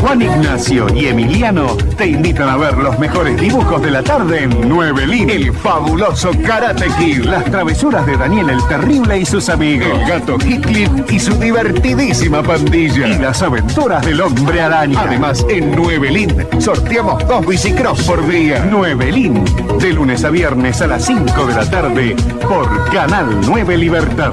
Juan 0.00 0.22
Ignacio 0.22 0.86
y 0.94 1.06
Emiliano 1.06 1.76
te 1.96 2.06
invitan 2.06 2.48
a 2.48 2.56
ver 2.56 2.76
los 2.78 2.98
mejores 2.98 3.38
dibujos 3.38 3.82
de 3.82 3.90
la 3.90 4.02
tarde 4.02 4.44
en 4.44 4.68
Nuevelín. 4.68 5.28
El 5.28 5.52
fabuloso 5.52 6.30
Karate 6.46 6.86
Kid, 6.98 7.24
las 7.24 7.44
travesuras 7.44 8.06
de 8.06 8.16
Daniel 8.16 8.50
el 8.50 8.66
Terrible 8.66 9.18
y 9.18 9.26
sus 9.26 9.48
amigos. 9.48 9.88
El 9.88 10.08
gato 10.08 10.38
Heathcliff 10.38 10.90
y 11.10 11.20
su 11.20 11.34
divertidísima 11.34 12.42
pandilla. 12.42 13.08
Y 13.08 13.18
las 13.18 13.42
aventuras 13.42 14.04
del 14.04 14.20
hombre 14.20 14.60
araña. 14.60 15.02
Además, 15.02 15.44
en 15.48 15.76
Nuevelín 15.76 16.46
sorteamos 16.58 17.26
dos 17.28 17.46
bicicross 17.46 18.02
por 18.04 18.26
día. 18.26 18.64
Nuevelín, 18.64 19.44
de 19.78 19.92
lunes 19.92 20.24
a 20.24 20.30
viernes 20.30 20.80
a 20.80 20.86
las 20.86 21.04
5 21.04 21.46
de 21.46 21.54
la 21.54 21.68
tarde 21.68 22.16
por 22.48 22.90
Canal 22.90 23.40
9 23.46 23.76
Libertad. 23.76 24.32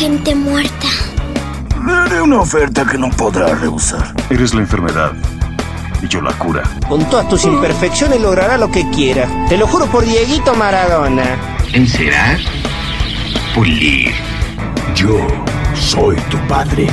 Gente 0.00 0.34
muerta. 0.34 0.88
Le 1.86 1.92
haré 1.92 2.22
una 2.22 2.40
oferta 2.40 2.86
que 2.86 2.96
no 2.96 3.10
podrá 3.10 3.54
rehusar. 3.54 4.14
Eres 4.30 4.54
la 4.54 4.60
enfermedad 4.62 5.12
y 6.00 6.08
yo 6.08 6.22
la 6.22 6.32
cura. 6.38 6.62
Con 6.88 7.04
todas 7.10 7.28
tus 7.28 7.44
imperfecciones 7.44 8.18
logrará 8.18 8.56
lo 8.56 8.70
que 8.70 8.88
quiera. 8.88 9.28
Te 9.46 9.58
lo 9.58 9.66
juro 9.66 9.84
por 9.88 10.02
Dieguito 10.06 10.54
Maradona. 10.54 11.36
Encerar, 11.74 12.38
pulir. 13.54 14.14
Yo 14.94 15.18
soy 15.80 16.16
tu 16.30 16.38
padre. 16.46 16.86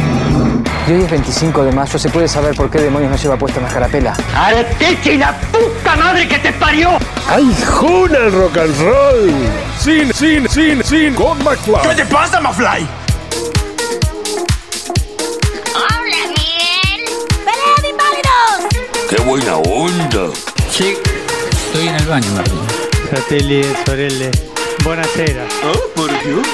Y 0.88 0.92
hoy 0.92 1.02
es 1.04 1.12
25 1.12 1.64
de 1.64 1.72
mayo, 1.72 2.00
¿se 2.00 2.10
puede 2.10 2.28
saber 2.28 2.56
por 2.56 2.70
qué 2.70 2.80
demonios 2.80 3.12
no 3.12 3.18
lleva 3.18 3.38
puesta 3.38 3.60
una 3.60 3.70
carapela? 3.70 4.16
¡Arteche 4.36 5.14
y 5.14 5.18
la 5.18 5.34
puta 5.52 5.96
madre 5.98 6.28
que 6.28 6.40
te 6.40 6.54
parió! 6.54 6.98
¡Ay, 7.28 7.54
juna 7.66 8.18
el 8.18 8.32
rock 8.32 8.58
and 8.58 8.82
roll! 8.82 9.34
Cine, 9.78 10.14
cine, 10.14 10.48
cine, 10.48 10.84
cine 10.84 11.14
con 11.16 11.38
McFly. 11.44 11.90
¿Qué 11.90 11.96
te 11.96 12.06
pasa, 12.06 12.40
McFly? 12.40 12.88
¡Hola, 15.76 16.28
Miguel! 16.30 17.06
¡Pelea 17.44 17.82
de 17.82 17.90
inválidos! 17.90 19.10
¡Qué 19.10 19.22
buena 19.24 19.58
onda! 19.58 20.34
Sí, 20.72 20.98
estoy 21.52 21.88
en 21.90 21.96
el 21.96 22.06
baño, 22.06 22.32
Martín. 22.34 22.62
Fratelli, 23.10 23.66
sorelle. 23.86 24.32
Buonasera. 24.84 25.44
¡Oh, 25.66 25.90
por 25.96 26.10
Dios! 26.24 26.48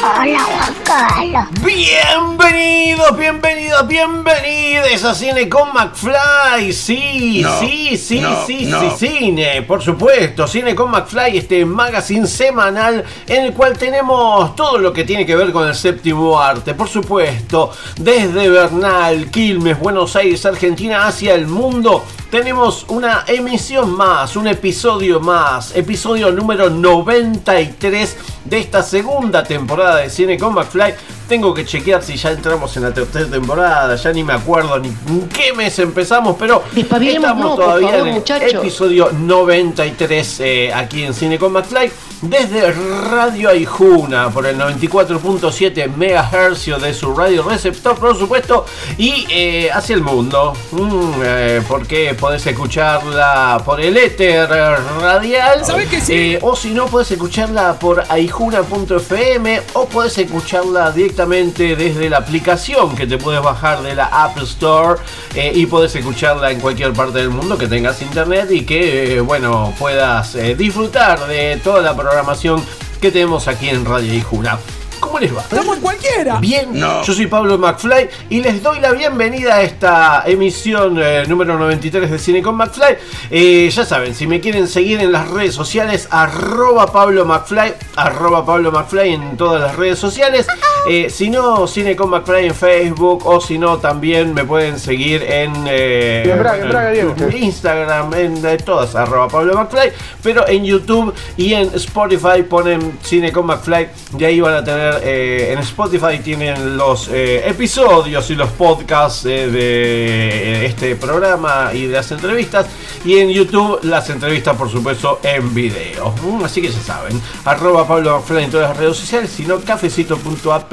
Hola, 0.00 0.38
Juan 0.38 0.74
Carlos. 0.84 1.44
Bienvenidos, 1.64 3.16
bienvenidos, 3.16 3.86
bienvenidos 3.88 5.04
a 5.04 5.14
Cine 5.14 5.48
con 5.48 5.72
McFly. 5.72 6.72
Sí, 6.72 7.40
No, 7.42 7.58
sí, 7.58 7.96
sí, 7.96 8.20
no, 8.20 8.46
sí, 8.46 8.66
no. 8.66 8.80
sí, 8.96 9.08
cine, 9.08 9.62
por 9.62 9.82
supuesto. 9.82 10.46
Cine 10.46 10.74
con 10.76 10.90
McFly, 10.92 11.38
este 11.38 11.64
magazine 11.64 12.26
semanal 12.26 13.04
en 13.26 13.44
el 13.46 13.52
cual 13.52 13.76
tenemos 13.76 14.54
todo 14.54 14.78
lo 14.78 14.92
que 14.92 15.02
tiene 15.04 15.26
que 15.26 15.34
ver 15.34 15.52
con 15.52 15.66
el 15.66 15.74
séptimo 15.74 16.40
arte. 16.40 16.74
Por 16.74 16.88
supuesto, 16.88 17.72
desde 17.96 18.48
Bernal, 18.48 19.30
Quilmes, 19.30 19.78
Buenos 19.80 20.14
Aires, 20.14 20.46
Argentina, 20.46 21.06
hacia 21.08 21.34
el 21.34 21.46
mundo. 21.48 22.04
Tenemos 22.30 22.84
una 22.88 23.24
emisión 23.26 23.96
más, 23.96 24.36
un 24.36 24.46
episodio 24.48 25.18
más, 25.18 25.74
episodio 25.74 26.30
número 26.30 26.68
93 26.68 28.16
de 28.44 28.58
esta 28.58 28.82
segunda 28.82 29.42
temporada 29.42 29.87
de 29.96 30.10
Cine 30.10 30.38
con 30.38 30.54
McFly. 30.54 31.17
Tengo 31.28 31.52
que 31.52 31.66
chequear 31.66 32.02
si 32.02 32.16
ya 32.16 32.30
entramos 32.30 32.74
en 32.78 32.84
la 32.84 32.94
tercera 32.94 33.26
temporada, 33.26 33.94
ya 33.96 34.12
ni 34.12 34.24
me 34.24 34.32
acuerdo 34.32 34.78
ni 34.78 34.88
en 34.88 35.28
qué 35.28 35.52
mes 35.52 35.78
empezamos, 35.78 36.36
pero 36.38 36.62
estamos 36.74 37.50
no, 37.50 37.54
todavía 37.54 37.90
favor, 37.90 38.08
en 38.08 38.42
el 38.42 38.56
episodio 38.56 39.10
93 39.12 40.40
eh, 40.40 40.72
aquí 40.74 41.02
en 41.04 41.12
Cine 41.12 41.38
con 41.38 41.52
McFly 41.52 41.90
desde 42.22 42.72
Radio 42.72 43.50
Aijuna 43.50 44.30
por 44.30 44.46
el 44.46 44.58
94.7 44.58 45.88
MHz 45.88 46.82
de 46.82 46.94
su 46.94 47.14
radio 47.14 47.42
receptor, 47.42 47.96
por 47.96 48.18
supuesto, 48.18 48.64
y 48.96 49.26
eh, 49.28 49.70
hacia 49.70 49.94
el 49.96 50.02
mundo, 50.02 50.54
Mm, 50.72 51.12
eh, 51.22 51.62
porque 51.68 52.14
podés 52.18 52.46
escucharla 52.46 53.60
por 53.64 53.80
el 53.80 53.96
éter 53.96 54.48
radial, 54.48 55.64
¿Sabés 55.64 55.88
que 55.88 56.00
sí? 56.00 56.12
eh, 56.14 56.38
o 56.42 56.56
si 56.56 56.70
no, 56.70 56.86
podés 56.86 57.10
escucharla 57.10 57.78
por 57.78 58.02
aijuna.fm 58.08 59.60
o 59.74 59.86
podés 59.86 60.18
escucharla 60.18 60.90
directamente 60.90 61.17
desde 61.26 62.08
la 62.08 62.18
aplicación 62.18 62.94
que 62.94 63.04
te 63.06 63.18
puedes 63.18 63.42
bajar 63.42 63.82
de 63.82 63.94
la 63.96 64.04
App 64.04 64.38
Store 64.38 65.00
eh, 65.34 65.50
y 65.52 65.66
podés 65.66 65.94
escucharla 65.96 66.52
en 66.52 66.60
cualquier 66.60 66.92
parte 66.92 67.18
del 67.18 67.30
mundo 67.30 67.58
que 67.58 67.66
tengas 67.66 68.00
internet 68.02 68.48
y 68.52 68.62
que, 68.64 69.16
eh, 69.16 69.20
bueno, 69.20 69.74
puedas 69.80 70.36
eh, 70.36 70.54
disfrutar 70.54 71.26
de 71.26 71.56
toda 71.64 71.80
la 71.82 71.96
programación 71.96 72.64
que 73.00 73.10
tenemos 73.10 73.48
aquí 73.48 73.68
en 73.68 73.84
Radio 73.84 74.12
Aijuna. 74.12 74.58
¿Cómo 75.00 75.20
les 75.20 75.34
va? 75.34 75.44
¡Como 75.48 75.74
en 75.74 75.80
cualquiera! 75.80 76.38
Bien, 76.40 76.68
No. 76.72 77.04
yo 77.04 77.12
soy 77.14 77.28
Pablo 77.28 77.56
McFly 77.56 78.08
y 78.30 78.40
les 78.40 78.60
doy 78.62 78.80
la 78.80 78.90
bienvenida 78.92 79.54
a 79.54 79.62
esta 79.62 80.24
emisión 80.26 80.98
eh, 81.00 81.24
número 81.28 81.56
93 81.56 82.10
de 82.10 82.18
Cine 82.18 82.42
con 82.42 82.56
McFly. 82.56 82.96
Eh, 83.30 83.70
ya 83.72 83.84
saben, 83.84 84.14
si 84.16 84.26
me 84.26 84.40
quieren 84.40 84.66
seguir 84.66 85.00
en 85.00 85.12
las 85.12 85.30
redes 85.30 85.54
sociales, 85.54 86.08
arroba 86.10 86.92
Pablo 86.92 87.24
McFly, 87.24 87.74
arroba 87.94 88.44
Pablo 88.44 88.72
McFly 88.72 89.14
en 89.14 89.36
todas 89.36 89.60
las 89.62 89.76
redes 89.76 90.00
sociales. 90.00 90.46
Eh, 90.88 91.10
si 91.10 91.28
no, 91.28 91.66
Cine 91.66 91.94
con 91.94 92.08
McFly 92.08 92.46
en 92.46 92.54
Facebook 92.54 93.26
o 93.26 93.40
si 93.40 93.58
no, 93.58 93.76
también 93.78 94.32
me 94.32 94.44
pueden 94.44 94.78
seguir 94.78 95.22
en, 95.22 95.52
eh, 95.68 96.22
En 96.24 96.38
Braga, 96.38 96.62
en 96.62 96.68
Braga, 96.70 96.90
Diego. 96.90 97.14
Instagram, 97.30 98.14
en 98.14 98.46
eh, 98.46 98.56
todas, 98.56 98.94
arroba 98.94 99.28
Pablo 99.28 99.54
McFly, 99.54 99.92
pero 100.22 100.48
en 100.48 100.64
YouTube 100.64 101.12
y 101.36 101.52
en 101.52 101.74
Spotify 101.74 102.42
ponen 102.48 102.98
Cine 103.02 103.30
con 103.32 103.46
McFly 103.46 103.88
y 104.18 104.24
ahí 104.24 104.40
van 104.40 104.54
a 104.54 104.64
tener, 104.64 105.00
eh, 105.04 105.52
en 105.52 105.58
Spotify 105.58 106.20
tienen 106.24 106.76
los 106.76 107.10
episodios 107.12 108.30
y 108.30 108.34
los 108.34 108.48
podcasts 108.50 109.24
de 109.24 110.64
este 110.64 110.96
programa 110.96 111.70
y 111.74 111.86
de 111.86 111.94
las 111.94 112.10
entrevistas 112.10 112.66
y 113.04 113.18
en 113.18 113.28
YouTube 113.28 113.80
las 113.82 114.08
entrevistas 114.10 114.56
por 114.56 114.70
supuesto 114.70 115.20
en 115.22 115.54
video. 115.54 116.14
Mm, 116.22 116.44
así 116.44 116.62
que 116.62 116.68
ya 116.68 116.80
saben, 116.80 117.20
arroba 117.44 117.86
Pablo 117.86 118.18
McFly 118.18 118.44
en 118.44 118.50
todas 118.50 118.70
las 118.70 118.76
redes 118.78 118.96
sociales, 118.96 119.30
sino 119.30 119.60
cafecito.app, 119.60 120.72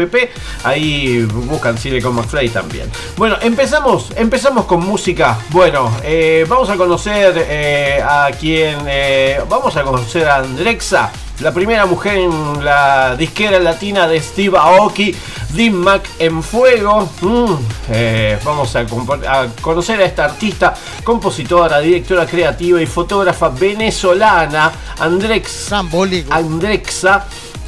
ahí 0.63 1.23
buscan 1.23 1.77
Cine 1.77 2.01
con 2.01 2.15
McFly 2.15 2.49
también. 2.49 2.89
Bueno, 3.17 3.37
empezamos, 3.41 4.11
empezamos 4.15 4.65
con 4.65 4.85
música. 4.85 5.37
Bueno, 5.49 5.91
eh, 6.03 6.45
vamos 6.47 6.69
a 6.69 6.75
conocer 6.75 7.33
eh, 7.37 8.01
a 8.03 8.29
quien, 8.39 8.77
eh, 8.87 9.41
vamos 9.49 9.75
a 9.77 9.83
conocer 9.83 10.27
a 10.27 10.37
Andrexa. 10.37 11.11
La 11.41 11.53
primera 11.53 11.85
mujer 11.85 12.17
en 12.17 12.63
la 12.63 13.17
disquera 13.17 13.59
latina 13.59 14.07
de 14.07 14.21
Steve 14.21 14.57
Aoki, 14.57 15.13
Dim 15.49 15.73
Mac 15.73 16.07
en 16.17 16.41
Fuego. 16.41 17.09
Mm, 17.19 17.53
eh, 17.89 18.39
vamos 18.45 18.73
a, 18.77 18.79
a 18.79 19.47
conocer 19.59 19.99
a 19.99 20.05
esta 20.05 20.23
artista, 20.23 20.73
compositora, 21.03 21.79
directora 21.79 22.25
creativa 22.25 22.81
y 22.81 22.85
fotógrafa 22.85 23.49
venezolana, 23.49 24.71
Andrex, 24.97 25.73
Andrexa. 26.29 27.25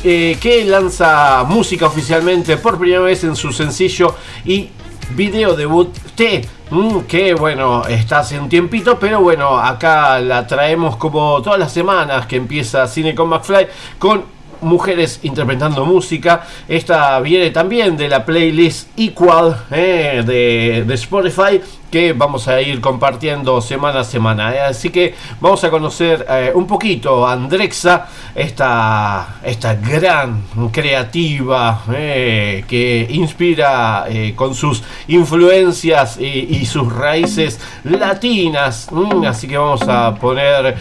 Eh, 0.10 0.38
que 0.40 0.64
lanza 0.64 1.44
música 1.44 1.86
oficialmente 1.86 2.56
por 2.56 2.80
primera 2.80 3.02
vez 3.02 3.26
en 3.26 3.36
su 3.36 3.52
sencillo 3.52 4.16
y 4.46 4.70
video 5.10 5.54
debut 5.54 5.94
T. 6.16 6.48
mm, 6.70 7.00
que 7.02 7.34
bueno, 7.34 7.86
está 7.86 8.20
hace 8.20 8.40
un 8.40 8.48
tiempito, 8.48 8.98
pero 8.98 9.20
bueno, 9.20 9.60
acá 9.60 10.22
la 10.22 10.48
traemos 10.48 10.96
como 10.96 11.42
todas 11.42 11.60
las 11.60 11.74
semanas 11.74 12.26
que 12.26 12.38
empieza 12.38 12.88
Cine 12.88 13.14
con 13.14 13.28
McFly 13.28 13.68
con 14.00 14.24
mujeres 14.62 15.20
interpretando 15.24 15.86
música. 15.86 16.48
Esta 16.70 17.20
viene 17.20 17.52
también 17.52 17.98
de 17.98 18.08
la 18.08 18.24
playlist 18.24 18.88
Equal 18.98 19.66
eh, 19.72 20.24
de, 20.26 20.86
de 20.88 20.94
Spotify 20.94 21.60
que 21.90 22.14
vamos 22.14 22.48
a 22.48 22.62
ir 22.62 22.82
compartiendo 22.82 23.62
semana 23.62 24.02
a 24.02 24.04
semana. 24.04 24.54
eh. 24.56 24.62
Así 24.62 24.90
que 24.90 25.16
vamos 25.40 25.64
a 25.64 25.70
conocer 25.70 26.26
eh, 26.30 26.52
un 26.54 26.68
poquito 26.68 27.26
a 27.26 27.34
Andrexa, 27.34 28.08
esta, 28.36 29.40
esta 29.44 29.76
gran 29.76 30.44
creativa 30.72 31.84
eh, 31.94 32.64
que 32.68 33.08
inspira 33.10 34.06
con 34.36 34.54
sus 34.54 34.84
influencias 35.08 36.20
y, 36.20 36.66
sus 36.66 36.92
raíces 36.94 37.60
latinas. 37.84 38.90
Mm, 38.92 39.26
así 39.26 39.48
que 39.48 39.58
vamos 39.58 39.82
a 39.88 40.14
poner 40.16 40.76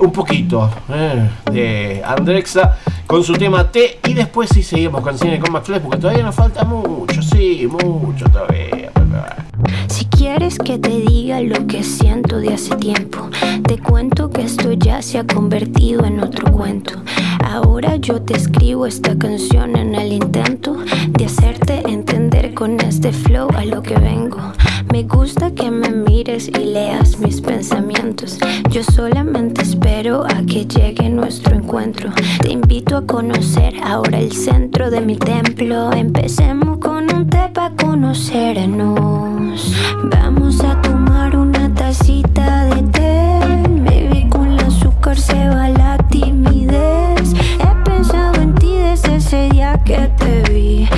un 0.00 0.12
poquito 0.12 0.70
de 1.50 2.02
Andrexa 2.04 2.78
con 3.06 3.22
su 3.24 3.34
tema 3.34 3.70
T 3.70 4.00
y 4.06 4.14
después 4.14 4.50
sí 4.52 4.62
seguimos 4.62 5.02
con 5.02 5.18
Cine 5.18 5.38
con 5.38 5.52
McFly 5.52 5.80
porque 5.80 5.98
todavía 5.98 6.22
nos 6.22 6.34
falta 6.34 6.64
mucho. 6.64 7.22
Sí, 7.22 7.68
mucho 7.70 8.24
todavía. 8.26 8.90
Si 9.88 10.04
quieres 10.06 10.58
que 10.58 10.78
te 10.78 11.00
diga 11.00 11.40
lo 11.40 11.66
que 11.66 11.82
siento 11.82 12.38
de 12.38 12.54
hace 12.54 12.76
tiempo, 12.76 13.30
te 13.66 13.78
cuento 13.78 14.30
que 14.30 14.42
esto 14.42 14.72
ya 14.72 15.02
se 15.02 15.18
ha 15.18 15.26
convertido 15.26 16.04
en 16.04 16.20
otro 16.20 16.52
cuento. 16.52 17.02
Ahora 17.44 17.96
yo 17.96 18.22
te 18.22 18.36
escribo 18.36 18.86
esta 18.86 19.16
canción 19.16 19.76
en 19.76 19.94
el 19.94 20.12
intento 20.12 20.76
de 21.08 21.24
hacerte 21.24 21.82
entender 21.88 22.27
con 22.58 22.80
este 22.80 23.12
flow 23.12 23.48
a 23.56 23.64
lo 23.64 23.80
que 23.82 23.94
vengo. 23.94 24.38
Me 24.92 25.04
gusta 25.04 25.52
que 25.52 25.70
me 25.70 25.90
mires 25.90 26.48
y 26.48 26.64
leas 26.64 27.20
mis 27.20 27.40
pensamientos. 27.40 28.36
Yo 28.70 28.82
solamente 28.82 29.62
espero 29.62 30.24
a 30.24 30.42
que 30.44 30.66
llegue 30.66 31.08
nuestro 31.08 31.54
encuentro. 31.54 32.10
Te 32.40 32.50
invito 32.50 32.96
a 32.96 33.06
conocer 33.06 33.74
ahora 33.84 34.18
el 34.18 34.32
centro 34.32 34.90
de 34.90 35.00
mi 35.02 35.14
templo. 35.14 35.92
Empecemos 35.92 36.78
con 36.78 37.04
un 37.14 37.30
té 37.30 37.48
para 37.54 37.76
conocernos. 37.76 39.72
Vamos 40.10 40.60
a 40.64 40.82
tomar 40.82 41.36
una 41.36 41.72
tacita 41.72 42.64
de 42.64 42.82
té. 42.88 43.38
Maybe 43.68 44.28
con 44.28 44.48
el 44.48 44.58
azúcar 44.58 45.16
se 45.16 45.48
va 45.48 45.68
la 45.68 45.96
timidez. 46.10 47.34
He 47.60 47.84
pensado 47.84 48.42
en 48.42 48.52
ti 48.56 48.74
desde 48.74 49.14
ese 49.14 49.48
día 49.50 49.80
que 49.84 50.10
te 50.18 50.42
vi. 50.52 50.88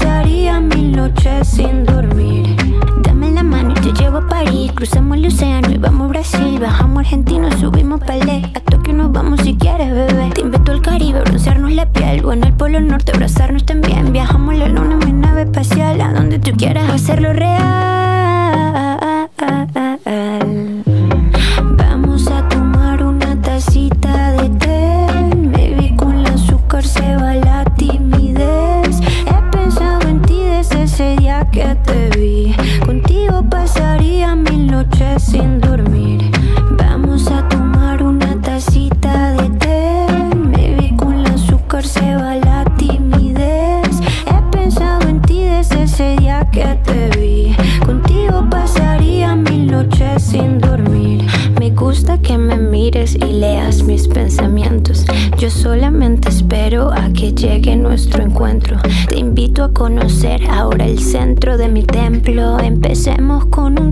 Pasaría 0.00 0.60
mil 0.60 0.92
noches 0.92 1.48
sin 1.48 1.84
dormir. 1.84 2.56
Dame 3.02 3.30
la 3.32 3.42
mano 3.42 3.72
y 3.72 3.74
te 3.74 3.92
llevo 3.92 4.18
a 4.18 4.26
París. 4.26 4.72
Cruzamos 4.74 5.18
el 5.18 5.26
océano 5.26 5.70
y 5.70 5.78
vamos 5.78 6.06
a 6.06 6.08
Brasil. 6.08 6.58
Bajamos 6.58 6.98
a 6.98 7.00
Argentina, 7.00 7.50
subimos 7.58 8.00
Palé. 8.00 8.50
A 8.54 8.60
Tokio 8.60 8.94
nos 8.94 9.12
vamos 9.12 9.40
si 9.42 9.54
quieres, 9.56 9.92
bebé. 9.92 10.30
Te 10.34 10.40
invito 10.40 10.72
al 10.72 10.80
Caribe, 10.80 11.20
broncearnos 11.20 11.72
la 11.72 11.86
piel. 11.86 12.24
O 12.24 12.32
en 12.32 12.44
el 12.44 12.52
Polo 12.54 12.80
Norte, 12.80 13.12
abrazarnos 13.12 13.64
también. 13.64 14.12
Viajamos 14.12 14.54
la 14.54 14.68
luna 14.68 14.98
en 15.00 15.06
mi 15.06 15.12
nave 15.12 15.42
espacial. 15.42 16.00
A 16.00 16.12
donde 16.12 16.38
tú 16.38 16.52
quieras 16.56 16.88
hacerlo 16.90 17.32
real. 17.32 17.90
Que 31.52 31.74
te 31.84 31.89
conocer 59.80 60.42
ahora 60.50 60.84
el 60.84 60.98
centro 60.98 61.56
de 61.56 61.68
mi 61.68 61.82
templo. 61.84 62.58
Empecemos 62.60 63.46
con 63.46 63.80
un 63.80 63.89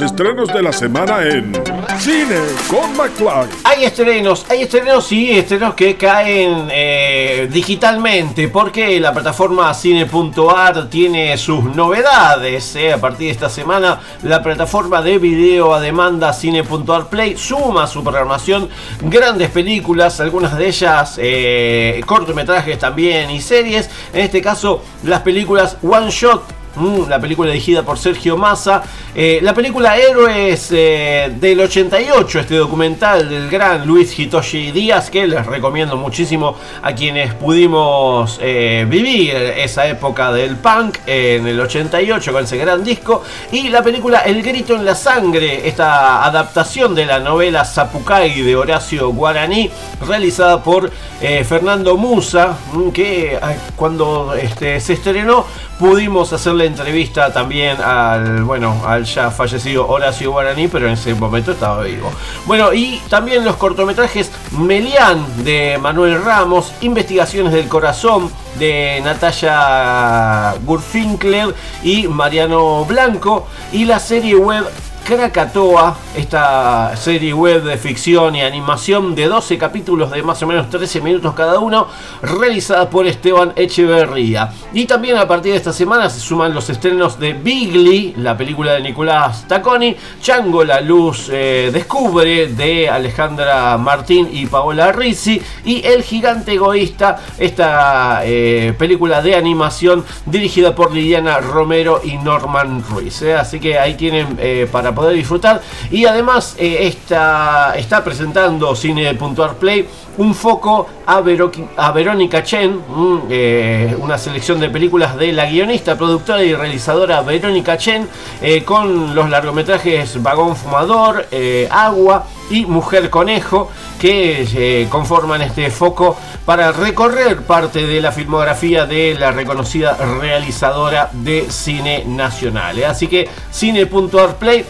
estrenos 0.00 0.48
de 0.48 0.62
la 0.62 0.72
semana 0.72 1.22
en 1.22 1.52
Cine 1.98 2.38
con 2.68 2.96
McFly. 2.96 3.48
Hay 3.64 3.84
estrenos, 3.84 4.46
hay 4.48 4.62
estrenos 4.62 5.12
y 5.12 5.32
estrenos 5.32 5.74
que 5.74 5.96
caen 5.96 6.68
eh, 6.70 7.48
digitalmente 7.52 8.48
porque 8.48 8.98
la 8.98 9.12
plataforma 9.12 9.72
cine.ar 9.74 10.88
tiene 10.88 11.36
sus 11.36 11.64
novedades. 11.64 12.74
eh. 12.76 12.92
A 12.92 12.98
partir 13.00 13.26
de 13.26 13.32
esta 13.32 13.50
semana 13.50 14.00
la 14.22 14.42
plataforma 14.42 15.02
de 15.02 15.18
video 15.18 15.74
a 15.74 15.80
demanda 15.80 16.32
cine.ar 16.32 17.08
Play 17.08 17.36
suma 17.36 17.86
su 17.86 18.02
programación 18.02 18.68
grandes 19.02 19.50
películas, 19.50 20.20
algunas 20.20 20.56
de 20.56 20.68
ellas 20.68 21.18
eh, 21.18 22.00
cortometrajes 22.06 22.78
también 22.78 23.30
y 23.30 23.40
series. 23.40 23.90
En 24.12 24.22
este 24.22 24.40
caso 24.40 24.82
las 25.04 25.20
películas 25.20 25.76
One 25.82 26.10
Shot 26.10 26.62
Mm, 26.76 27.08
la 27.08 27.20
película 27.20 27.50
dirigida 27.50 27.82
por 27.82 27.98
Sergio 27.98 28.36
Massa. 28.36 28.82
Eh, 29.14 29.40
la 29.42 29.52
película 29.52 29.98
Héroes 29.98 30.70
eh, 30.72 31.30
del 31.38 31.60
88, 31.60 32.40
este 32.40 32.54
documental 32.54 33.28
del 33.28 33.50
gran 33.50 33.86
Luis 33.86 34.18
Hitoshi 34.18 34.72
Díaz, 34.72 35.10
que 35.10 35.26
les 35.26 35.44
recomiendo 35.44 35.98
muchísimo 35.98 36.56
a 36.80 36.94
quienes 36.94 37.34
pudimos 37.34 38.38
eh, 38.40 38.86
vivir 38.88 39.34
esa 39.34 39.86
época 39.86 40.32
del 40.32 40.56
punk 40.56 40.96
en 41.04 41.46
el 41.46 41.60
88 41.60 42.32
con 42.32 42.44
ese 42.44 42.56
gran 42.56 42.82
disco. 42.82 43.22
Y 43.50 43.68
la 43.68 43.82
película 43.82 44.20
El 44.20 44.42
Grito 44.42 44.74
en 44.74 44.86
la 44.86 44.94
Sangre, 44.94 45.68
esta 45.68 46.24
adaptación 46.24 46.94
de 46.94 47.04
la 47.04 47.18
novela 47.18 47.66
Zapucay 47.66 48.40
de 48.40 48.56
Horacio 48.56 49.10
Guaraní, 49.10 49.70
realizada 50.08 50.62
por 50.62 50.90
Fernando 51.20 51.98
Musa, 51.98 52.56
mm, 52.72 52.90
que 52.90 53.38
cuando 53.76 54.32
este, 54.34 54.80
se 54.80 54.94
estrenó 54.94 55.44
pudimos 55.82 56.32
hacerle 56.32 56.66
entrevista 56.66 57.32
también 57.32 57.76
al, 57.80 58.44
bueno, 58.44 58.82
al 58.86 59.01
ya 59.04 59.30
fallecido 59.30 59.88
Horacio 59.88 60.30
Guaraní, 60.32 60.68
pero 60.68 60.86
en 60.86 60.94
ese 60.94 61.14
momento 61.14 61.52
estaba 61.52 61.82
vivo. 61.82 62.10
Bueno, 62.46 62.72
y 62.72 63.00
también 63.08 63.44
los 63.44 63.56
cortometrajes 63.56 64.30
Melián 64.52 65.44
de 65.44 65.78
Manuel 65.80 66.22
Ramos, 66.22 66.72
Investigaciones 66.80 67.52
del 67.52 67.68
Corazón 67.68 68.30
de 68.58 69.00
Natalia 69.02 70.54
Gurfinkler 70.64 71.54
y 71.82 72.08
Mariano 72.08 72.84
Blanco, 72.84 73.46
y 73.72 73.84
la 73.84 73.98
serie 73.98 74.36
web 74.36 74.64
Krakatoa, 75.04 75.96
esta 76.16 76.96
serie 76.96 77.34
web 77.34 77.64
de 77.64 77.76
ficción 77.76 78.36
y 78.36 78.42
animación 78.42 79.16
de 79.16 79.26
12 79.26 79.58
capítulos 79.58 80.12
de 80.12 80.22
más 80.22 80.40
o 80.42 80.46
menos 80.46 80.70
13 80.70 81.00
minutos 81.00 81.34
cada 81.34 81.58
uno, 81.58 81.88
realizada 82.22 82.88
por 82.88 83.06
Esteban 83.06 83.52
Echeverría. 83.56 84.52
Y 84.72 84.86
también 84.86 85.16
a 85.16 85.26
partir 85.26 85.52
de 85.52 85.58
esta 85.58 85.72
semana 85.72 86.08
se 86.08 86.20
suman 86.20 86.54
los 86.54 86.70
estrenos 86.70 87.18
de 87.18 87.32
Bigly, 87.32 88.14
la 88.18 88.36
película 88.36 88.74
de 88.74 88.80
Nicolás 88.80 89.44
Tacconi, 89.48 89.96
Chango 90.20 90.62
la 90.62 90.80
Luz 90.80 91.28
eh, 91.32 91.70
Descubre 91.72 92.46
de 92.46 92.88
Alejandra 92.88 93.76
Martín 93.78 94.28
y 94.32 94.46
Paola 94.46 94.92
Rizzi, 94.92 95.42
y 95.64 95.84
El 95.84 96.04
Gigante 96.04 96.52
Egoísta, 96.52 97.18
esta 97.38 98.20
eh, 98.24 98.72
película 98.78 99.20
de 99.20 99.34
animación 99.34 100.04
dirigida 100.26 100.76
por 100.76 100.92
Liliana 100.94 101.38
Romero 101.38 102.00
y 102.04 102.18
Norman 102.18 102.84
Ruiz. 102.88 103.20
¿eh? 103.22 103.34
Así 103.34 103.58
que 103.58 103.78
ahí 103.78 103.94
tienen 103.94 104.38
para 104.70 104.91
poder 104.94 105.14
disfrutar. 105.14 105.60
Y 105.90 106.04
además 106.06 106.56
eh, 106.58 106.86
está, 106.86 108.04
presentando 108.04 108.74
Cine.ar 108.74 109.54
Play 109.54 109.88
un 110.18 110.34
foco 110.34 110.88
a, 111.06 111.20
Verónica 111.20 112.42
Chen, 112.42 112.76
mm, 112.76 113.18
eh, 113.30 113.96
una 113.98 114.18
selección 114.18 114.60
de 114.60 114.68
películas 114.68 115.16
de 115.16 115.32
la 115.32 115.46
guionista, 115.46 115.96
productora 115.96 116.42
y 116.42 116.54
realizadora 116.54 117.22
Verónica 117.22 117.76
Chen, 117.78 118.06
eh, 118.40 118.62
con 118.62 119.14
los 119.14 119.30
largometrajes 119.30 120.22
Vagón 120.22 120.54
Fumador, 120.54 121.26
eh, 121.30 121.68
Agua 121.70 122.26
y 122.50 122.66
Mujer 122.66 123.08
Conejo, 123.08 123.70
que 123.98 124.86
conforman 124.90 125.42
este 125.42 125.70
foco 125.70 126.16
para 126.44 126.72
recorrer 126.72 127.42
parte 127.42 127.86
de 127.86 128.00
la 128.00 128.10
filmografía 128.10 128.84
de 128.84 129.14
la 129.14 129.30
reconocida 129.30 129.96
realizadora 130.20 131.08
de 131.12 131.46
cine 131.50 132.04
nacional. 132.04 132.82
Así 132.84 133.06
que 133.06 133.28
Cine.ar 133.52 134.36
Play 134.36 134.66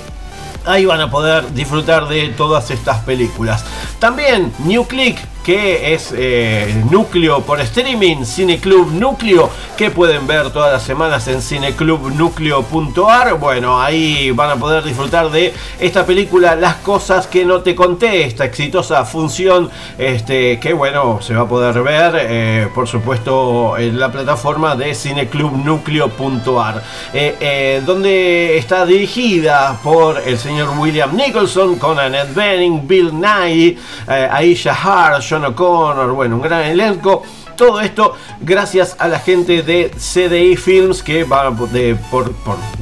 Ahí 0.64 0.86
van 0.86 1.00
a 1.00 1.10
poder 1.10 1.52
disfrutar 1.52 2.08
de 2.08 2.28
todas 2.28 2.70
estas 2.70 2.98
películas. 3.00 3.64
También 3.98 4.52
New 4.64 4.84
Click 4.84 5.18
que 5.44 5.94
es 5.94 6.14
eh, 6.16 6.82
Núcleo 6.90 7.42
por 7.42 7.60
streaming, 7.60 8.24
Cineclub 8.24 8.92
Núcleo, 8.92 9.50
que 9.76 9.90
pueden 9.90 10.26
ver 10.26 10.50
todas 10.50 10.72
las 10.72 10.82
semanas 10.82 11.28
en 11.28 11.42
cineclubnucleo.ar. 11.42 13.34
Bueno, 13.38 13.80
ahí 13.80 14.30
van 14.30 14.50
a 14.50 14.56
poder 14.56 14.84
disfrutar 14.84 15.30
de 15.30 15.52
esta 15.80 16.06
película 16.06 16.56
Las 16.56 16.76
cosas 16.76 17.26
que 17.26 17.44
no 17.44 17.60
te 17.60 17.74
conté, 17.74 18.24
esta 18.24 18.44
exitosa 18.44 19.04
función 19.04 19.70
este, 19.98 20.58
que 20.60 20.72
bueno, 20.72 21.20
se 21.20 21.34
va 21.34 21.42
a 21.42 21.48
poder 21.48 21.82
ver, 21.82 22.14
eh, 22.18 22.68
por 22.74 22.86
supuesto, 22.88 23.76
en 23.78 23.98
la 23.98 24.10
plataforma 24.10 24.76
de 24.76 24.94
cineclubnucleo.ar, 24.94 26.82
eh, 27.12 27.36
eh, 27.40 27.82
donde 27.84 28.56
está 28.56 28.86
dirigida 28.86 29.78
por 29.82 30.20
el 30.24 30.38
señor 30.38 30.70
William 30.78 31.14
Nicholson, 31.16 31.76
con 31.78 31.98
Annette 31.98 32.34
Bening, 32.34 32.86
Bill 32.86 33.12
Nye, 33.12 33.76
Aisha 34.06 34.74
Hart, 34.74 35.22
John 35.32 35.46
O'Connor, 35.46 36.12
bueno, 36.12 36.36
un 36.36 36.42
gran 36.42 36.60
elenco. 36.64 37.22
Todo 37.56 37.80
esto 37.80 38.14
gracias 38.40 38.96
a 38.98 39.08
la 39.08 39.18
gente 39.18 39.62
de 39.62 39.90
CDI 39.90 40.56
Films 40.56 41.02
que 41.02 41.24
van 41.24 41.46
a, 41.46 41.66
de, 41.66 41.96
por, 42.10 42.32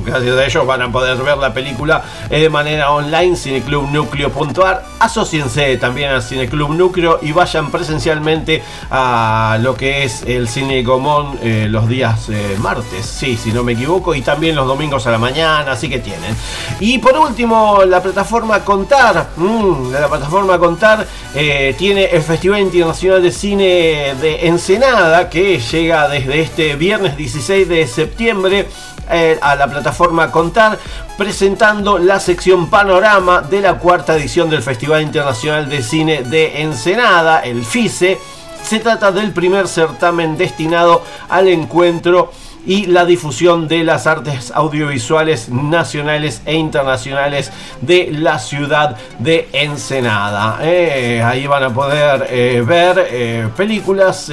gracias 0.05 0.37
a 0.37 0.45
ellos 0.45 0.67
van 0.67 0.83
a 0.83 0.93
poder 0.93 1.17
ver 1.19 1.39
la 1.39 1.53
película 1.53 2.05
eh, 2.31 2.41
de 2.41 2.49
manera 2.49 2.93
online, 2.93 3.37
cineclubnucleo.ar. 3.37 4.85
Asociense 4.99 5.77
también 5.79 6.11
al 6.11 6.23
Cineclub 6.23 6.71
Núcleo 6.71 7.19
y 7.23 7.33
vayan 7.33 7.71
presencialmente 7.71 8.63
a 8.91 9.59
lo 9.61 9.75
que 9.75 10.05
es 10.05 10.23
el 10.23 10.49
Cine 10.49 10.83
Gomón 10.83 11.39
eh, 11.43 11.67
los 11.69 11.89
días 11.89 12.29
eh, 12.29 12.57
martes, 12.59 13.07
sí, 13.07 13.37
si 13.37 13.53
no 13.53 13.65
me 13.65 13.73
equivoco, 13.73 14.15
y 14.15 14.23
también 14.23 14.57
los 14.57 14.67
domingos 14.67 15.07
a 15.07 15.11
la 15.11 15.19
mañana, 15.19 15.73
así 15.73 15.89
que 15.89 15.99
tienen. 16.01 16.37
Y 16.81 16.99
por 16.99 17.17
último, 17.17 17.85
la 17.85 18.03
plataforma 18.03 18.61
Contar, 18.61 19.31
mmm, 19.37 19.93
la 19.93 20.09
plataforma 20.09 20.59
Contar 20.59 21.07
tiene 21.33 22.05
el 22.07 22.23
Festival 22.23 22.61
Internacional 22.61 23.23
de 23.23 23.31
Cine 23.31 24.15
de 24.21 24.47
Ensenada 24.61 25.31
que 25.31 25.59
llega 25.59 26.07
desde 26.07 26.43
este 26.43 26.77
viernes 26.77 27.17
16 27.17 27.67
de 27.67 27.87
septiembre 27.87 28.69
eh, 29.11 29.39
a 29.41 29.57
la 29.57 29.67
plataforma 29.67 30.31
Contar 30.31 30.79
presentando 31.17 31.97
la 31.97 32.21
sección 32.21 32.69
Panorama 32.69 33.41
de 33.41 33.63
la 33.63 33.79
cuarta 33.79 34.15
edición 34.15 34.51
del 34.51 34.61
Festival 34.61 35.01
Internacional 35.01 35.67
de 35.71 35.83
Cine 35.83 36.25
de 36.25 36.61
Ensenada, 36.61 37.41
el 37.41 37.65
FICE. 37.65 38.19
Se 38.63 38.81
trata 38.81 39.11
del 39.13 39.33
primer 39.33 39.67
certamen 39.67 40.37
destinado 40.37 41.05
al 41.31 41.49
encuentro 41.49 42.31
y 42.67 42.87
la 42.87 43.05
difusión 43.05 43.69
de 43.69 43.85
las 43.85 44.07
artes 44.07 44.53
audiovisuales 44.55 45.49
nacionales 45.49 46.43
e 46.45 46.55
internacionales 46.55 47.53
de 47.81 48.11
la 48.13 48.39
ciudad 48.39 48.97
de 49.19 49.49
Ensenada. 49.53 50.59
Eh, 50.63 51.23
ahí 51.23 51.47
van 51.47 51.65
a 51.65 51.75
poder 51.75 52.27
eh, 52.31 52.63
ver 52.67 53.09
eh, 53.11 53.49
películas, 53.57 54.31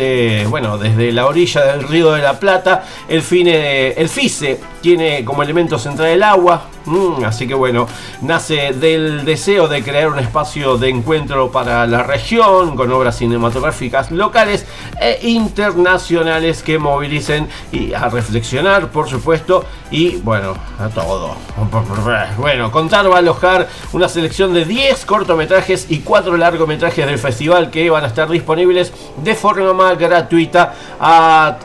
bueno, 0.50 0.78
desde 0.78 1.12
la 1.12 1.26
orilla 1.26 1.62
del 1.66 1.88
Río 1.88 2.12
de 2.12 2.22
la 2.22 2.40
Plata, 2.40 2.84
el, 3.08 3.22
fine, 3.22 3.90
el 3.92 4.10
FICE 4.10 4.60
tiene 4.88 5.26
como 5.26 5.44
elemento 5.44 5.78
central 5.78 6.08
el 6.08 6.24
agua, 6.24 6.68
mm, 6.86 7.26
así 7.26 7.46
que 7.46 7.54
bueno, 7.54 7.90
nace 8.22 8.72
del 8.72 9.26
deseo 9.26 9.68
de 9.68 9.84
crear 9.84 10.08
un 10.08 10.18
espacio 10.18 10.78
de 10.78 10.88
encuentro 10.88 11.52
para 11.52 11.86
la 11.86 12.04
región 12.04 12.78
con 12.78 12.90
obras 12.94 13.18
cinematográficas 13.18 14.12
locales 14.12 14.66
e 15.02 15.20
internacionales 15.24 16.64
que 16.64 16.80
movilicen 16.80 17.50
y 17.74 17.94
a 17.94 18.08
reflexionar, 18.08 18.88
por 18.88 19.10
supuesto, 19.10 19.66
y 19.92 20.16
bueno, 20.22 20.54
a 20.80 20.88
todo. 20.88 21.36
Bueno, 22.38 22.72
Contar 22.72 23.12
va 23.12 23.16
a 23.16 23.20
alojar 23.20 23.68
una 23.92 24.08
selección 24.08 24.54
de 24.54 24.64
10 24.64 25.06
cortometrajes 25.06 25.88
y 25.90 26.00
4 26.00 26.38
largometrajes 26.38 27.06
del 27.06 27.20
festival 27.20 27.72
que 27.72 27.90
van 27.90 28.06
a 28.06 28.08
estar 28.08 28.30
disponibles 28.30 28.94
de 29.22 29.36
forma 29.36 29.94
gratuita 29.96 30.74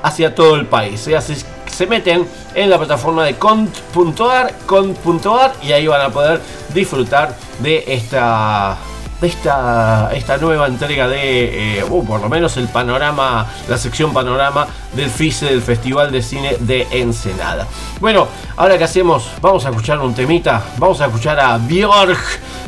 hacia 0.02 0.34
todo 0.34 0.56
el 0.56 0.66
país. 0.66 1.06
Así 1.16 1.34
se 1.70 1.86
meten 1.86 2.26
en 2.54 2.70
la 2.70 2.78
plataforma 2.78 3.24
de 3.24 3.34
cont.ar, 3.34 4.54
cont.ar 4.66 5.54
y 5.62 5.72
ahí 5.72 5.86
van 5.86 6.02
a 6.02 6.10
poder 6.10 6.40
disfrutar 6.74 7.36
de 7.60 7.84
esta 7.86 8.76
esta, 9.26 10.10
esta 10.14 10.36
nueva 10.36 10.66
entrega 10.66 11.08
de, 11.08 11.78
eh, 11.78 11.84
uh, 11.84 12.04
por 12.04 12.20
lo 12.20 12.28
menos 12.28 12.56
el 12.56 12.68
panorama, 12.68 13.46
la 13.68 13.78
sección 13.78 14.12
panorama 14.12 14.66
del 14.92 15.10
FICE 15.10 15.46
del 15.46 15.62
Festival 15.62 16.10
de 16.10 16.22
Cine 16.22 16.56
de 16.60 16.86
Ensenada. 16.90 17.66
Bueno, 18.00 18.28
ahora 18.56 18.76
que 18.76 18.84
hacemos, 18.84 19.30
vamos 19.40 19.64
a 19.64 19.70
escuchar 19.70 19.98
un 20.00 20.14
temita, 20.14 20.62
vamos 20.78 21.00
a 21.00 21.06
escuchar 21.06 21.38
a 21.40 21.56
Björk, 21.58 22.18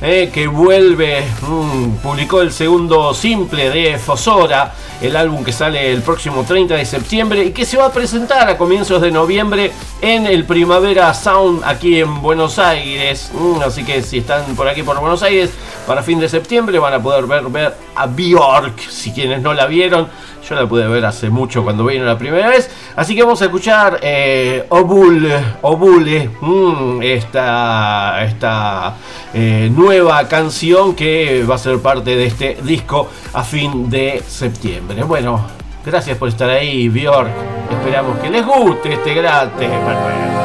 eh, 0.00 0.30
que 0.32 0.46
vuelve, 0.46 1.24
mm, 1.42 1.96
publicó 2.02 2.40
el 2.40 2.52
segundo 2.52 3.12
simple 3.14 3.70
de 3.70 3.98
Fosora, 3.98 4.72
el 5.00 5.16
álbum 5.16 5.44
que 5.44 5.52
sale 5.52 5.92
el 5.92 6.02
próximo 6.02 6.44
30 6.44 6.76
de 6.76 6.84
septiembre 6.86 7.44
y 7.44 7.50
que 7.50 7.64
se 7.64 7.76
va 7.76 7.86
a 7.86 7.92
presentar 7.92 8.48
a 8.48 8.56
comienzos 8.56 9.02
de 9.02 9.10
noviembre 9.10 9.72
en 10.00 10.26
el 10.26 10.44
Primavera 10.44 11.12
Sound 11.12 11.62
aquí 11.64 12.00
en 12.00 12.22
Buenos 12.22 12.58
Aires. 12.58 13.30
Mm, 13.34 13.60
así 13.62 13.84
que 13.84 14.02
si 14.02 14.18
están 14.18 14.56
por 14.56 14.68
aquí 14.68 14.82
por 14.82 14.98
Buenos 14.98 15.22
Aires, 15.22 15.50
para 15.86 16.02
fin 16.02 16.18
de 16.20 16.28
septiembre 16.28 16.43
van 16.80 16.94
a 16.94 17.02
poder 17.02 17.26
ver, 17.26 17.44
ver 17.44 17.74
a 17.94 18.06
Bjork. 18.06 18.78
Si 18.88 19.12
quienes 19.12 19.40
no 19.42 19.54
la 19.54 19.66
vieron, 19.66 20.08
yo 20.48 20.54
la 20.54 20.66
pude 20.66 20.86
ver 20.86 21.04
hace 21.04 21.30
mucho 21.30 21.62
cuando 21.62 21.84
vino 21.84 22.04
la 22.04 22.18
primera 22.18 22.48
vez. 22.48 22.70
Así 22.96 23.14
que 23.14 23.22
vamos 23.22 23.40
a 23.42 23.46
escuchar 23.46 23.98
eh, 24.02 24.64
Obul, 24.68 25.28
Obule, 25.62 26.30
mm, 26.40 27.02
esta, 27.02 28.24
esta 28.24 28.96
eh, 29.32 29.70
nueva 29.74 30.26
canción 30.28 30.94
que 30.94 31.44
va 31.48 31.56
a 31.56 31.58
ser 31.58 31.78
parte 31.78 32.16
de 32.16 32.26
este 32.26 32.58
disco 32.62 33.08
a 33.32 33.42
fin 33.42 33.88
de 33.88 34.22
septiembre. 34.26 35.02
Bueno, 35.04 35.46
gracias 35.84 36.16
por 36.18 36.28
estar 36.28 36.50
ahí, 36.50 36.88
Bjork. 36.88 37.30
Esperamos 37.70 38.18
que 38.18 38.30
les 38.30 38.44
guste 38.44 38.92
este 38.92 39.14
grate. 39.14 40.43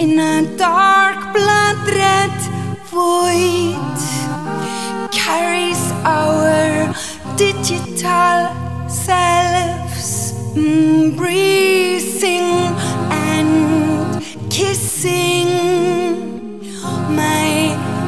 In 0.00 0.18
a 0.18 0.56
dark 0.56 1.20
blood 1.34 1.76
red 1.88 2.36
void 2.88 3.98
carries 5.12 5.92
our 6.06 6.94
digital 7.36 8.48
selves 8.88 10.32
mm, 10.54 10.90
embracing 11.20 12.48
and 13.12 14.24
kissing. 14.50 15.48
My 17.20 17.52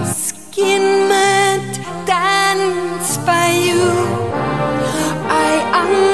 skin 0.07 1.09
might 1.11 1.75
dance 2.07 3.19
by 3.19 3.51
you. 3.67 3.85
I 5.29 5.53
anchor 5.75 6.12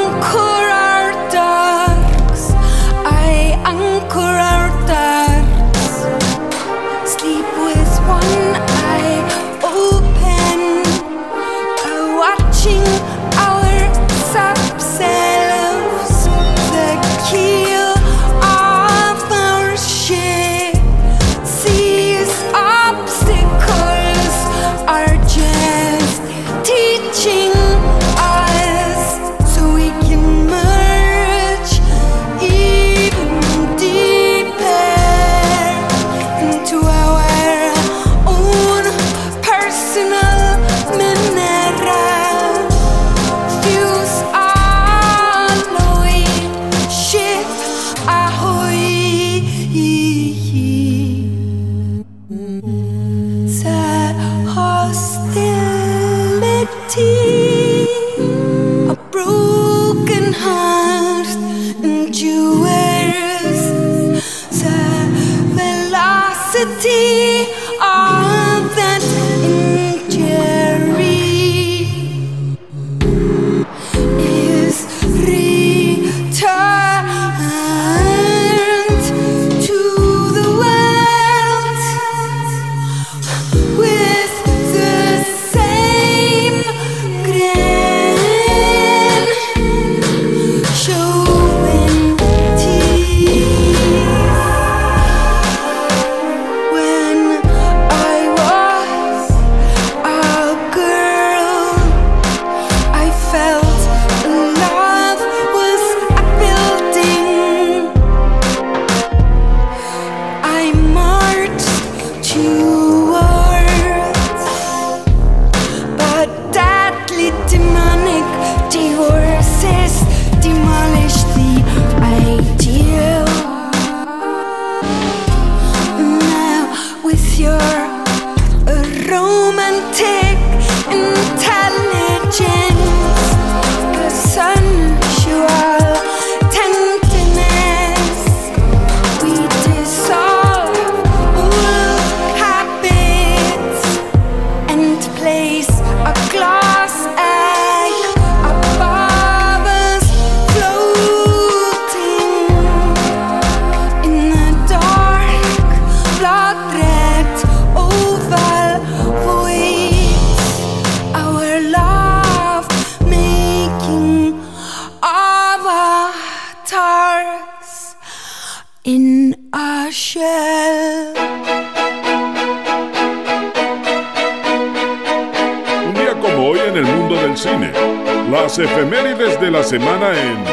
semana 179.69 180.13
en 180.19 180.45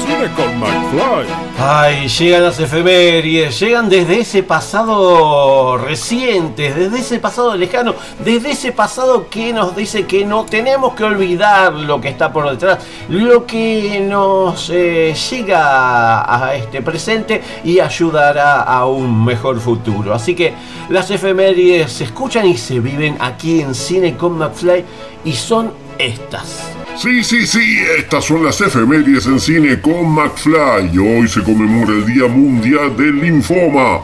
Cine 0.00 0.30
con 0.36 0.60
McFly. 0.60 1.26
Ay, 1.58 2.06
llegan 2.06 2.44
las 2.44 2.60
efemérides, 2.60 3.58
llegan 3.58 3.88
desde 3.88 4.20
ese 4.20 4.44
pasado 4.44 5.76
reciente, 5.76 6.72
desde 6.72 7.00
ese 7.00 7.18
pasado 7.18 7.56
lejano, 7.56 7.96
desde 8.24 8.52
ese 8.52 8.70
pasado 8.70 9.28
que 9.28 9.52
nos 9.52 9.74
dice 9.74 10.06
que 10.06 10.24
no 10.24 10.44
tenemos 10.44 10.94
que 10.94 11.02
olvidar 11.02 11.72
lo 11.72 12.00
que 12.00 12.10
está 12.10 12.32
por 12.32 12.48
detrás, 12.48 12.78
lo 13.08 13.44
que 13.44 14.06
nos 14.08 14.70
eh, 14.70 15.16
llega 15.30 16.46
a 16.48 16.54
este 16.54 16.80
presente 16.80 17.42
y 17.64 17.80
ayudará 17.80 18.62
a 18.62 18.86
un 18.86 19.24
mejor 19.24 19.58
futuro. 19.58 20.14
Así 20.14 20.36
que 20.36 20.54
las 20.90 21.10
efemérides 21.10 21.90
se 21.92 22.04
escuchan 22.04 22.46
y 22.46 22.56
se 22.56 22.78
viven 22.78 23.16
aquí 23.18 23.62
en 23.62 23.74
Cine 23.74 24.16
con 24.16 24.38
McFly 24.38 24.84
y 25.24 25.32
son 25.32 25.72
estas. 25.98 26.79
Sí, 27.00 27.24
sí, 27.24 27.46
sí, 27.46 27.78
estas 27.96 28.26
son 28.26 28.44
las 28.44 28.60
efemérides 28.60 29.24
en 29.24 29.40
cine 29.40 29.80
con 29.80 30.06
McFly. 30.10 30.98
Hoy 30.98 31.26
se 31.28 31.42
conmemora 31.42 31.92
el 31.92 32.04
Día 32.04 32.28
Mundial 32.28 32.94
del 32.94 33.18
Linfoma, 33.22 34.00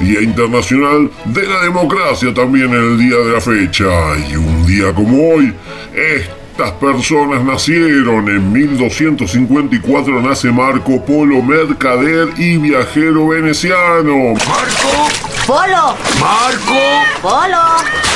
Día 0.00 0.20
Internacional 0.22 1.10
de 1.24 1.42
la 1.42 1.62
Democracia 1.62 2.32
también 2.32 2.66
en 2.66 2.92
el 2.92 2.98
día 2.98 3.16
de 3.16 3.32
la 3.32 3.40
fecha. 3.40 3.88
Y 4.30 4.36
un 4.36 4.64
día 4.64 4.92
como 4.94 5.34
hoy, 5.34 5.52
estas 5.92 6.70
personas 6.74 7.42
nacieron. 7.42 8.28
En 8.28 8.52
1254 8.52 10.22
nace 10.22 10.52
Marco 10.52 11.04
Polo, 11.04 11.42
mercader 11.42 12.28
y 12.36 12.58
viajero 12.58 13.26
veneciano. 13.26 14.34
¡Marco! 14.34 15.08
¡Polo! 15.48 15.96
¡Marco! 16.20 16.78
¡Polo! 17.22 17.58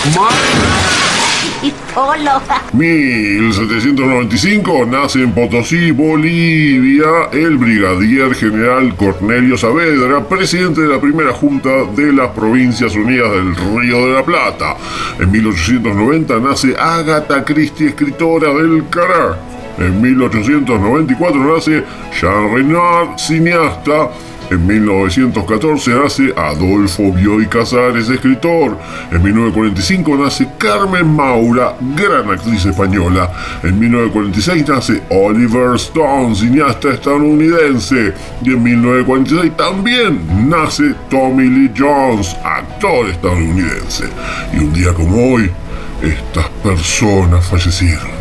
Y 0.04 0.93
Polo. 1.94 2.42
1795 2.72 4.86
nace 4.86 5.22
en 5.22 5.32
Potosí, 5.32 5.92
Bolivia, 5.92 7.28
el 7.32 7.58
brigadier 7.58 8.34
general 8.34 8.94
Cornelio 8.96 9.56
Saavedra, 9.56 10.28
presidente 10.28 10.82
de 10.82 10.88
la 10.88 11.00
primera 11.00 11.32
junta 11.32 11.70
de 11.94 12.12
las 12.12 12.30
Provincias 12.30 12.94
Unidas 12.94 13.30
del 13.30 13.54
Río 13.54 14.06
de 14.06 14.14
la 14.14 14.24
Plata. 14.24 14.76
En 15.18 15.30
1890 15.30 16.38
nace 16.40 16.74
Agatha 16.78 17.44
Christie, 17.44 17.88
escritora 17.88 18.52
del 18.54 18.88
Cará. 18.88 19.38
En 19.78 20.00
1894 20.00 21.54
nace 21.54 21.84
Jean 22.20 22.54
Renoir, 22.54 23.18
cineasta. 23.18 24.10
En 24.50 24.66
1914 24.66 25.90
nace 25.90 26.34
Adolfo 26.36 27.12
Bioy 27.12 27.46
Casares, 27.46 28.08
escritor. 28.08 28.78
En 29.10 29.22
1945 29.22 30.16
nace 30.16 30.46
Carmen 30.58 31.06
Maura, 31.06 31.76
gran 31.96 32.30
actriz 32.30 32.64
española. 32.66 33.32
En 33.62 33.78
1946 33.78 34.68
nace 34.68 35.02
Oliver 35.10 35.76
Stone, 35.76 36.34
cineasta 36.34 36.90
estadounidense. 36.90 38.12
Y 38.42 38.50
en 38.50 38.62
1946 38.62 39.56
también 39.56 40.48
nace 40.48 40.94
Tommy 41.08 41.48
Lee 41.48 41.72
Jones, 41.76 42.36
actor 42.44 43.08
estadounidense. 43.08 44.04
Y 44.52 44.58
un 44.58 44.72
día 44.72 44.92
como 44.92 45.34
hoy, 45.34 45.50
estas 46.02 46.48
personas 46.62 47.46
fallecieron. 47.46 48.13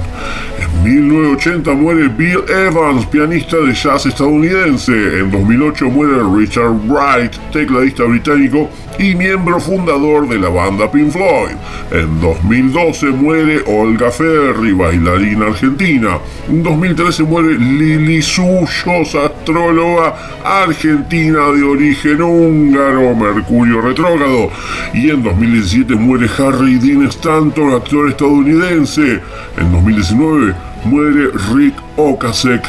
En 0.73 0.83
1980 0.83 1.73
muere 1.75 2.09
Bill 2.09 2.43
Evans, 2.49 3.05
pianista 3.05 3.57
de 3.57 3.73
jazz 3.73 4.05
estadounidense. 4.05 4.91
En 5.19 5.31
2008 5.31 5.89
muere 5.89 6.21
Richard 6.35 6.73
Wright, 6.87 7.35
tecladista 7.51 8.03
británico 8.03 8.69
y 8.99 9.15
miembro 9.15 9.59
fundador 9.59 10.27
de 10.27 10.39
la 10.39 10.49
banda 10.49 10.91
Pink 10.91 11.11
Floyd. 11.11 11.55
En 11.91 12.19
2012 12.19 13.05
muere 13.07 13.63
Olga 13.65 14.11
Ferri, 14.11 14.73
bailarina 14.73 15.47
argentina. 15.47 16.19
En 16.49 16.63
2013 16.63 17.23
muere 17.23 17.57
Lili 17.57 18.21
Suyos, 18.21 19.15
astróloga 19.15 20.15
argentina 20.43 21.51
de 21.51 21.63
origen 21.63 22.21
húngaro, 22.21 23.15
Mercurio 23.15 23.81
retrógrado. 23.81 24.49
Y 24.93 25.09
en 25.09 25.23
2017 25.23 25.95
muere 25.95 26.27
Harry 26.37 26.75
Dean 26.75 27.03
Stanton, 27.07 27.73
actor 27.73 28.09
estadounidense. 28.09 29.21
En 29.57 29.71
2019 29.71 30.53
muere 30.85 31.31
Rick 31.53 31.75
Ocasek, 31.97 32.63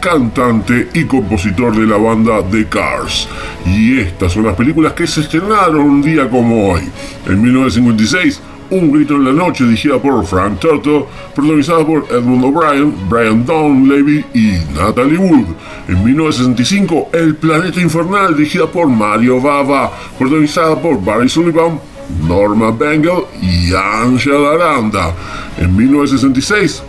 cantante 0.00 0.88
y 0.94 1.04
compositor 1.04 1.74
de 1.76 1.86
la 1.86 1.96
banda 1.96 2.42
The 2.50 2.66
Cars. 2.66 3.28
Y 3.66 3.98
estas 3.98 4.32
son 4.32 4.44
las 4.44 4.54
películas 4.54 4.92
que 4.92 5.06
se 5.06 5.20
estrenaron 5.20 5.80
un 5.80 6.02
día 6.02 6.28
como 6.28 6.72
hoy. 6.72 6.82
En 7.26 7.42
1956, 7.42 8.40
Un 8.70 8.92
grito 8.92 9.14
en 9.14 9.24
la 9.24 9.32
noche, 9.32 9.64
dirigida 9.64 9.98
por 9.98 10.26
Frank 10.26 10.58
Turtle, 10.58 11.06
protagonizada 11.34 11.86
por 11.86 12.06
Edmund 12.10 12.44
O'Brien, 12.44 12.94
Brian 13.08 13.46
Donlevy 13.46 14.22
y 14.34 14.58
Natalie 14.74 15.16
Wood. 15.16 15.46
En 15.88 16.04
1965, 16.04 17.08
El 17.14 17.34
planeta 17.36 17.80
infernal, 17.80 18.36
dirigida 18.36 18.66
por 18.66 18.86
Mario 18.86 19.40
Bava, 19.40 19.90
protagonizada 20.18 20.76
por 20.82 21.02
Barry 21.02 21.30
Sullivan, 21.30 21.80
Norma 22.26 22.70
Bengal 22.70 23.24
y 23.40 23.72
Angela 23.74 24.52
Aranda. 24.52 25.14
En 25.56 25.74
1966, 25.74 26.82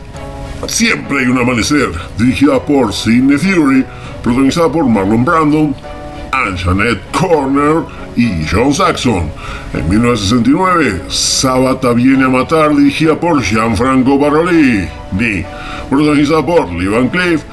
Siempre 0.68 1.20
hay 1.20 1.26
un 1.26 1.40
amanecer, 1.40 1.90
dirigida 2.18 2.60
por 2.64 2.94
Sidney 2.94 3.38
Fury, 3.38 3.86
protagonizada 4.22 4.72
por 4.72 4.86
Marlon 4.86 5.26
Brandon, 5.26 5.76
Anjanette 6.32 7.02
Corner 7.12 7.84
y 8.16 8.46
John 8.50 8.74
Saxon. 8.74 9.32
En 9.74 9.90
1969, 9.90 11.04
Sabata 11.08 11.94
viene 11.94 12.26
a 12.26 12.30
matar, 12.30 12.76
dirigida 12.76 13.20
por 13.20 13.42
Gianfranco 13.42 14.20
Baroli, 14.20 14.88
protagonizada 15.90 16.46
por 16.46 16.72
Lee 16.72 16.88
Van 16.88 17.10
Cleef, 17.10 17.44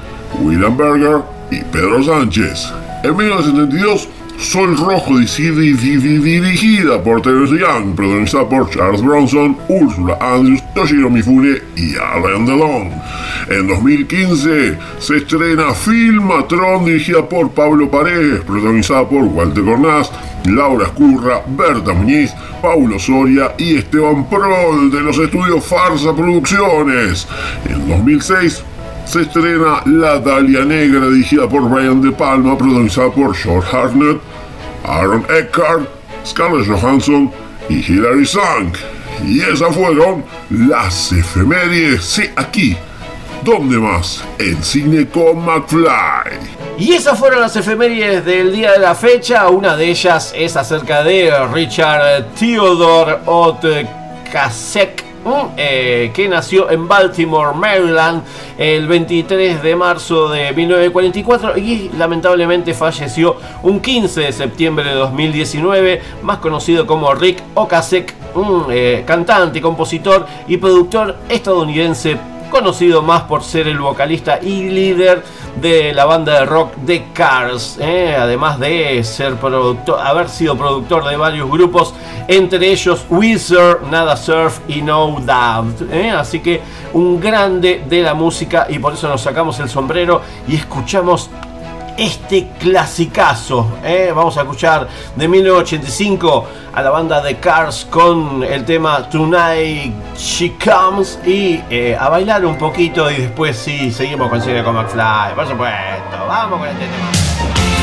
William 0.41 0.77
Berger 0.77 1.23
y 1.51 1.63
Pedro 1.65 2.03
Sánchez. 2.03 2.73
En 3.03 3.17
1972, 3.17 4.09
Sol 4.39 4.77
Rojo 4.77 5.19
dirigida 5.19 7.03
por 7.03 7.23
Terence 7.23 7.57
Young, 7.59 7.95
protagonizada 7.95 8.49
por 8.49 8.71
Charles 8.71 9.03
Bronson, 9.03 9.57
Ursula 9.69 10.19
Andrews, 10.21 10.63
Toshiro 10.75 11.11
Mifune 11.11 11.59
y 11.77 11.97
Alain 11.97 12.47
Delon. 12.47 12.91
En 13.49 13.67
2015 13.67 14.79
se 14.99 15.17
estrena 15.17 15.73
Filmatron, 15.73 16.85
dirigida 16.85 17.27
por 17.29 17.51
Pablo 17.51 17.91
Paredes, 17.91 18.43
protagonizada 18.45 19.09
por 19.09 19.25
Walter 19.25 19.65
Cornás, 19.65 20.11
Laura 20.45 20.87
Escurra, 20.87 21.43
Berta 21.47 21.93
Muñiz, 21.93 22.33
Paulo 22.61 22.99
Soria 22.99 23.55
y 23.59 23.77
Esteban 23.77 24.29
Prol 24.29 24.91
de 24.91 25.01
los 25.01 25.19
estudios 25.19 25.65
Farsa 25.65 26.15
Producciones. 26.15 27.27
En 27.69 27.89
2006 27.89 28.63
se 29.07 29.23
estrena 29.23 29.83
La 29.87 30.19
Dalia 30.19 30.65
Negra, 30.65 31.09
dirigida 31.09 31.49
por 31.49 31.69
Brian 31.69 32.03
De 32.03 32.13
Palma, 32.13 32.59
protagonizada 32.59 33.11
por 33.11 33.35
George 33.35 33.75
Hartnett, 33.75 34.21
Aaron 34.85 35.25
Eckhart, 35.31 35.89
Scarlett 36.27 36.67
Johansson 36.67 37.31
y 37.69 37.77
Hilary 37.77 38.27
Swank. 38.27 38.77
Y 39.25 39.41
esas 39.41 39.75
fueron 39.75 40.25
las 40.51 41.13
efemérides, 41.13 42.05
sí, 42.05 42.25
aquí. 42.37 42.77
¿Dónde 43.43 43.79
más? 43.79 44.25
En 44.39 44.63
Cine 44.63 45.07
con 45.07 45.45
McFly. 45.45 45.87
Y 46.79 46.95
esas 46.95 47.19
fueron 47.19 47.41
las 47.41 47.55
efemérides 47.55 48.25
del 48.25 48.53
día 48.53 48.73
de 48.73 48.81
la 48.81 48.95
fecha. 48.95 49.49
Una 49.49 49.77
de 49.77 49.89
ellas 49.89 50.35
es 50.37 50.57
acerca 50.57 51.05
de 51.05 51.33
Richard 51.53 52.27
Theodore 52.39 53.19
Otkasek, 53.25 55.06
eh, 55.57 56.11
que 56.15 56.29
nació 56.29 56.71
en 56.71 56.87
Baltimore, 56.87 57.57
Maryland, 57.57 58.23
el 58.59 58.87
23 58.87 59.63
de 59.63 59.77
marzo 59.77 60.29
de 60.29 60.53
1944 60.53 61.59
y 61.59 61.91
lamentablemente 61.97 62.75
falleció 62.75 63.37
un 63.63 63.81
15 63.81 64.21
de 64.21 64.33
septiembre 64.33 64.85
de 64.91 64.95
2019, 64.95 66.03
más 66.23 66.39
conocido 66.39 66.87
como 66.87 67.15
Rick 67.15 67.43
Ocasek, 67.55 68.15
un 68.35 68.67
eh, 68.71 69.05
cantante, 69.07 69.61
compositor 69.61 70.27
y 70.47 70.57
productor 70.59 71.17
estadounidense 71.29 72.19
conocido 72.51 73.03
más 73.03 73.23
por 73.23 73.43
ser 73.43 73.69
el 73.69 73.79
vocalista 73.79 74.39
y 74.41 74.71
líder 74.71 75.23
de 75.61 75.95
la 75.95 76.05
banda 76.05 76.41
de 76.41 76.47
rock 76.47 76.73
The 76.85 77.07
Cars, 77.13 77.79
¿eh? 77.81 78.15
además 78.19 78.59
de 78.59 79.03
ser 79.05 79.37
productor, 79.37 80.01
haber 80.01 80.29
sido 80.29 80.57
productor 80.57 81.09
de 81.09 81.17
varios 81.17 81.51
grupos, 81.51 81.95
entre 82.29 82.71
ellos 82.71 83.07
Wizard, 83.09 83.83
Nada 83.91 84.17
Surf 84.17 84.61
y 84.69 84.83
No 84.83 85.17
Doubt. 85.21 85.91
¿eh? 85.93 86.11
Así 86.11 86.41
que 86.41 86.61
un 86.93 87.21
grande 87.21 87.85
de 87.89 88.03
la 88.03 88.15
música 88.15 88.67
y 88.69 88.79
por 88.79 88.93
eso 88.93 89.09
nos 89.09 89.23
sacamos 89.23 89.59
el 89.61 89.69
sombrero 89.69 90.21
y 90.47 90.57
escuchamos 90.57 91.31
este 91.97 92.49
clasicazo. 92.59 93.67
¿eh? 93.85 94.13
Vamos 94.15 94.37
a 94.37 94.43
escuchar 94.43 94.89
de 95.15 95.29
1985 95.29 96.47
a 96.75 96.83
la 96.83 96.91
banda 96.91 97.21
de 97.23 97.37
Cars 97.37 97.87
con 97.91 98.43
el 98.43 98.65
tema 98.65 99.09
Tonight 99.09 99.95
She 100.17 100.57
Comes 100.59 101.19
y 101.25 101.63
eh, 101.71 101.97
a 101.99 102.09
bailar 102.09 102.45
un 102.45 102.57
poquito 102.59 103.11
y 103.11 103.17
después 103.17 103.57
sí, 103.57 103.91
seguimos 103.91 104.29
con 104.29 104.41
Cine 104.41 104.63
con 104.63 104.75
McFly. 104.75 105.35
Por 105.35 105.49
supuesto, 105.49 106.27
vamos 106.29 106.59
con 106.59 106.69
este 106.69 106.85
tema. 106.85 107.76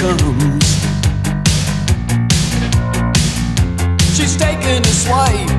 Comes. 0.00 0.64
She's 4.16 4.34
taking 4.34 4.80
a 4.80 4.94
swipe 5.02 5.50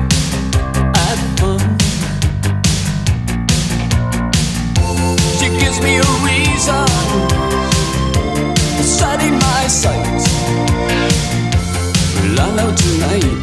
at 1.06 1.18
fun. 1.38 1.60
She 5.38 5.48
gives 5.60 5.78
me 5.80 5.92
a 5.98 6.10
reason, 6.26 6.86
setting 8.82 9.34
my 9.38 9.68
sights. 9.68 10.26
I 12.44 12.48
know 12.56 12.70
tonight 12.82 13.42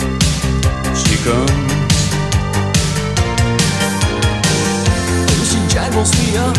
she 1.02 1.16
comes. 1.24 1.96
Oh, 5.32 5.44
she 5.50 5.60
jangles 5.74 6.12
me 6.20 6.38
up 6.38 6.58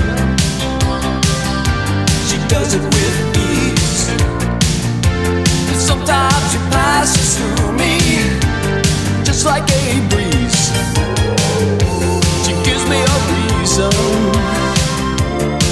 she 2.28 2.38
does 2.48 2.74
it 2.74 2.82
with. 2.82 3.39
Sometimes 6.10 6.50
she 6.50 6.58
passes 6.74 7.38
through 7.38 7.70
me 7.78 7.94
just 9.22 9.46
like 9.46 9.62
a 9.62 10.00
breeze. 10.10 10.72
She 12.44 12.52
gives 12.66 12.84
me 12.90 12.98
a 12.98 13.16
reason 13.30 13.92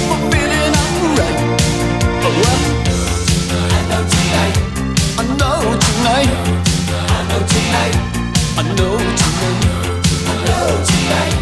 for 0.07 0.19
feeling 0.31 0.73
alright. 0.83 1.39
Oh, 2.23 2.31
well, 2.39 2.61
I 3.59 3.79
know 3.89 4.01
tonight. 4.15 4.55
I 5.19 5.23
know 5.27 5.59
tonight. 5.85 6.31
I 6.87 7.21
know 7.27 7.41
tonight. 7.51 7.95
I 8.55 8.63
know 8.79 8.91
tonight. 8.95 9.43
I 10.23 10.33
know 10.47 10.67
tonight. 10.89 11.35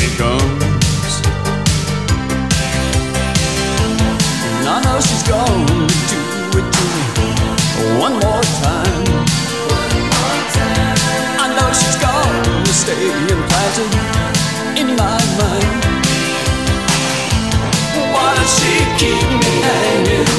She 0.00 0.08
comes. 0.18 1.14
And 4.58 4.66
I 4.66 4.82
know 4.82 4.98
she's 5.00 5.22
gonna 5.28 5.86
do 6.10 6.20
it 6.58 6.66
to 6.72 6.82
me 6.82 7.47
one 7.98 8.14
more 8.24 8.42
time. 8.62 9.04
I 11.42 11.46
know 11.56 11.68
she's 11.72 11.98
gonna 12.06 12.72
stay 12.72 13.04
implanted 13.34 13.92
in 14.80 14.88
my 14.96 15.18
mind. 15.40 15.82
Why 18.12 18.34
does 18.36 18.50
she 18.58 18.74
keep 19.00 19.28
me 19.42 19.52
hanging 19.68 20.37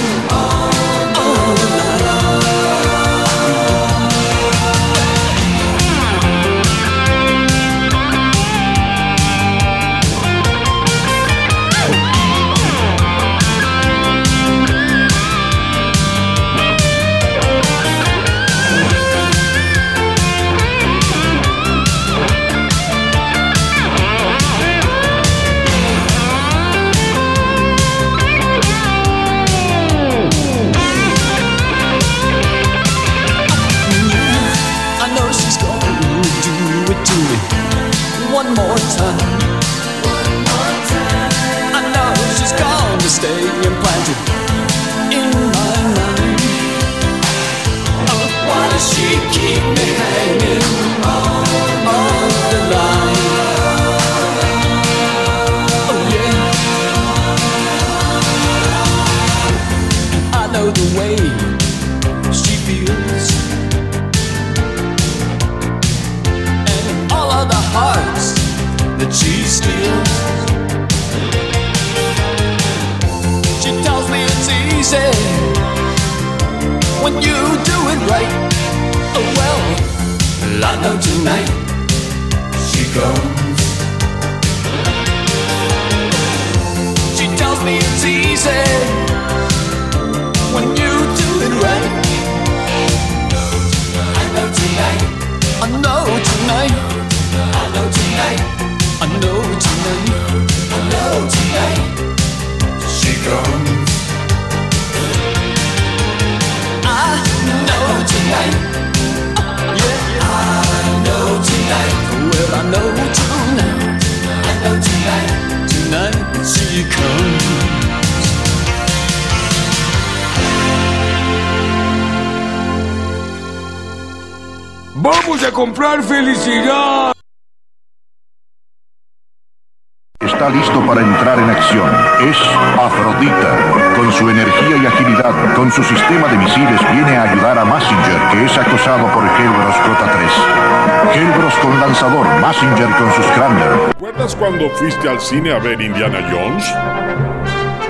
Es 132.22 132.38
Afrodita. 132.78 133.96
Con 133.96 134.12
su 134.12 134.30
energía 134.30 134.78
y 134.78 134.86
agilidad, 134.86 135.54
con 135.56 135.72
su 135.72 135.84
sistema 135.84 136.28
de 136.28 136.38
misiles, 136.38 136.82
viene 136.92 137.16
a 137.16 137.24
ayudar 137.24 137.58
a 137.58 137.66
Massinger, 137.66 138.20
que 138.32 138.46
es 138.46 138.58
acosado 138.58 139.08
por 139.14 139.24
Helbros 139.24 139.76
J3. 139.76 141.16
Helbros 141.16 141.54
con 141.56 141.80
lanzador, 141.80 142.28
Massinger 142.42 142.90
con 142.98 143.14
sus 143.14 143.26
Scrambler. 143.26 143.88
¿Recuerdas 143.88 144.36
cuando 144.36 144.70
fuiste 144.72 145.08
al 145.08 145.20
cine 145.22 145.54
a 145.54 145.60
ver 145.60 145.82
Indiana 145.82 146.20
Jones? 146.32 146.74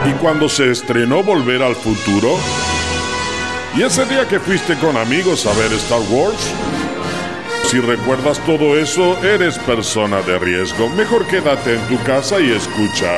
¿Y 0.06 0.14
cuando 0.22 0.48
se 0.48 0.72
estrenó 0.72 1.24
Volver 1.24 1.64
al 1.64 1.76
Futuro? 1.76 2.38
¿Y 3.76 3.84
ese 3.84 4.06
día 4.06 4.28
que 4.28 4.40
fuiste 4.40 4.76
con 4.76 4.96
amigos 4.98 5.46
a 5.46 5.54
ver 5.54 5.72
Star 5.74 6.02
Wars? 6.10 6.54
Si 7.66 7.80
recuerdas 7.80 8.40
todo 8.46 8.76
eso, 8.76 9.16
eres 9.24 9.60
persona 9.60 10.22
de 10.22 10.40
riesgo. 10.40 10.90
Mejor 10.90 11.28
quédate 11.28 11.76
en 11.76 11.82
tu 11.88 12.04
casa 12.04 12.40
y 12.40 12.52
escucha. 12.52 13.12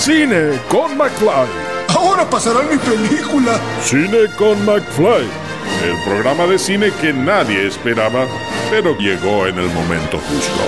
Cine 0.00 0.58
con 0.70 0.96
McFly. 0.96 1.46
Ahora 1.94 2.24
pasará 2.24 2.62
mi 2.62 2.78
película. 2.78 3.60
Cine 3.82 4.34
con 4.38 4.64
McFly. 4.64 5.28
El 5.84 6.02
programa 6.06 6.46
de 6.46 6.58
cine 6.58 6.90
que 7.02 7.12
nadie 7.12 7.66
esperaba, 7.66 8.26
pero 8.70 8.96
llegó 8.96 9.46
en 9.46 9.58
el 9.58 9.68
momento 9.68 10.18
justo. 10.18 10.62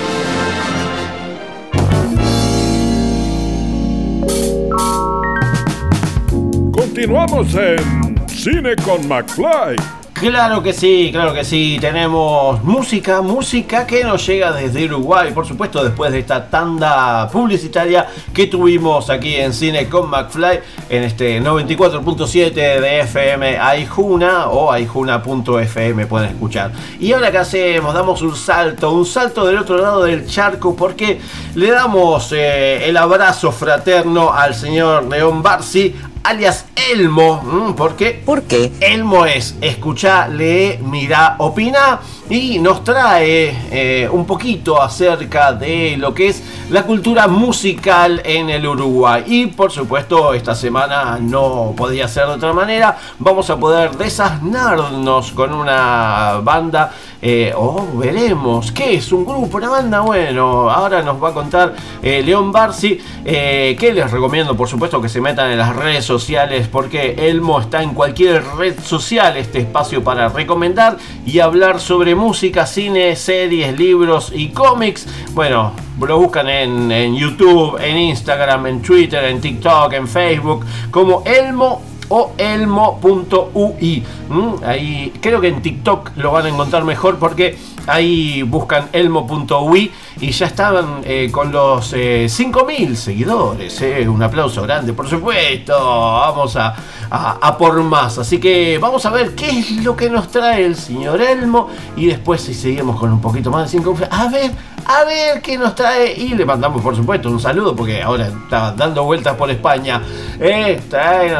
Continuamos 6.72 7.54
en 7.54 8.28
Cine 8.28 8.76
con 8.84 9.08
McFly. 9.08 9.76
Claro 10.22 10.62
que 10.62 10.72
sí, 10.72 11.08
claro 11.10 11.34
que 11.34 11.44
sí. 11.44 11.78
Tenemos 11.80 12.62
música, 12.62 13.22
música 13.22 13.84
que 13.88 14.04
nos 14.04 14.24
llega 14.24 14.52
desde 14.52 14.84
Uruguay, 14.84 15.32
por 15.32 15.44
supuesto, 15.44 15.82
después 15.82 16.12
de 16.12 16.20
esta 16.20 16.48
tanda 16.48 17.28
publicitaria 17.28 18.06
que 18.32 18.46
tuvimos 18.46 19.10
aquí 19.10 19.34
en 19.34 19.52
Cine 19.52 19.88
con 19.88 20.08
McFly 20.08 20.60
en 20.90 21.02
este 21.02 21.42
94.7 21.42 22.52
de 22.52 23.00
FM 23.00 23.58
Aijuna 23.58 24.46
o 24.46 24.70
aijuna.fm 24.70 26.06
pueden 26.06 26.30
escuchar. 26.30 26.70
Y 27.00 27.12
ahora 27.12 27.32
que 27.32 27.38
hacemos, 27.38 27.92
damos 27.92 28.22
un 28.22 28.36
salto, 28.36 28.92
un 28.92 29.04
salto 29.04 29.44
del 29.44 29.58
otro 29.58 29.76
lado 29.78 30.04
del 30.04 30.28
charco 30.28 30.76
porque 30.76 31.20
le 31.56 31.72
damos 31.72 32.30
eh, 32.30 32.88
el 32.88 32.96
abrazo 32.96 33.50
fraterno 33.50 34.32
al 34.32 34.54
señor 34.54 35.02
León 35.08 35.42
Barsi, 35.42 35.92
alias 36.24 36.66
Elmo. 36.90 37.74
¿Por 37.76 37.96
qué? 37.96 38.20
¿Por 38.24 38.42
qué? 38.42 38.72
Elmo 38.80 39.26
es 39.26 39.56
escucha, 39.60 40.28
lee, 40.28 40.78
mira, 40.82 41.36
opina 41.38 42.00
y 42.32 42.58
nos 42.58 42.82
trae 42.82 43.54
eh, 43.70 44.08
un 44.10 44.24
poquito 44.24 44.80
acerca 44.80 45.52
de 45.52 45.98
lo 45.98 46.14
que 46.14 46.28
es 46.28 46.42
la 46.70 46.84
cultura 46.84 47.28
musical 47.28 48.22
en 48.24 48.48
el 48.48 48.66
Uruguay. 48.66 49.24
Y 49.26 49.46
por 49.48 49.70
supuesto, 49.70 50.32
esta 50.32 50.54
semana 50.54 51.18
no 51.20 51.74
podía 51.76 52.08
ser 52.08 52.24
de 52.28 52.32
otra 52.32 52.54
manera. 52.54 52.96
Vamos 53.18 53.50
a 53.50 53.58
poder 53.58 53.98
desasnarnos 53.98 55.32
con 55.32 55.52
una 55.52 56.40
banda. 56.42 56.94
eh, 57.24 57.52
o 57.54 57.86
veremos 57.98 58.72
qué 58.72 58.94
es 58.94 59.12
un 59.12 59.24
grupo, 59.24 59.58
una 59.58 59.68
banda. 59.68 60.00
Bueno, 60.00 60.68
ahora 60.70 61.02
nos 61.02 61.22
va 61.22 61.28
a 61.28 61.32
contar 61.34 61.74
eh, 62.02 62.20
León 62.24 62.50
Barsi. 62.50 62.98
que 63.24 63.92
les 63.94 64.10
recomiendo, 64.10 64.56
por 64.56 64.68
supuesto, 64.68 65.00
que 65.00 65.08
se 65.08 65.20
metan 65.20 65.50
en 65.50 65.58
las 65.58 65.76
redes 65.76 66.04
sociales. 66.04 66.66
Porque 66.66 67.28
Elmo 67.28 67.60
está 67.60 67.82
en 67.82 67.92
cualquier 67.92 68.42
red 68.56 68.80
social. 68.80 69.36
Este 69.36 69.58
espacio 69.60 70.02
para 70.02 70.30
recomendar 70.30 70.96
y 71.26 71.38
hablar 71.38 71.78
sobre 71.78 72.16
música, 72.22 72.66
cine, 72.66 73.16
series, 73.16 73.76
libros 73.76 74.30
y 74.32 74.50
cómics. 74.50 75.08
Bueno, 75.32 75.72
lo 76.00 76.18
buscan 76.20 76.48
en, 76.48 76.92
en 76.92 77.16
YouTube, 77.16 77.76
en 77.82 77.98
Instagram, 77.98 78.64
en 78.68 78.80
Twitter, 78.80 79.24
en 79.24 79.40
TikTok, 79.40 79.92
en 79.92 80.06
Facebook, 80.06 80.64
como 80.92 81.24
Elmo 81.26 81.82
o 82.08 82.32
elmo.ui. 82.38 84.04
¿Mm? 84.28 84.64
Ahí 84.64 85.12
creo 85.20 85.40
que 85.40 85.48
en 85.48 85.62
TikTok 85.62 86.12
lo 86.16 86.30
van 86.30 86.46
a 86.46 86.48
encontrar 86.50 86.84
mejor 86.84 87.18
porque 87.18 87.58
ahí 87.86 88.42
buscan 88.42 88.88
elmo.ui 88.92 89.90
y 90.20 90.30
ya 90.30 90.46
estaban 90.46 91.00
eh, 91.04 91.30
con 91.32 91.50
los 91.52 91.92
eh, 91.94 92.26
5.000 92.28 92.94
seguidores. 92.94 93.80
eh. 93.82 94.08
Un 94.08 94.22
aplauso 94.22 94.62
grande, 94.62 94.92
por 94.92 95.08
supuesto. 95.08 95.72
Vamos 95.74 96.56
a, 96.56 96.74
a- 97.10 97.56
por 97.58 97.80
más. 97.82 98.18
Así 98.18 98.38
que 98.38 98.78
vamos 98.78 99.04
a 99.06 99.10
ver 99.10 99.34
qué 99.34 99.50
es 99.58 99.70
lo 99.84 99.94
que 99.96 100.08
nos 100.10 100.28
trae 100.28 100.64
el 100.64 100.76
señor 100.76 101.20
Elmo 101.20 101.68
y 101.96 102.06
después 102.06 102.40
si 102.40 102.54
seguimos 102.54 102.98
con 102.98 103.12
un 103.12 103.20
poquito 103.20 103.50
más 103.50 103.64
de 103.70 103.78
5 103.78 103.96
a 104.10 104.28
ver 104.28 104.50
a 104.84 105.04
ver 105.04 105.40
qué 105.42 105.56
nos 105.56 105.76
trae 105.76 106.12
y 106.12 106.30
le 106.30 106.44
mandamos 106.44 106.82
por 106.82 106.96
supuesto 106.96 107.28
un 107.28 107.38
saludo 107.38 107.76
porque 107.76 108.02
ahora 108.02 108.26
está 108.26 108.72
dando 108.72 109.04
vueltas 109.04 109.36
por 109.36 109.48
España 109.48 110.02
eh, 110.40 110.80
trae 110.90 111.32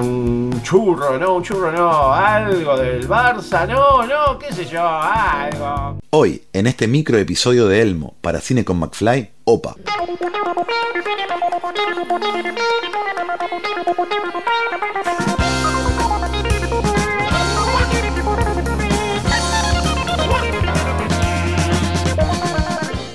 un 0.00 0.60
churro 0.62 1.18
no 1.18 1.34
un 1.34 1.42
churro 1.42 1.70
no 1.70 2.12
algo 2.12 2.76
del 2.78 3.06
Barça 3.06 3.66
no 3.68 4.06
no 4.06 4.38
qué 4.38 4.52
sé 4.54 4.64
yo 4.64 4.86
algo 4.86 5.45
Hoy, 6.10 6.42
en 6.52 6.66
este 6.66 6.88
micro 6.88 7.18
episodio 7.18 7.68
de 7.68 7.82
Elmo 7.82 8.14
para 8.20 8.40
Cine 8.40 8.64
con 8.64 8.78
McFly, 8.78 9.30
OPA. 9.44 9.76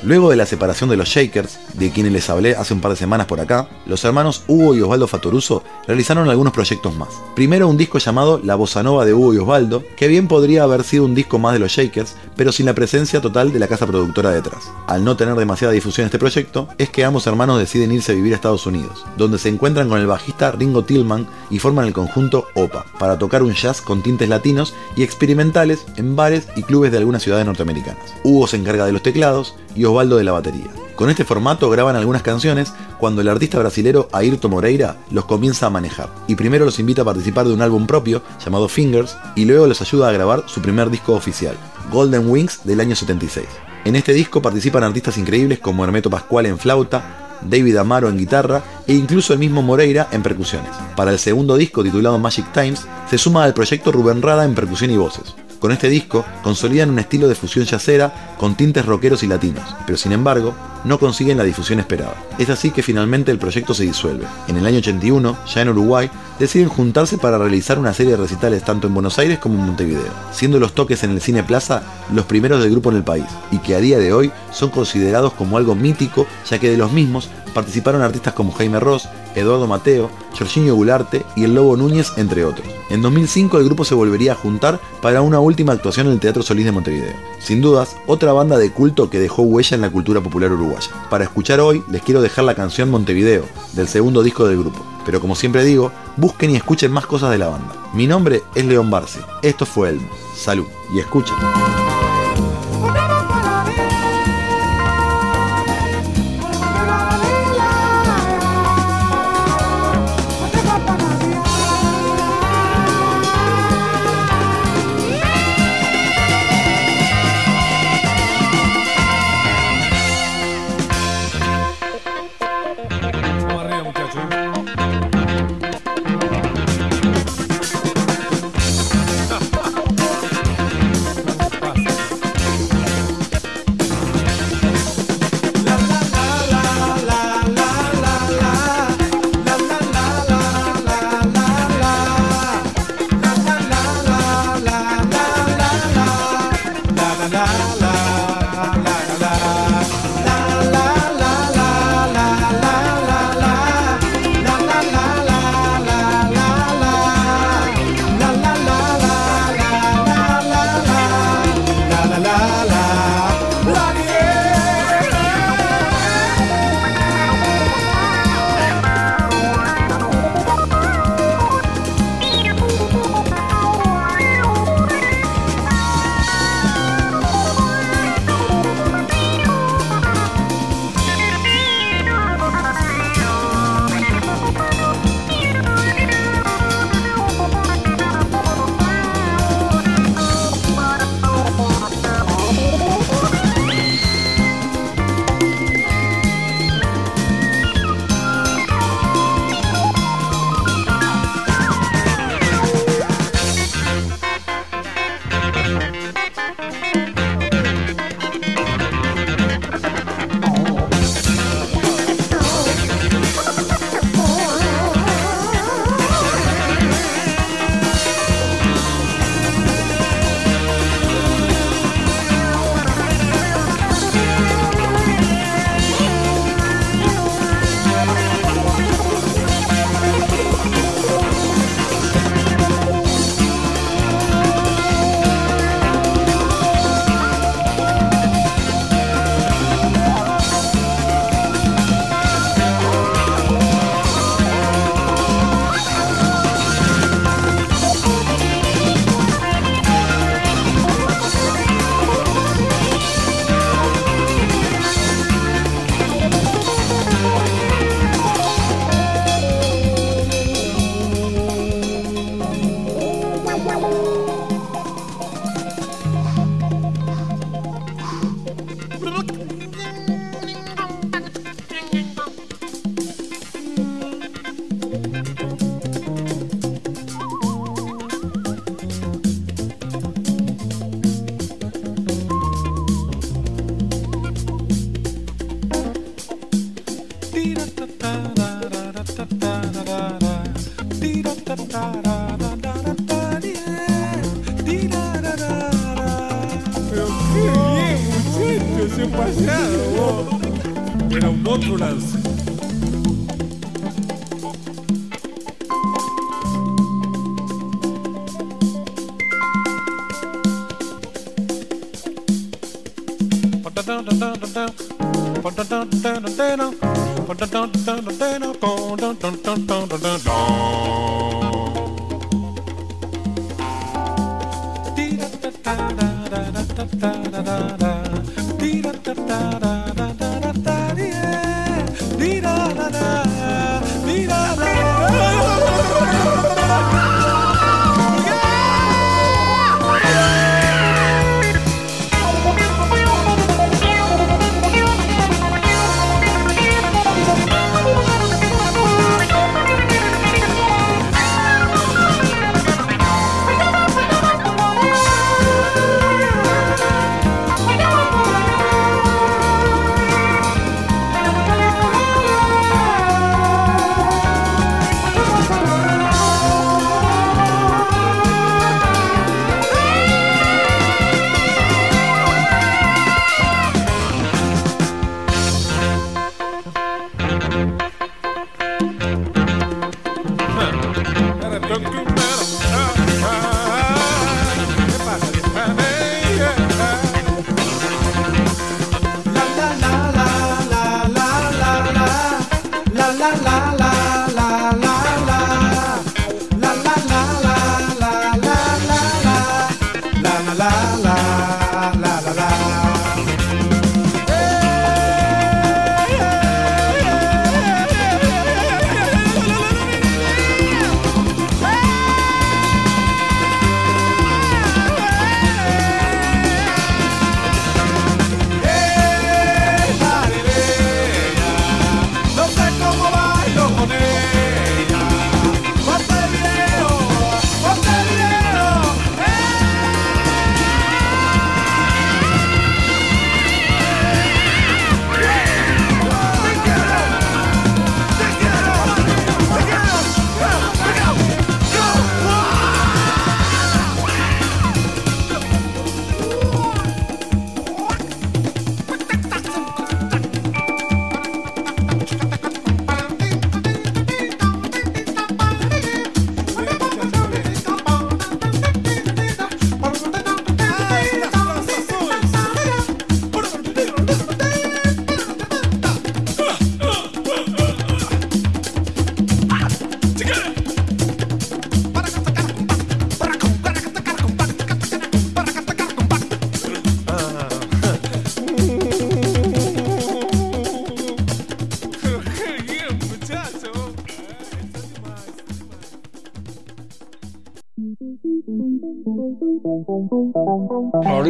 Luego 0.03 0.31
de 0.31 0.35
la 0.35 0.47
separación 0.47 0.89
de 0.89 0.97
los 0.97 1.09
Shakers, 1.09 1.59
de 1.75 1.91
quienes 1.91 2.11
les 2.11 2.27
hablé 2.27 2.55
hace 2.55 2.73
un 2.73 2.81
par 2.81 2.89
de 2.89 2.97
semanas 2.97 3.27
por 3.27 3.39
acá, 3.39 3.69
los 3.85 4.03
hermanos 4.03 4.43
Hugo 4.47 4.73
y 4.73 4.81
Osvaldo 4.81 5.07
Fatoruso 5.07 5.63
realizaron 5.85 6.27
algunos 6.27 6.53
proyectos 6.53 6.95
más. 6.95 7.09
Primero 7.35 7.67
un 7.67 7.77
disco 7.77 7.99
llamado 7.99 8.41
La 8.43 8.55
Bossa 8.55 8.81
Nova 8.81 9.05
de 9.05 9.13
Hugo 9.13 9.35
y 9.35 9.37
Osvaldo, 9.37 9.83
que 9.95 10.07
bien 10.07 10.27
podría 10.27 10.63
haber 10.63 10.83
sido 10.83 11.05
un 11.05 11.13
disco 11.13 11.37
más 11.37 11.53
de 11.53 11.59
los 11.59 11.71
Shakers, 11.71 12.15
pero 12.35 12.51
sin 12.51 12.65
la 12.65 12.73
presencia 12.73 13.21
total 13.21 13.53
de 13.53 13.59
la 13.59 13.67
casa 13.67 13.85
productora 13.85 14.31
detrás. 14.31 14.71
Al 14.87 15.03
no 15.03 15.15
tener 15.15 15.35
demasiada 15.35 15.71
difusión 15.71 16.05
este 16.05 16.17
proyecto, 16.17 16.67
es 16.79 16.89
que 16.89 17.05
ambos 17.05 17.27
hermanos 17.27 17.59
deciden 17.59 17.91
irse 17.91 18.11
a 18.11 18.15
vivir 18.15 18.33
a 18.33 18.37
Estados 18.37 18.65
Unidos, 18.65 19.05
donde 19.17 19.37
se 19.37 19.49
encuentran 19.49 19.87
con 19.87 19.99
el 19.99 20.07
bajista 20.07 20.51
Ringo 20.51 20.83
Tillman 20.83 21.27
y 21.51 21.59
forman 21.59 21.85
el 21.85 21.93
conjunto 21.93 22.47
OPA, 22.55 22.85
para 22.97 23.19
tocar 23.19 23.43
un 23.43 23.53
jazz 23.53 23.81
con 23.81 24.01
tintes 24.01 24.29
latinos 24.29 24.73
y 24.95 25.03
experimentales 25.03 25.85
en 25.97 26.15
bares 26.15 26.47
y 26.55 26.63
clubes 26.63 26.91
de 26.91 26.97
algunas 26.97 27.21
ciudades 27.21 27.45
norteamericanas. 27.45 28.15
Hugo 28.23 28.47
se 28.47 28.57
encarga 28.57 28.87
de 28.87 28.93
los 28.93 29.03
teclados 29.03 29.55
y 29.75 29.85
Osvaldo 29.85 29.90
de 29.91 30.23
la 30.23 30.31
batería. 30.31 30.67
Con 30.95 31.09
este 31.09 31.25
formato 31.25 31.69
graban 31.69 31.97
algunas 31.97 32.21
canciones 32.21 32.73
cuando 32.97 33.19
el 33.21 33.27
artista 33.27 33.59
brasilero 33.59 34.07
Ayrton 34.13 34.51
Moreira 34.51 34.95
los 35.11 35.25
comienza 35.25 35.67
a 35.67 35.69
manejar 35.69 36.09
y 36.27 36.35
primero 36.35 36.63
los 36.63 36.79
invita 36.79 37.01
a 37.01 37.05
participar 37.05 37.45
de 37.45 37.53
un 37.53 37.61
álbum 37.61 37.85
propio 37.85 38.21
llamado 38.43 38.69
Fingers 38.69 39.17
y 39.35 39.43
luego 39.43 39.67
los 39.67 39.81
ayuda 39.81 40.07
a 40.07 40.13
grabar 40.13 40.43
su 40.47 40.61
primer 40.61 40.89
disco 40.89 41.13
oficial, 41.13 41.57
Golden 41.91 42.29
Wings 42.29 42.61
del 42.63 42.79
año 42.79 42.95
76. 42.95 43.45
En 43.83 43.97
este 43.97 44.13
disco 44.13 44.41
participan 44.41 44.83
artistas 44.83 45.17
increíbles 45.17 45.59
como 45.59 45.83
Hermeto 45.83 46.09
Pascual 46.09 46.45
en 46.45 46.57
flauta, 46.57 47.39
David 47.41 47.75
Amaro 47.77 48.07
en 48.07 48.17
guitarra 48.17 48.63
e 48.87 48.93
incluso 48.93 49.33
el 49.33 49.39
mismo 49.39 49.61
Moreira 49.61 50.07
en 50.11 50.23
percusiones. 50.23 50.71
Para 50.95 51.11
el 51.11 51.19
segundo 51.19 51.57
disco 51.57 51.83
titulado 51.83 52.17
Magic 52.17 52.49
Times 52.53 52.87
se 53.09 53.17
suma 53.17 53.43
al 53.43 53.53
proyecto 53.53 53.91
Rubén 53.91 54.21
Rada 54.21 54.45
en 54.45 54.55
percusión 54.55 54.91
y 54.91 54.97
voces. 54.97 55.35
Con 55.61 55.71
este 55.71 55.89
disco 55.89 56.25
consolidan 56.41 56.89
un 56.89 56.97
estilo 56.97 57.27
de 57.27 57.35
fusión 57.35 57.65
yacera 57.65 58.33
con 58.39 58.55
tintes 58.55 58.83
rockeros 58.83 59.21
y 59.21 59.27
latinos, 59.27 59.75
pero 59.85 59.95
sin 59.95 60.11
embargo 60.11 60.55
no 60.85 60.97
consiguen 60.97 61.37
la 61.37 61.43
difusión 61.43 61.79
esperada. 61.79 62.15
Es 62.39 62.49
así 62.49 62.71
que 62.71 62.81
finalmente 62.81 63.29
el 63.29 63.37
proyecto 63.37 63.75
se 63.75 63.83
disuelve. 63.83 64.25
En 64.47 64.57
el 64.57 64.65
año 64.65 64.79
81, 64.79 65.37
ya 65.45 65.61
en 65.61 65.69
Uruguay, 65.69 66.09
deciden 66.39 66.67
juntarse 66.67 67.19
para 67.19 67.37
realizar 67.37 67.77
una 67.77 67.93
serie 67.93 68.13
de 68.13 68.17
recitales 68.17 68.63
tanto 68.63 68.87
en 68.87 68.95
Buenos 68.95 69.19
Aires 69.19 69.37
como 69.37 69.53
en 69.59 69.67
Montevideo, 69.67 70.11
siendo 70.31 70.59
los 70.59 70.73
toques 70.73 71.03
en 71.03 71.11
el 71.11 71.21
Cine 71.21 71.43
Plaza 71.43 71.83
los 72.11 72.25
primeros 72.25 72.63
del 72.63 72.71
grupo 72.71 72.89
en 72.89 72.97
el 72.97 73.03
país, 73.03 73.27
y 73.51 73.59
que 73.59 73.75
a 73.75 73.79
día 73.79 73.99
de 73.99 74.13
hoy 74.13 74.31
son 74.51 74.71
considerados 74.71 75.33
como 75.33 75.57
algo 75.57 75.75
mítico, 75.75 76.25
ya 76.49 76.57
que 76.57 76.71
de 76.71 76.77
los 76.77 76.91
mismos 76.91 77.29
participaron 77.51 78.01
artistas 78.01 78.33
como 78.33 78.51
Jaime 78.51 78.79
Ross, 78.79 79.07
Eduardo 79.35 79.67
Mateo, 79.67 80.09
Jorginho 80.37 80.75
Gularte 80.75 81.23
y 81.35 81.43
el 81.43 81.55
Lobo 81.55 81.77
Núñez, 81.77 82.11
entre 82.17 82.45
otros. 82.45 82.67
En 82.89 83.01
2005 83.01 83.57
el 83.57 83.65
grupo 83.65 83.85
se 83.85 83.95
volvería 83.95 84.33
a 84.33 84.35
juntar 84.35 84.79
para 85.01 85.21
una 85.21 85.39
última 85.39 85.73
actuación 85.73 86.07
en 86.07 86.13
el 86.13 86.19
Teatro 86.19 86.43
Solís 86.43 86.65
de 86.65 86.71
Montevideo. 86.71 87.15
Sin 87.39 87.61
dudas, 87.61 87.95
otra 88.07 88.33
banda 88.33 88.57
de 88.57 88.71
culto 88.71 89.09
que 89.09 89.19
dejó 89.19 89.43
huella 89.43 89.75
en 89.75 89.81
la 89.81 89.89
cultura 89.89 90.21
popular 90.21 90.51
uruguaya. 90.51 90.89
Para 91.09 91.23
escuchar 91.23 91.59
hoy 91.59 91.83
les 91.89 92.01
quiero 92.01 92.21
dejar 92.21 92.45
la 92.45 92.55
canción 92.55 92.89
Montevideo, 92.89 93.45
del 93.73 93.87
segundo 93.87 94.23
disco 94.23 94.47
del 94.47 94.59
grupo. 94.59 94.85
Pero 95.05 95.19
como 95.19 95.35
siempre 95.35 95.63
digo, 95.63 95.91
busquen 96.17 96.51
y 96.51 96.55
escuchen 96.55 96.91
más 96.91 97.05
cosas 97.05 97.31
de 97.31 97.37
la 97.37 97.47
banda. 97.47 97.73
Mi 97.93 98.07
nombre 98.07 98.43
es 98.55 98.65
León 98.65 98.89
Barce, 98.89 99.19
esto 99.41 99.65
fue 99.65 99.89
Elmo. 99.89 100.09
Salud 100.35 100.67
y 100.93 100.99
escuchen. 100.99 101.35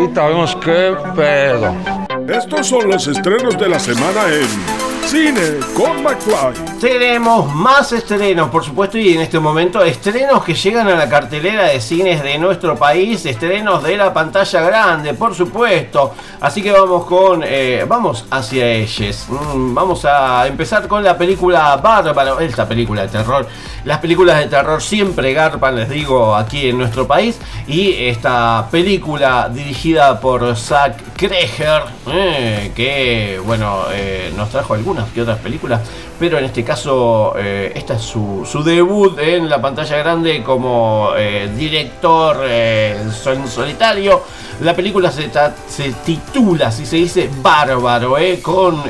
Ahorita 0.02 0.28
vemos 0.30 0.56
qué 0.56 0.96
pedo. 1.16 1.76
Estos 2.28 2.66
son 2.66 2.90
los 2.90 3.06
estrenos 3.06 3.56
de 3.56 3.70
la 3.70 3.80
semana 3.80 4.26
en 4.34 4.82
Cine 5.06 5.60
con 5.76 6.02
McFly. 6.02 6.80
Tenemos 6.80 7.54
más 7.54 7.92
estrenos, 7.92 8.50
por 8.50 8.64
supuesto, 8.64 8.98
y 8.98 9.14
en 9.14 9.22
este 9.22 9.40
momento 9.40 9.84
estrenos 9.84 10.44
que 10.44 10.56
llegan 10.56 10.88
a 10.88 10.96
la 10.96 11.08
cartelera 11.10 11.66
de 11.66 11.80
cines 11.82 12.24
de 12.24 12.40
nuestro 12.40 12.76
país, 12.76 13.26
estrenos 13.26 13.84
de 13.84 13.98
la 13.98 14.14
pantalla 14.14 14.62
grande, 14.62 15.14
por 15.14 15.36
supuesto. 15.36 16.16
Así 16.40 16.64
que 16.64 16.72
vamos 16.72 17.06
con, 17.06 17.44
eh, 17.46 17.86
vamos 17.88 18.26
hacia 18.32 18.66
ellos. 18.68 19.26
Mm, 19.28 19.74
vamos 19.74 20.06
a 20.06 20.48
empezar 20.48 20.88
con 20.88 21.04
la 21.04 21.18
película 21.18 21.76
Bárbaro, 21.76 22.40
esta 22.40 22.68
película 22.68 23.04
de 23.04 23.10
terror. 23.10 23.46
Las 23.86 24.00
películas 24.00 24.40
de 24.40 24.48
terror 24.48 24.82
siempre 24.82 25.34
garpan, 25.34 25.76
les 25.76 25.90
digo, 25.90 26.36
aquí 26.36 26.70
en 26.70 26.78
nuestro 26.78 27.06
país. 27.06 27.38
Y 27.72 28.08
esta 28.10 28.68
película 28.70 29.48
dirigida 29.48 30.20
por 30.20 30.58
Zack 30.58 31.16
Kreger, 31.16 31.84
eh, 32.12 32.70
que 32.76 33.40
bueno, 33.46 33.84
eh, 33.94 34.34
nos 34.36 34.50
trajo 34.50 34.74
algunas 34.74 35.10
que 35.12 35.22
otras 35.22 35.40
películas, 35.40 35.80
pero 36.20 36.38
en 36.38 36.44
este 36.44 36.66
caso 36.66 37.34
eh, 37.38 37.72
esta 37.74 37.94
es 37.94 38.02
su, 38.02 38.46
debut 38.66 39.18
en 39.20 39.50
la 39.50 39.62
pantalla 39.62 39.96
grande 39.96 40.44
como 40.44 41.12
eh, 41.16 41.50
director 41.56 42.46
en 42.46 43.10
solitario. 43.48 44.22
La 44.60 44.76
película 44.76 45.10
se, 45.10 45.30
titula, 46.06 46.74
si 46.74 46.86
se 46.86 46.98
dice, 46.98 47.30
Bárbaro, 47.42 48.18
con 48.44 48.84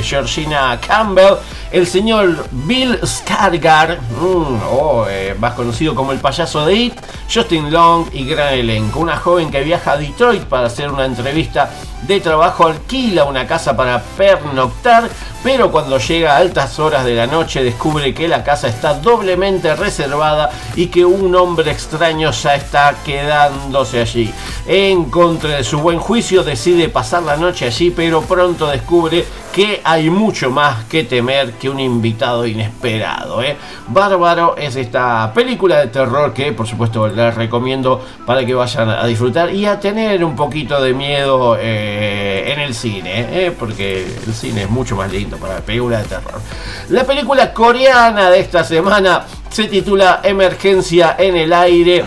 Georgina 0.00 0.78
Campbell, 0.80 1.34
el 1.70 1.86
señor 1.86 2.46
Bill 2.50 2.98
Skarsgård, 3.02 3.98
mm, 4.00 4.60
o 4.70 5.06
eh, 5.08 5.36
más 5.38 5.52
conocido 5.52 5.94
como 5.94 6.12
el 6.12 6.18
payaso 6.18 6.64
de 6.64 6.74
It, 6.74 6.94
Justin 7.32 7.70
Long 7.70 8.06
y 8.12 8.24
gran 8.24 8.54
elenco. 8.54 9.00
Una 9.00 9.16
joven 9.16 9.50
que 9.50 9.62
viaja 9.62 9.92
a 9.92 9.96
Detroit 9.96 10.44
para 10.44 10.66
hacer 10.66 10.90
una 10.90 11.04
entrevista 11.04 11.70
de 12.02 12.20
trabajo, 12.20 12.66
alquila 12.66 13.24
una 13.24 13.46
casa 13.46 13.76
para 13.76 14.00
pernoctar, 14.00 15.08
pero 15.42 15.70
cuando 15.70 15.98
llega 15.98 16.34
a 16.34 16.38
altas 16.38 16.78
horas 16.78 17.04
de 17.04 17.14
la 17.14 17.26
noche 17.26 17.62
descubre 17.62 18.14
que 18.14 18.28
la 18.28 18.44
casa 18.44 18.68
está 18.68 18.94
doblemente 18.94 19.74
reservada 19.74 20.50
y 20.76 20.86
que 20.86 21.04
un 21.04 21.34
hombre 21.34 21.70
extraño 21.70 22.30
ya 22.30 22.54
está 22.54 22.94
quedándose 23.04 24.00
allí. 24.00 24.32
En 24.66 25.04
contra 25.04 25.56
de 25.56 25.64
su 25.64 25.80
buen 25.80 25.98
juicio 25.98 26.44
decide 26.44 26.88
pasar 26.88 27.24
la 27.24 27.36
noche 27.36 27.66
allí, 27.66 27.90
pero 27.90 28.22
pronto 28.22 28.68
descubre 28.68 29.24
que 29.58 29.80
hay 29.82 30.08
mucho 30.08 30.52
más 30.52 30.84
que 30.84 31.02
temer 31.02 31.54
que 31.54 31.68
un 31.68 31.80
invitado 31.80 32.46
inesperado. 32.46 33.42
¿eh? 33.42 33.56
Bárbaro 33.88 34.56
es 34.56 34.76
esta 34.76 35.32
película 35.34 35.80
de 35.80 35.88
terror 35.88 36.32
que 36.32 36.52
por 36.52 36.68
supuesto 36.68 37.08
les 37.08 37.34
recomiendo 37.34 38.00
para 38.24 38.46
que 38.46 38.54
vayan 38.54 38.88
a 38.88 39.04
disfrutar 39.04 39.52
y 39.52 39.66
a 39.66 39.80
tener 39.80 40.22
un 40.22 40.36
poquito 40.36 40.80
de 40.80 40.94
miedo 40.94 41.56
eh, 41.58 42.52
en 42.52 42.60
el 42.60 42.72
cine, 42.72 43.46
¿eh? 43.46 43.50
porque 43.50 44.06
el 44.24 44.32
cine 44.32 44.62
es 44.62 44.70
mucho 44.70 44.94
más 44.94 45.10
lindo 45.10 45.36
para 45.38 45.56
películas 45.56 46.04
de 46.04 46.08
terror. 46.08 46.40
La 46.90 47.02
película 47.02 47.52
coreana 47.52 48.30
de 48.30 48.38
esta 48.38 48.62
semana 48.62 49.24
se 49.50 49.64
titula 49.64 50.20
Emergencia 50.22 51.16
en 51.18 51.36
el 51.36 51.52
aire. 51.52 52.04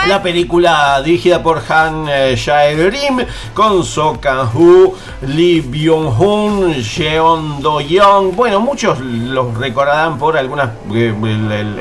¡Tarado 0.00 0.08
La 0.08 0.22
película 0.22 1.02
dirigida 1.02 1.42
por 1.42 1.62
Han 1.68 2.06
eh, 2.08 2.34
Jae-rim 2.36 3.18
con 3.52 3.84
So 3.84 4.18
Kang-ho, 4.20 4.94
Lee 5.26 5.60
Byung-hun, 5.60 6.74
Jeon 6.82 7.60
Do-young. 7.60 8.34
Bueno, 8.34 8.60
muchos 8.60 8.98
los 9.00 9.56
recordarán 9.58 10.18
por 10.18 10.38
algunas 10.38 10.70
eh, 10.94 11.14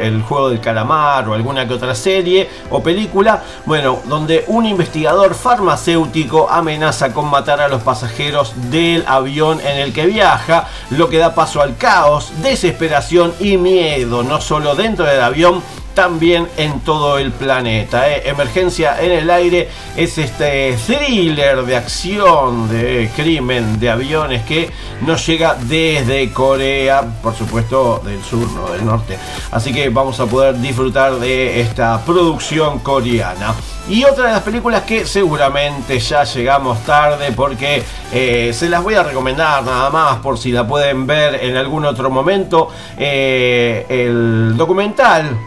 el 0.02 0.22
juego 0.24 0.50
del 0.50 0.60
calamar 0.60 1.30
o 1.30 1.34
alguna 1.34 1.68
que 1.68 1.74
otra 1.74 1.96
serie 1.96 2.50
o 2.70 2.84
película. 2.84 3.44
Bueno, 3.66 4.00
donde 4.06 4.44
un 4.48 4.66
investigador 4.66 5.34
farmacéutico 5.34 6.50
amenaza 6.50 7.14
con 7.14 7.30
matar 7.30 7.62
a 7.62 7.70
los 7.70 7.84
pasajeros 7.84 8.54
del 8.70 9.06
avión 9.08 9.62
en 9.62 9.78
el 9.78 9.94
que 9.94 10.06
viaja, 10.06 10.68
lo 10.90 11.10
que 11.10 11.18
da 11.18 11.34
paso 11.34 11.62
al 11.62 11.78
caos, 11.78 12.32
desesperación 12.42 13.34
y 13.40 13.58
miedo, 13.58 14.24
no 14.24 14.42
solo 14.42 14.76
dentro 14.76 15.06
del 15.06 15.22
avión, 15.22 15.64
también 15.94 16.48
en 16.58 16.80
todo 16.82 17.18
el 17.18 17.32
planeta. 17.32 18.10
¿eh? 18.10 18.24
Emergencia 18.26 19.02
en 19.02 19.12
el 19.12 19.30
aire 19.30 19.70
es 19.96 20.18
este 20.18 20.78
thriller 20.86 21.64
de 21.64 21.76
acción, 21.76 22.70
de 22.70 23.10
crimen, 23.16 23.80
de 23.80 23.90
aviones 23.90 24.44
que 24.44 24.70
nos 25.02 25.26
llega 25.26 25.56
desde 25.56 26.32
Corea, 26.32 27.04
por 27.22 27.36
supuesto 27.36 28.02
del 28.04 28.22
sur, 28.24 28.50
no 28.52 28.72
del 28.72 28.86
norte. 28.86 29.18
Así 29.52 29.74
que 29.74 29.90
vamos 29.90 30.20
a 30.20 30.26
poder 30.26 30.60
disfrutar 30.60 31.16
de 31.16 31.62
esta 31.62 32.00
producción 32.06 32.80
coreana. 32.80 33.54
Y 33.90 34.04
otra 34.04 34.28
de 34.28 34.34
las 34.34 34.44
películas 34.44 34.84
que 34.84 35.06
seguramente 35.06 36.00
ya 36.00 36.24
llegamos 36.24 36.84
tarde 36.86 37.32
porque 37.32 37.82
eh, 38.14 38.52
se 38.54 38.70
las 38.70 38.84
voy 38.84 38.94
a 38.94 39.02
recomendar 39.02 39.64
nada 39.64 39.90
más 39.90 40.18
por 40.18 40.38
si 40.38 40.52
la 40.52 40.68
pueden 40.68 41.08
ver 41.08 41.44
en 41.44 41.58
algún 41.58 41.86
otro 41.86 42.10
momento. 42.10 42.70
eh, 42.98 43.86
el 43.90 44.56
documental 44.56 45.38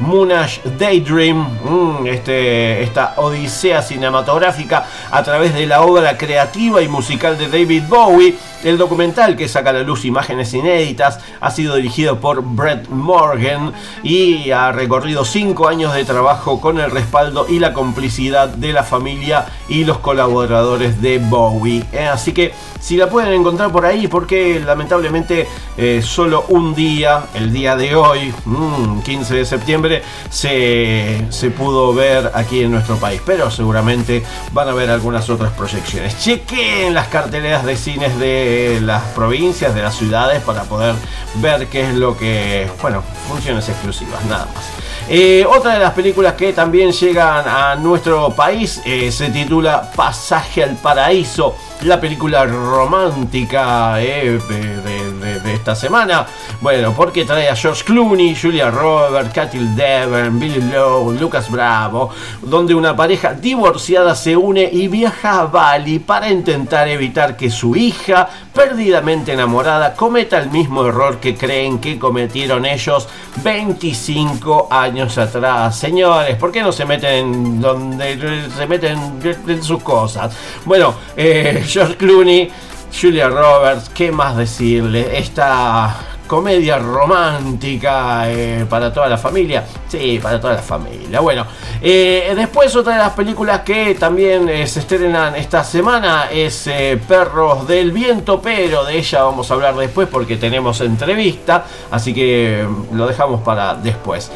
Moonage 0.00 0.60
Daydream, 0.78 1.46
mm, 1.62 2.06
este, 2.06 2.82
esta 2.82 3.14
odisea 3.16 3.82
cinematográfica 3.82 4.84
a 5.10 5.22
través 5.22 5.54
de 5.54 5.66
la 5.66 5.82
obra 5.82 6.16
creativa 6.16 6.82
y 6.82 6.88
musical 6.88 7.38
de 7.38 7.48
David 7.48 7.84
Bowie. 7.88 8.36
El 8.62 8.76
documental 8.76 9.36
que 9.36 9.48
saca 9.48 9.70
a 9.70 9.72
la 9.72 9.82
luz 9.82 10.04
imágenes 10.04 10.52
inéditas 10.52 11.18
ha 11.40 11.50
sido 11.50 11.76
dirigido 11.76 12.20
por 12.20 12.42
Brett 12.42 12.88
Morgan 12.88 13.72
y 14.02 14.50
ha 14.50 14.70
recorrido 14.70 15.24
cinco 15.24 15.66
años 15.66 15.94
de 15.94 16.04
trabajo 16.04 16.60
con 16.60 16.78
el 16.78 16.90
respaldo 16.90 17.46
y 17.48 17.58
la 17.58 17.72
complicidad 17.72 18.48
de 18.48 18.74
la 18.74 18.84
familia 18.84 19.46
y 19.68 19.84
los 19.84 19.98
colaboradores 19.98 21.00
de 21.00 21.18
Bowie. 21.18 21.84
Eh, 21.92 22.06
así 22.06 22.32
que 22.32 22.52
si 22.80 22.96
la 22.98 23.08
pueden 23.08 23.32
encontrar 23.32 23.72
por 23.72 23.86
ahí, 23.86 24.08
porque 24.08 24.60
lamentablemente 24.60 25.46
eh, 25.78 26.02
solo 26.04 26.44
un 26.48 26.74
día, 26.74 27.24
el 27.34 27.52
día 27.52 27.76
de 27.76 27.94
hoy, 27.94 28.32
mm, 28.44 29.00
15 29.00 29.34
de 29.36 29.44
septiembre, 29.46 30.02
se, 30.28 31.24
se 31.30 31.50
pudo 31.50 31.94
ver 31.94 32.30
aquí 32.34 32.62
en 32.62 32.72
nuestro 32.72 32.96
país. 32.96 33.22
Pero 33.24 33.50
seguramente 33.50 34.22
van 34.52 34.68
a 34.68 34.74
ver 34.74 34.90
algunas 34.90 35.30
otras 35.30 35.52
proyecciones. 35.52 36.18
Chequen 36.18 36.92
las 36.92 37.08
carteleras 37.08 37.64
de 37.64 37.76
cines 37.76 38.18
de 38.18 38.49
las 38.82 39.02
provincias, 39.14 39.74
de 39.74 39.82
las 39.82 39.94
ciudades, 39.94 40.42
para 40.42 40.64
poder 40.64 40.94
ver 41.36 41.68
qué 41.68 41.82
es 41.82 41.94
lo 41.94 42.16
que, 42.16 42.70
bueno, 42.80 43.02
funciones 43.28 43.68
exclusivas, 43.68 44.24
nada 44.26 44.46
más. 44.54 44.64
Eh, 45.08 45.44
otra 45.44 45.74
de 45.74 45.80
las 45.80 45.92
películas 45.92 46.34
que 46.34 46.52
también 46.52 46.92
llegan 46.92 47.48
a 47.48 47.74
nuestro 47.74 48.30
país 48.30 48.80
eh, 48.84 49.10
se 49.10 49.30
titula 49.30 49.90
Pasaje 49.94 50.62
al 50.62 50.76
Paraíso, 50.76 51.56
la 51.82 52.00
película 52.00 52.44
romántica 52.44 54.00
eh, 54.02 54.38
de, 54.48 55.54
esta 55.54 55.74
semana. 55.74 56.26
Bueno, 56.60 56.92
porque 56.96 57.24
trae 57.24 57.48
a 57.48 57.56
George 57.56 57.84
Clooney, 57.84 58.36
Julia 58.36 58.70
Roberts, 58.70 59.32
Katy 59.32 59.58
Devon, 59.74 60.38
Billy 60.38 60.60
Lowe, 60.60 61.14
Lucas 61.18 61.50
Bravo, 61.50 62.10
donde 62.42 62.74
una 62.74 62.94
pareja 62.94 63.32
divorciada 63.32 64.14
se 64.14 64.36
une 64.36 64.68
y 64.70 64.88
viaja 64.88 65.40
a 65.40 65.46
Bali 65.46 65.98
para 65.98 66.30
intentar 66.30 66.88
evitar 66.88 67.36
que 67.36 67.50
su 67.50 67.74
hija, 67.74 68.28
perdidamente 68.54 69.32
enamorada, 69.32 69.94
cometa 69.94 70.38
el 70.38 70.50
mismo 70.50 70.86
error 70.86 71.18
que 71.18 71.34
creen 71.34 71.78
que 71.78 71.98
cometieron 71.98 72.64
ellos 72.66 73.08
25 73.42 74.68
años 74.70 75.16
atrás. 75.18 75.76
Señores, 75.76 76.36
¿por 76.36 76.52
qué 76.52 76.62
no 76.62 76.72
se 76.72 76.84
meten 76.84 77.60
donde 77.60 78.48
se 78.56 78.66
meten 78.66 79.20
en 79.46 79.62
sus 79.62 79.82
cosas? 79.82 80.34
Bueno, 80.64 80.94
eh, 81.16 81.64
George 81.70 81.96
Clooney, 81.98 82.50
Julia 82.92 83.28
Roberts, 83.28 83.88
¿qué 83.90 84.10
más 84.10 84.36
decirle? 84.36 85.16
Esta 85.16 86.09
comedia 86.30 86.78
romántica 86.78 88.30
eh, 88.30 88.64
para 88.70 88.92
toda 88.92 89.08
la 89.08 89.18
familia. 89.18 89.64
Sí, 89.88 90.20
para 90.22 90.40
toda 90.40 90.54
la 90.54 90.62
familia. 90.62 91.18
Bueno, 91.18 91.44
eh, 91.82 92.32
después 92.36 92.76
otra 92.76 92.92
de 92.92 93.00
las 93.00 93.14
películas 93.14 93.62
que 93.62 93.96
también 93.96 94.48
eh, 94.48 94.64
se 94.68 94.78
estrenan 94.78 95.34
esta 95.34 95.64
semana 95.64 96.28
es 96.30 96.70
Perros 97.08 97.66
del 97.66 97.90
Viento, 97.90 98.40
pero 98.40 98.84
de 98.84 98.98
ella 98.98 99.24
vamos 99.24 99.50
a 99.50 99.54
hablar 99.54 99.74
después 99.74 100.06
porque 100.06 100.36
tenemos 100.36 100.80
entrevista, 100.82 101.64
así 101.90 102.14
que 102.14 102.64
mm, 102.64 102.96
lo 102.96 103.08
dejamos 103.08 103.40
para 103.40 103.74
después. 103.74 104.30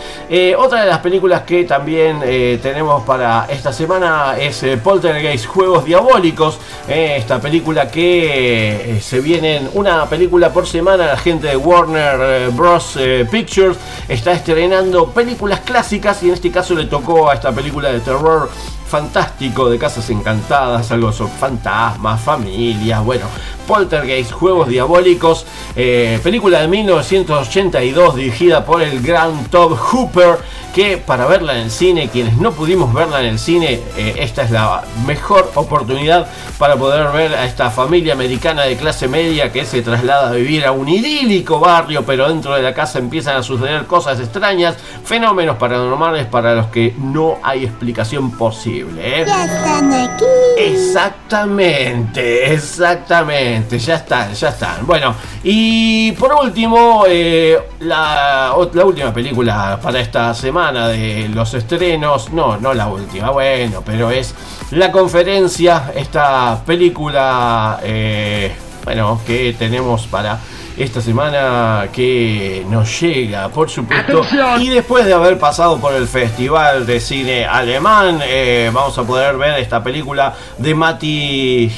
Otra 0.58 0.80
de 0.80 0.88
las 0.88 0.98
películas 0.98 1.42
que 1.42 1.62
también 1.62 2.18
tenemos 2.60 3.04
para 3.04 3.46
esta 3.48 3.72
semana 3.72 4.34
es 4.36 4.64
Poltergeist 4.82 5.46
Juegos 5.46 5.84
Diabólicos, 5.84 6.58
esta 6.88 7.40
película 7.40 7.88
que 7.88 8.98
se 9.00 9.20
vienen 9.20 9.70
una 9.74 10.06
película 10.06 10.52
por 10.52 10.66
semana, 10.66 11.06
la 11.06 11.16
gente 11.16 11.46
de 11.46 11.56
Warner 11.84 12.20
eh, 12.20 12.48
Bros. 12.48 12.96
eh, 12.96 13.26
Pictures 13.30 13.76
está 14.08 14.32
estrenando 14.32 15.10
películas 15.10 15.60
clásicas 15.60 16.22
y 16.22 16.28
en 16.28 16.34
este 16.34 16.50
caso 16.50 16.74
le 16.74 16.86
tocó 16.86 17.28
a 17.28 17.34
esta 17.34 17.52
película 17.52 17.92
de 17.92 18.00
terror 18.00 18.50
fantástico 18.86 19.68
de 19.68 19.78
casas 19.78 20.08
encantadas, 20.08 20.90
algo 20.92 21.12
sobre 21.12 21.32
fantasmas, 21.34 22.20
familias, 22.20 23.04
bueno, 23.04 23.26
Poltergeist, 23.66 24.32
Juegos 24.32 24.68
Diabólicos, 24.68 25.46
eh, 25.76 26.18
película 26.22 26.60
de 26.60 26.68
1982 26.68 28.16
dirigida 28.16 28.64
por 28.64 28.82
el 28.82 29.00
gran 29.00 29.44
Todd 29.46 29.76
Hooper, 29.76 30.38
que 30.74 30.98
para 30.98 31.26
verla 31.26 31.52
en 31.54 31.64
el 31.64 31.70
cine, 31.70 32.08
quienes 32.08 32.36
no 32.36 32.50
pudimos 32.52 32.92
verla 32.92 33.20
en 33.20 33.26
el 33.26 33.38
cine, 33.38 33.80
eh, 33.96 34.16
esta 34.18 34.42
es 34.42 34.50
la 34.50 34.82
mejor 35.06 35.52
oportunidad 35.54 36.26
para 36.58 36.74
poder 36.76 37.12
ver 37.12 37.32
a 37.34 37.44
esta 37.44 37.70
familia 37.70 38.14
americana 38.14 38.62
de 38.62 38.76
clase 38.76 39.06
media 39.06 39.52
que 39.52 39.64
se 39.64 39.82
traslada 39.82 40.30
a 40.30 40.32
vivir 40.32 40.66
a 40.66 40.72
un 40.72 40.88
idílico 40.88 41.60
barrio, 41.60 42.04
pero 42.04 42.28
dentro 42.28 42.54
de 42.54 42.62
la 42.62 42.74
casa 42.74 42.98
empiezan 42.98 43.36
a 43.36 43.42
suceder 43.44 43.86
cosas 43.86 44.18
extrañas, 44.18 44.76
fenómenos 45.04 45.56
paranormales 45.58 46.26
para 46.26 46.54
los 46.54 46.66
que 46.66 46.92
no 46.98 47.38
hay 47.42 47.64
explicación 47.64 48.32
posible. 48.32 49.20
¿eh? 49.20 49.24
Ya 49.26 49.44
están 49.44 49.92
aquí. 49.92 50.24
Exactamente, 50.58 52.52
exactamente, 52.52 53.53
ya 53.78 53.96
están, 53.96 54.34
ya 54.34 54.48
están. 54.48 54.86
Bueno, 54.86 55.14
y 55.42 56.12
por 56.12 56.32
último, 56.34 57.04
eh, 57.08 57.58
la, 57.80 58.54
última 58.56 59.12
película 59.12 59.78
para 59.82 60.00
esta 60.00 60.34
semana 60.34 60.88
de 60.88 61.28
los 61.28 61.54
estrenos, 61.54 62.32
no, 62.32 62.56
no 62.56 62.74
la 62.74 62.86
última, 62.86 63.30
bueno, 63.30 63.82
pero 63.84 64.10
es 64.10 64.34
la 64.70 64.90
conferencia, 64.90 65.92
esta 65.94 66.62
película, 66.64 67.80
eh, 67.82 68.52
bueno, 68.84 69.20
que 69.26 69.54
tenemos 69.58 70.06
para 70.06 70.38
esta 70.76 71.00
semana 71.00 71.88
que 71.92 72.66
nos 72.68 73.00
llega, 73.00 73.48
por 73.48 73.70
supuesto. 73.70 74.18
¡Atención! 74.18 74.60
Y 74.62 74.70
después 74.70 75.04
de 75.04 75.12
haber 75.12 75.38
pasado 75.38 75.78
por 75.78 75.94
el 75.94 76.08
Festival 76.08 76.84
de 76.86 76.98
Cine 76.98 77.46
Alemán, 77.46 78.20
eh, 78.24 78.70
vamos 78.72 78.98
a 78.98 79.04
poder 79.04 79.36
ver 79.36 79.60
esta 79.60 79.82
película 79.84 80.34
de 80.58 80.74
Mati 80.74 81.72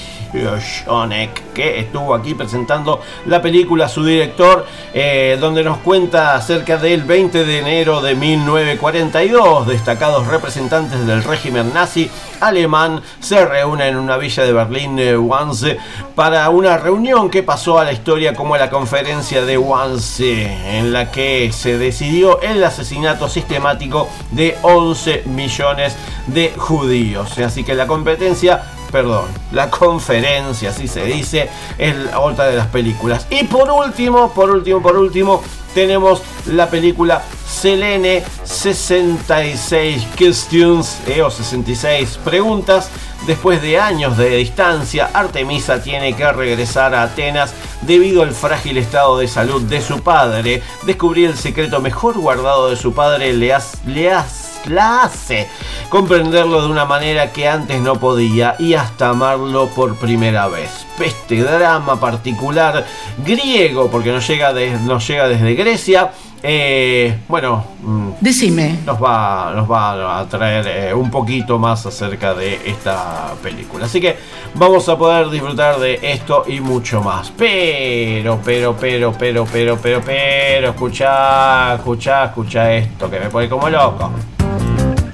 Schonek, 0.44 1.52
que 1.52 1.80
estuvo 1.80 2.14
aquí 2.14 2.34
presentando 2.34 3.00
la 3.26 3.40
película, 3.40 3.88
su 3.88 4.04
director, 4.04 4.66
eh, 4.92 5.36
donde 5.40 5.62
nos 5.64 5.78
cuenta 5.78 6.34
acerca 6.34 6.76
del 6.76 7.02
20 7.02 7.44
de 7.44 7.58
enero 7.58 8.00
de 8.00 8.14
1942. 8.14 9.66
Destacados 9.66 10.26
representantes 10.26 11.06
del 11.06 11.22
régimen 11.22 11.72
nazi 11.72 12.10
alemán 12.40 13.02
se 13.20 13.44
reúnen 13.44 13.88
en 13.88 13.96
una 13.96 14.16
villa 14.16 14.44
de 14.44 14.52
Berlín, 14.52 14.98
eh, 14.98 15.16
Wannsee, 15.16 15.78
para 16.14 16.48
una 16.50 16.76
reunión 16.76 17.30
que 17.30 17.42
pasó 17.42 17.78
a 17.78 17.84
la 17.84 17.92
historia 17.92 18.34
como 18.34 18.56
la 18.56 18.70
conferencia 18.70 19.44
de 19.44 19.58
Wannsee, 19.58 20.78
en 20.78 20.92
la 20.92 21.10
que 21.10 21.50
se 21.52 21.78
decidió 21.78 22.40
el 22.42 22.62
asesinato 22.62 23.28
sistemático 23.28 24.08
de 24.30 24.56
11 24.62 25.22
millones 25.26 25.96
de 26.26 26.52
judíos. 26.56 27.38
Así 27.38 27.64
que 27.64 27.74
la 27.74 27.86
competencia 27.86 28.62
perdón, 28.96 29.26
la 29.52 29.68
conferencia, 29.68 30.70
así 30.70 30.88
se 30.88 31.04
dice, 31.04 31.50
es 31.76 31.94
la 31.94 32.18
otra 32.18 32.46
de 32.46 32.56
las 32.56 32.68
películas. 32.68 33.26
Y 33.28 33.44
por 33.44 33.70
último, 33.70 34.32
por 34.32 34.50
último, 34.50 34.80
por 34.80 34.96
último, 34.96 35.42
tenemos 35.74 36.22
la 36.46 36.70
película 36.70 37.20
Selene 37.48 38.22
66 38.44 40.06
Questions 40.16 40.98
eh, 41.06 41.22
o 41.22 41.30
66 41.30 42.18
preguntas. 42.24 42.90
Después 43.26 43.62
de 43.62 43.78
años 43.80 44.16
de 44.18 44.36
distancia, 44.36 45.10
Artemisa 45.12 45.82
tiene 45.82 46.14
que 46.14 46.30
regresar 46.32 46.94
a 46.94 47.02
Atenas 47.04 47.54
debido 47.82 48.22
al 48.22 48.32
frágil 48.32 48.76
estado 48.78 49.18
de 49.18 49.26
salud 49.26 49.62
de 49.62 49.80
su 49.80 50.00
padre. 50.02 50.62
Descubrir 50.84 51.30
el 51.30 51.36
secreto 51.36 51.80
mejor 51.80 52.18
guardado 52.18 52.68
de 52.70 52.76
su 52.76 52.92
padre 52.92 53.32
le, 53.32 53.52
has- 53.54 53.78
le 53.86 54.12
has- 54.12 54.60
la 54.66 55.02
hace 55.04 55.48
comprenderlo 55.88 56.60
de 56.62 56.68
una 56.68 56.84
manera 56.84 57.32
que 57.32 57.48
antes 57.48 57.80
no 57.80 57.94
podía 58.00 58.56
y 58.58 58.74
hasta 58.74 59.10
amarlo 59.10 59.68
por 59.68 59.96
primera 59.96 60.48
vez. 60.48 60.70
Este 60.98 61.42
drama 61.42 61.98
particular 62.00 62.84
griego, 63.24 63.88
porque 63.90 64.10
nos 64.12 64.26
llega, 64.28 64.52
de- 64.52 64.70
nos 64.80 65.06
llega 65.08 65.26
desde 65.28 65.54
Grecia. 65.54 66.12
Eh, 66.42 67.18
bueno, 67.28 67.64
mm, 67.82 68.10
Decime. 68.20 68.78
nos 68.84 69.02
va, 69.02 69.52
nos 69.54 69.70
va 69.70 70.20
a 70.20 70.28
traer 70.28 70.66
eh, 70.68 70.94
un 70.94 71.10
poquito 71.10 71.58
más 71.58 71.84
acerca 71.86 72.34
de 72.34 72.60
esta 72.64 73.32
película. 73.42 73.86
Así 73.86 74.00
que 74.00 74.16
vamos 74.54 74.88
a 74.88 74.96
poder 74.96 75.30
disfrutar 75.30 75.78
de 75.78 75.98
esto 76.02 76.44
y 76.46 76.60
mucho 76.60 77.02
más. 77.02 77.32
Pero, 77.36 78.38
pero, 78.44 78.76
pero, 78.78 79.12
pero, 79.18 79.46
pero, 79.50 79.76
pero, 79.80 80.00
pero, 80.04 80.70
escucha, 80.70 81.74
escucha, 81.74 82.24
escucha 82.26 82.72
esto 82.72 83.10
que 83.10 83.20
me 83.20 83.30
pone 83.30 83.48
como 83.48 83.68
loco. 83.68 84.10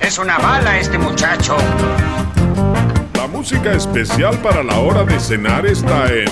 Es 0.01 0.19
una 0.19 0.39
bala 0.39 0.79
este 0.79 0.99
muchacho. 0.99 1.57
La 3.17 3.27
música 3.29 3.73
especial 3.73 4.37
para 4.39 4.63
la 4.63 4.79
hora 4.79 5.05
de 5.05 5.19
cenar 5.19 5.65
está 5.65 6.07
en 6.13 6.27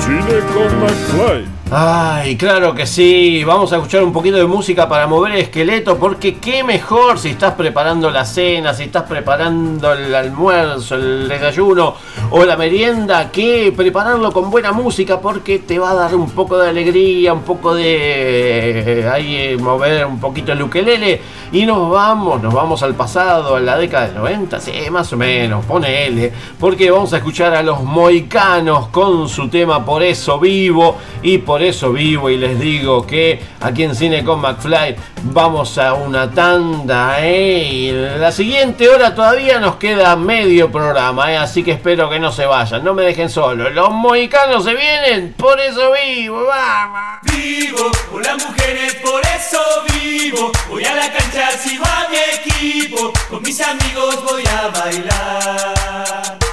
Cine 0.00 0.40
con 0.54 0.80
McFly. 0.80 1.57
Ay, 1.70 2.38
claro 2.38 2.74
que 2.74 2.86
sí. 2.86 3.44
Vamos 3.44 3.74
a 3.74 3.76
escuchar 3.76 4.02
un 4.02 4.10
poquito 4.10 4.38
de 4.38 4.46
música 4.46 4.88
para 4.88 5.06
mover 5.06 5.32
el 5.32 5.40
esqueleto. 5.40 5.98
Porque 5.98 6.38
qué 6.38 6.64
mejor 6.64 7.18
si 7.18 7.28
estás 7.28 7.54
preparando 7.54 8.10
la 8.10 8.24
cena, 8.24 8.72
si 8.72 8.84
estás 8.84 9.02
preparando 9.02 9.92
el 9.92 10.14
almuerzo, 10.14 10.94
el 10.94 11.28
desayuno 11.28 11.94
o 12.30 12.46
la 12.46 12.56
merienda, 12.56 13.30
que 13.30 13.70
prepararlo 13.76 14.32
con 14.32 14.50
buena 14.50 14.72
música 14.72 15.20
porque 15.20 15.58
te 15.58 15.78
va 15.78 15.90
a 15.90 15.94
dar 15.94 16.14
un 16.14 16.30
poco 16.30 16.56
de 16.56 16.70
alegría, 16.70 17.34
un 17.34 17.42
poco 17.42 17.74
de... 17.74 19.00
eh, 19.02 19.08
ahí 19.08 19.36
eh, 19.36 19.56
mover 19.58 20.06
un 20.06 20.18
poquito 20.18 20.52
el 20.52 20.62
ukelele. 20.62 21.20
Y 21.52 21.66
nos 21.66 21.90
vamos, 21.90 22.42
nos 22.42 22.54
vamos 22.54 22.82
al 22.82 22.94
pasado, 22.94 23.56
a 23.56 23.60
la 23.60 23.76
década 23.76 24.06
del 24.06 24.16
90, 24.16 24.58
sí, 24.60 24.72
más 24.90 25.12
o 25.12 25.18
menos, 25.18 25.66
ponele. 25.66 26.32
Porque 26.58 26.90
vamos 26.90 27.12
a 27.12 27.18
escuchar 27.18 27.54
a 27.54 27.62
los 27.62 27.82
moicanos 27.82 28.88
con 28.88 29.28
su 29.28 29.48
tema 29.48 29.84
Por 29.84 30.02
eso 30.02 30.38
vivo. 30.38 30.96
Y 31.22 31.38
por 31.38 31.57
eso 31.62 31.92
vivo 31.92 32.30
y 32.30 32.36
les 32.36 32.58
digo 32.58 33.06
que 33.06 33.40
aquí 33.60 33.84
en 33.84 33.94
Cine 33.94 34.24
con 34.24 34.40
McFly 34.40 34.96
vamos 35.24 35.78
a 35.78 35.94
una 35.94 36.30
tanda. 36.30 37.16
¿eh? 37.20 37.68
Y 37.70 37.92
la 37.92 38.32
siguiente 38.32 38.88
hora 38.88 39.14
todavía 39.14 39.58
nos 39.58 39.76
queda 39.76 40.16
medio 40.16 40.70
programa. 40.70 41.32
¿eh? 41.32 41.36
Así 41.36 41.62
que 41.62 41.72
espero 41.72 42.08
que 42.10 42.18
no 42.18 42.32
se 42.32 42.46
vayan, 42.46 42.84
no 42.84 42.94
me 42.94 43.02
dejen 43.02 43.28
solo. 43.28 43.70
Los 43.70 43.90
moicanos 43.90 44.64
se 44.64 44.74
vienen, 44.74 45.34
por 45.34 45.58
eso 45.60 45.92
vivo, 45.92 46.44
vamos. 46.44 47.20
Vivo 47.22 47.90
por 48.10 48.24
las 48.24 48.44
mujeres, 48.44 48.94
por 48.96 49.20
eso 49.22 49.60
vivo. 50.00 50.52
Voy 50.68 50.84
a 50.84 50.94
la 50.94 51.12
cancha, 51.12 51.50
sigo 51.50 51.84
a 51.84 52.08
mi 52.08 52.16
equipo. 52.50 53.12
Con 53.28 53.42
mis 53.42 53.60
amigos 53.60 54.24
voy 54.24 54.44
a 54.46 54.68
bailar. 54.68 56.47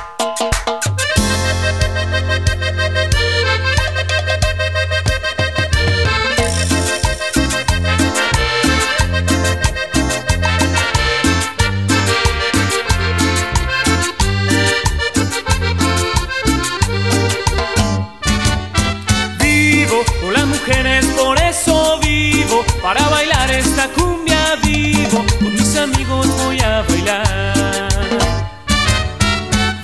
Para 22.85 23.09
bailar 23.09 23.49
esta 23.49 23.87
cumbia 23.87 24.57
vivo. 24.63 25.25
Con 25.39 25.51
mis 25.55 25.75
amigos 25.75 26.27
voy 26.43 26.59
a 26.59 26.83
bailar. 26.83 27.89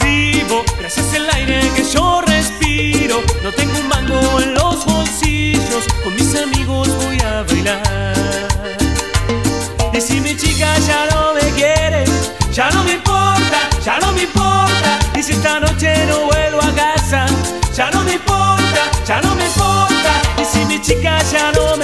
Vivo 0.04 0.64
gracias 0.78 1.12
al 1.16 1.28
aire 1.32 1.62
que 1.76 1.84
yo 1.84 2.22
respiro. 2.22 3.24
No 3.42 3.52
tengo 3.54 3.80
un 3.80 3.88
mango 3.88 4.40
en 4.42 4.54
los 4.54 4.86
bolsillos. 4.86 5.84
Con 6.04 6.14
mis 6.14 6.36
amigos 6.36 6.90
voy 7.04 7.20
a 7.22 7.42
bailar. 7.42 8.48
Y 9.94 10.00
si 10.00 10.22
mi 10.22 10.38
chica 10.38 10.78
ya 10.86 11.08
no 11.10 11.34
me 11.34 11.50
quiere, 11.56 12.06
ya 12.54 12.70
no 12.70 12.84
me 12.84 12.94
importa, 12.94 13.68
ya 13.84 13.98
no 13.98 14.12
me 14.12 14.22
importa. 14.22 15.00
Y 15.16 15.24
si 15.24 15.32
esta 15.32 15.60
noche 15.60 16.06
no 16.06 16.28
vuelvo 16.28 16.62
a 16.62 16.72
casa, 16.76 17.26
ya 17.76 17.90
no 17.90 18.04
me 18.04 18.14
importa, 18.14 18.92
ya 19.08 19.20
no 19.22 19.34
me 19.34 19.46
importa. 19.48 20.22
Y 20.40 20.46
si 20.46 20.66
mi 20.66 20.80
chica 20.80 21.18
ya 21.32 21.52
no 21.54 21.78
me 21.78 21.81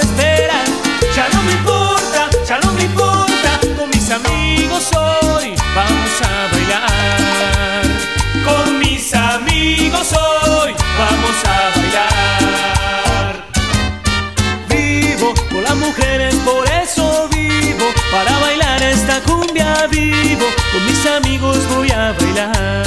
vivo. 19.86 20.46
Con 20.72 20.84
mis 20.86 21.06
amigos 21.06 21.58
voy 21.74 21.90
a 21.90 22.12
bailar. 22.12 22.86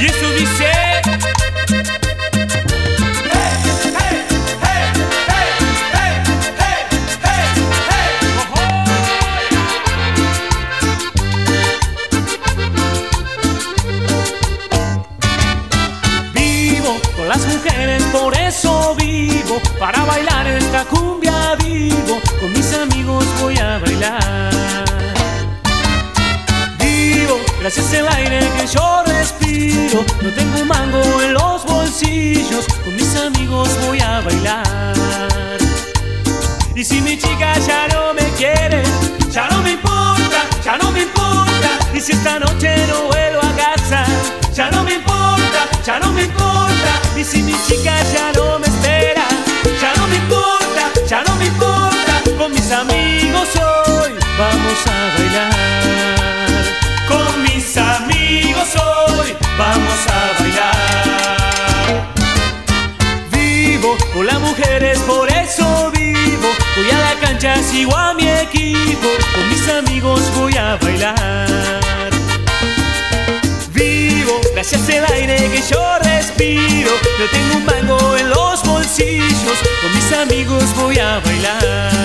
Y 0.00 0.06
eso 0.06 0.30
dice. 0.32 0.70
Vivo 16.34 17.00
con 17.16 17.28
las 17.28 17.46
mujeres, 17.46 18.02
por 18.12 18.36
eso 18.36 18.94
vivo. 18.96 19.60
Para 19.78 20.04
bailar 20.04 20.46
esta 20.46 20.84
cumbia 20.84 21.54
vivo. 21.56 22.20
Mis 22.66 22.74
amigos 22.78 23.24
voy 23.40 23.56
a 23.58 23.78
bailar. 23.78 24.84
Vivo 26.78 27.38
gracias 27.60 27.94
al 27.94 28.08
aire 28.08 28.40
que 28.56 28.66
yo 28.66 29.02
respiro. 29.06 30.04
No 30.22 30.30
tengo 30.32 30.64
mango 30.64 31.00
en 31.22 31.34
los 31.34 31.64
bolsillos. 31.64 32.66
Con 32.84 32.96
mis 32.96 33.14
amigos 33.16 33.68
voy 33.86 34.00
a 34.00 34.20
bailar. 34.20 34.94
Y 36.74 36.84
si 36.84 37.00
mi 37.00 37.16
chica 37.16 37.58
ya 37.58 37.86
no 37.88 38.14
me 38.14 38.28
quiere, 38.36 38.82
ya 39.30 39.48
no 39.48 39.62
me 39.62 39.72
importa, 39.72 40.40
ya 40.64 40.76
no 40.76 40.90
me 40.90 41.02
importa. 41.02 41.68
Y 41.94 42.00
si 42.00 42.12
esta 42.12 42.38
noche 42.38 42.86
no 42.88 43.06
vuelvo 43.06 43.40
a 43.42 43.52
casa, 43.56 44.04
ya 44.52 44.70
no 44.70 44.82
me 44.82 44.94
importa, 44.94 45.60
ya 45.84 46.00
no 46.00 46.12
me 46.12 46.24
importa. 46.24 46.92
Y 47.16 47.24
si 47.24 47.42
mi 47.42 47.54
chica 47.66 47.94
ya 48.12 48.32
no 48.32 48.58
me 48.58 48.66
espera, 48.66 49.24
ya 49.80 49.94
no 49.96 50.06
me 50.08 50.16
importa, 50.16 50.82
ya 51.08 51.22
no 51.22 51.35
me 51.35 51.35
mis 52.66 52.74
amigos 52.74 53.48
hoy 53.54 54.10
vamos 54.36 54.86
a 54.86 55.16
bailar. 55.16 55.52
Con 57.06 57.42
mis 57.44 57.76
amigos 57.76 58.74
hoy 58.74 59.36
vamos 59.56 60.00
a 60.08 60.42
bailar. 60.42 62.12
Vivo 63.30 63.96
por 64.12 64.24
las 64.24 64.40
mujeres, 64.40 64.98
por 65.00 65.30
eso 65.30 65.92
vivo. 65.92 66.48
Voy 66.76 66.90
a 66.90 66.98
la 66.98 67.14
cancha, 67.20 67.62
sigo 67.62 67.96
a 67.96 68.14
mi 68.14 68.28
equipo. 68.28 69.10
Con 69.36 69.48
mis 69.48 69.68
amigos 69.68 70.22
voy 70.34 70.56
a 70.56 70.76
bailar. 70.82 72.10
Vivo 73.74 74.40
gracias 74.54 74.88
al 74.88 75.04
aire 75.12 75.36
que 75.36 75.62
yo 75.70 75.98
respiro. 76.00 76.90
No 77.20 77.26
tengo 77.30 77.56
un 77.58 77.64
mango 77.64 78.16
en 78.16 78.28
los 78.28 78.64
bolsillos. 78.64 79.58
Con 79.82 79.94
mis 79.94 80.12
amigos 80.12 80.74
voy 80.74 80.98
a 80.98 81.20
bailar. 81.20 81.95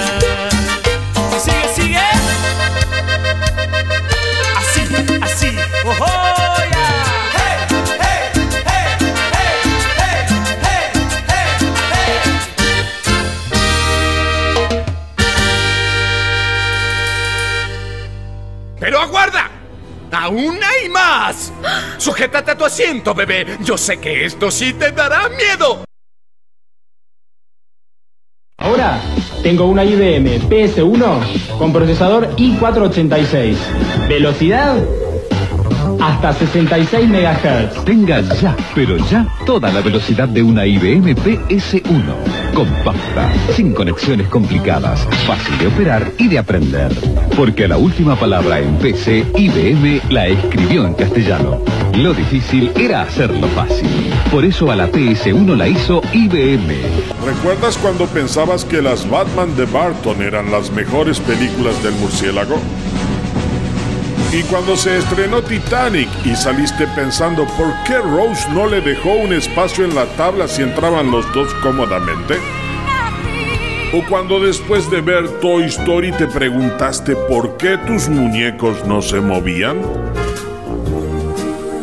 Sujétate 22.02 22.50
a 22.50 22.58
tu 22.58 22.66
asiento, 22.66 23.14
bebé. 23.14 23.46
Yo 23.64 23.78
sé 23.78 24.00
que 24.00 24.26
esto 24.26 24.50
sí 24.50 24.74
te 24.74 24.92
dará 24.92 25.30
miedo. 25.30 25.84
Ahora 28.58 29.00
tengo 29.44 29.66
una 29.66 29.86
IBM 29.86 30.50
PS1 30.50 31.58
con 31.60 31.72
procesador 31.72 32.36
i486. 32.38 33.56
Velocidad 34.10 34.84
hasta 36.02 36.34
66 36.34 37.08
MHz. 37.08 37.86
Tenga 37.86 38.22
ya, 38.22 38.58
pero 38.74 38.98
ya, 38.98 39.28
toda 39.46 39.72
la 39.72 39.82
velocidad 39.82 40.28
de 40.28 40.42
una 40.42 40.66
IBM 40.66 41.16
PS1. 41.16 42.16
compacta, 42.56 43.32
sin 43.56 43.76
conexiones 43.76 44.28
complicadas, 44.28 45.08
fácil 45.28 45.56
de 45.60 45.68
operar 45.68 46.12
y 46.18 46.28
de 46.30 46.40
aprender. 46.40 46.92
Porque 47.38 47.68
la 47.68 47.78
última 47.78 48.16
palabra 48.16 48.60
en 48.60 48.76
PC, 48.78 49.24
IBM 49.38 50.02
la 50.10 50.26
escribió 50.26 50.88
en 50.88 50.96
castellano. 50.96 51.64
Lo 51.96 52.14
difícil 52.14 52.72
era 52.78 53.02
hacerlo 53.02 53.48
fácil. 53.50 54.14
Por 54.32 54.46
eso 54.46 54.72
a 54.72 54.78
la 54.78 54.90
PS1 54.90 55.58
la 55.58 55.68
hizo 55.68 56.02
IBM. 56.14 56.74
¿Recuerdas 57.26 57.78
cuando 57.78 58.08
pensabas 58.08 58.64
que 58.64 58.82
las 58.82 59.08
Batman 59.10 59.56
de 59.58 59.66
Barton 59.66 60.22
eran 60.22 60.50
las 60.52 60.72
mejores 60.72 61.20
películas 61.20 61.84
del 61.84 61.94
murciélago? 61.96 62.56
Y 64.32 64.44
cuando 64.44 64.78
se 64.78 64.98
estrenó 64.98 65.42
Titanic 65.42 66.08
y 66.24 66.34
saliste 66.34 66.88
pensando 66.96 67.46
por 67.58 67.74
qué 67.86 67.98
Rose 67.98 68.50
no 68.54 68.68
le 68.68 68.80
dejó 68.80 69.12
un 69.12 69.34
espacio 69.34 69.84
en 69.84 69.94
la 69.94 70.06
tabla 70.16 70.48
si 70.48 70.62
entraban 70.62 71.12
los 71.12 71.32
dos 71.34 71.54
cómodamente? 71.56 72.36
¿O 73.94 74.02
cuando 74.08 74.40
después 74.40 74.90
de 74.90 75.02
ver 75.02 75.28
Toy 75.42 75.66
Story 75.66 76.14
te 76.14 76.28
preguntaste 76.28 77.18
por 77.28 77.58
qué 77.58 77.78
tus 77.78 78.08
muñecos 78.08 78.86
no 78.86 79.02
se 79.02 79.20
movían? 79.20 79.82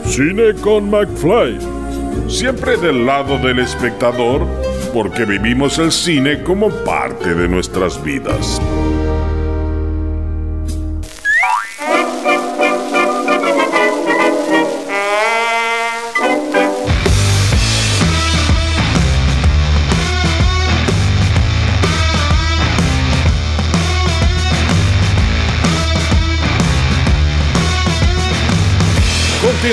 Cine 0.09 0.54
con 0.54 0.90
McFly. 0.90 1.59
Siempre 2.28 2.78
del 2.78 3.04
lado 3.04 3.36
del 3.38 3.59
espectador, 3.59 4.46
porque 4.94 5.26
vivimos 5.26 5.78
el 5.78 5.92
cine 5.92 6.42
como 6.42 6.70
parte 6.82 7.34
de 7.34 7.46
nuestras 7.46 8.02
vidas. 8.02 8.59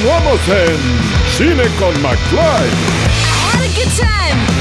Continuamos 0.05 0.47
en 0.49 0.77
Cine 1.35 1.63
con 1.79 1.99
McFly. 1.99 2.37
I 2.37 3.33
had 3.41 3.61
a 3.61 3.73
good 3.73 3.91
time. 3.97 4.54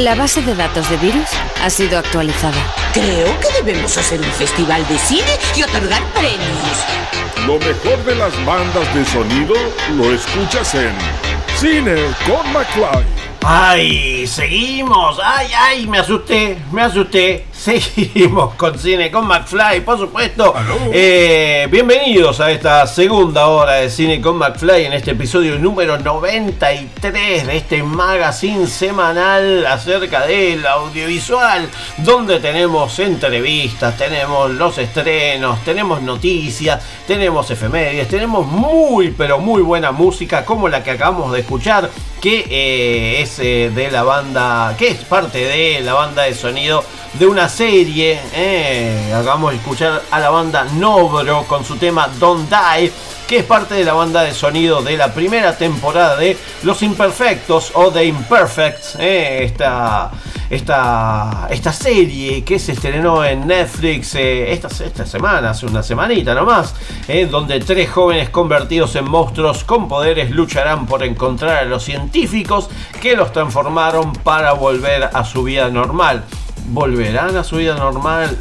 La 0.00 0.14
base 0.14 0.40
de 0.40 0.54
datos 0.54 0.88
de 0.88 0.96
virus 0.96 1.28
ha 1.62 1.68
sido 1.68 1.98
actualizada. 1.98 2.56
Creo 2.94 3.38
que 3.38 3.62
debemos 3.62 3.98
hacer 3.98 4.18
un 4.18 4.32
festival 4.32 4.82
de 4.88 4.96
cine 4.96 5.28
y 5.54 5.62
otorgar 5.62 6.02
premios. 6.14 7.46
Lo 7.46 7.58
mejor 7.58 8.02
de 8.06 8.14
las 8.14 8.32
bandas 8.46 8.94
de 8.94 9.04
sonido 9.04 9.54
lo 9.98 10.10
escuchas 10.14 10.74
en 10.74 10.94
Cine 11.54 11.96
con 12.26 12.50
McFly. 12.50 13.04
¡Ay! 13.44 14.26
Seguimos. 14.26 15.20
¡Ay, 15.22 15.48
ay! 15.54 15.86
Me 15.86 15.98
asusté, 15.98 16.56
me 16.72 16.80
asusté. 16.80 17.44
Seguimos 17.60 18.54
con 18.54 18.78
Cine 18.78 19.10
con 19.10 19.26
McFly, 19.26 19.82
por 19.82 19.98
supuesto. 19.98 20.54
Eh, 20.94 21.68
bienvenidos 21.70 22.40
a 22.40 22.50
esta 22.50 22.86
segunda 22.86 23.48
hora 23.48 23.74
de 23.74 23.90
Cine 23.90 24.18
con 24.18 24.38
McFly 24.38 24.86
en 24.86 24.94
este 24.94 25.10
episodio 25.10 25.58
número 25.58 25.98
93 25.98 27.46
de 27.46 27.56
este 27.58 27.82
magazine 27.82 28.66
semanal 28.66 29.66
acerca 29.66 30.26
del 30.26 30.66
audiovisual, 30.66 31.68
donde 31.98 32.40
tenemos 32.40 32.98
entrevistas, 32.98 33.94
tenemos 33.98 34.50
los 34.52 34.78
estrenos, 34.78 35.62
tenemos 35.62 36.00
noticias, 36.00 36.82
tenemos 37.06 37.50
efemérides, 37.50 38.08
tenemos 38.08 38.46
muy 38.46 39.10
pero 39.10 39.38
muy 39.38 39.60
buena 39.60 39.92
música 39.92 40.46
como 40.46 40.66
la 40.70 40.82
que 40.82 40.92
acabamos 40.92 41.30
de 41.34 41.40
escuchar, 41.40 41.90
que 42.20 42.46
eh, 42.50 43.22
es 43.22 43.38
eh, 43.38 43.70
de 43.74 43.90
la 43.90 44.02
banda, 44.02 44.74
que 44.78 44.88
es 44.88 45.04
parte 45.04 45.38
de 45.38 45.80
la 45.80 45.94
banda 45.94 46.22
de 46.22 46.34
sonido 46.34 46.84
de 47.14 47.26
una 47.26 47.48
serie. 47.48 48.20
Eh, 48.34 49.12
acabamos 49.14 49.52
de 49.52 49.56
escuchar 49.56 50.02
a 50.10 50.20
la 50.20 50.30
banda 50.30 50.64
Nobro 50.64 51.44
con 51.44 51.64
su 51.64 51.76
tema 51.76 52.08
Don't 52.18 52.50
Die, 52.50 52.92
que 53.26 53.38
es 53.38 53.44
parte 53.44 53.74
de 53.74 53.84
la 53.84 53.94
banda 53.94 54.22
de 54.22 54.34
sonido 54.34 54.82
de 54.82 54.96
la 54.96 55.12
primera 55.14 55.56
temporada 55.56 56.16
de 56.16 56.36
Los 56.62 56.82
Imperfectos 56.82 57.72
o 57.74 57.90
The 57.90 58.04
Imperfects. 58.04 58.96
eh, 58.98 59.44
esta, 59.44 60.10
esta, 60.50 61.46
esta 61.48 61.72
serie 61.72 62.42
que 62.44 62.58
se 62.58 62.72
estrenó 62.72 63.24
en 63.24 63.46
Netflix 63.46 64.16
eh, 64.16 64.52
esta, 64.52 64.68
esta 64.68 65.06
semana, 65.06 65.50
hace 65.50 65.66
una 65.66 65.82
semanita 65.82 66.34
nomás, 66.34 66.74
eh, 67.06 67.26
donde 67.26 67.60
tres 67.60 67.88
jóvenes 67.88 68.30
convertidos 68.30 68.96
en 68.96 69.08
monstruos 69.08 69.62
con 69.62 69.88
poderes 69.88 70.30
lucharán 70.30 70.86
por 70.86 71.04
encontrar 71.04 71.58
a 71.58 71.64
los 71.64 71.84
científicos 71.84 72.68
que 73.00 73.14
los 73.14 73.32
transformaron 73.32 74.12
para 74.12 74.52
volver 74.52 75.04
a 75.12 75.24
su 75.24 75.44
vida 75.44 75.68
normal 75.70 76.24
volverán 76.72 77.36
a 77.36 77.42
su 77.42 77.56
vida 77.56 77.74
normal, 77.74 78.36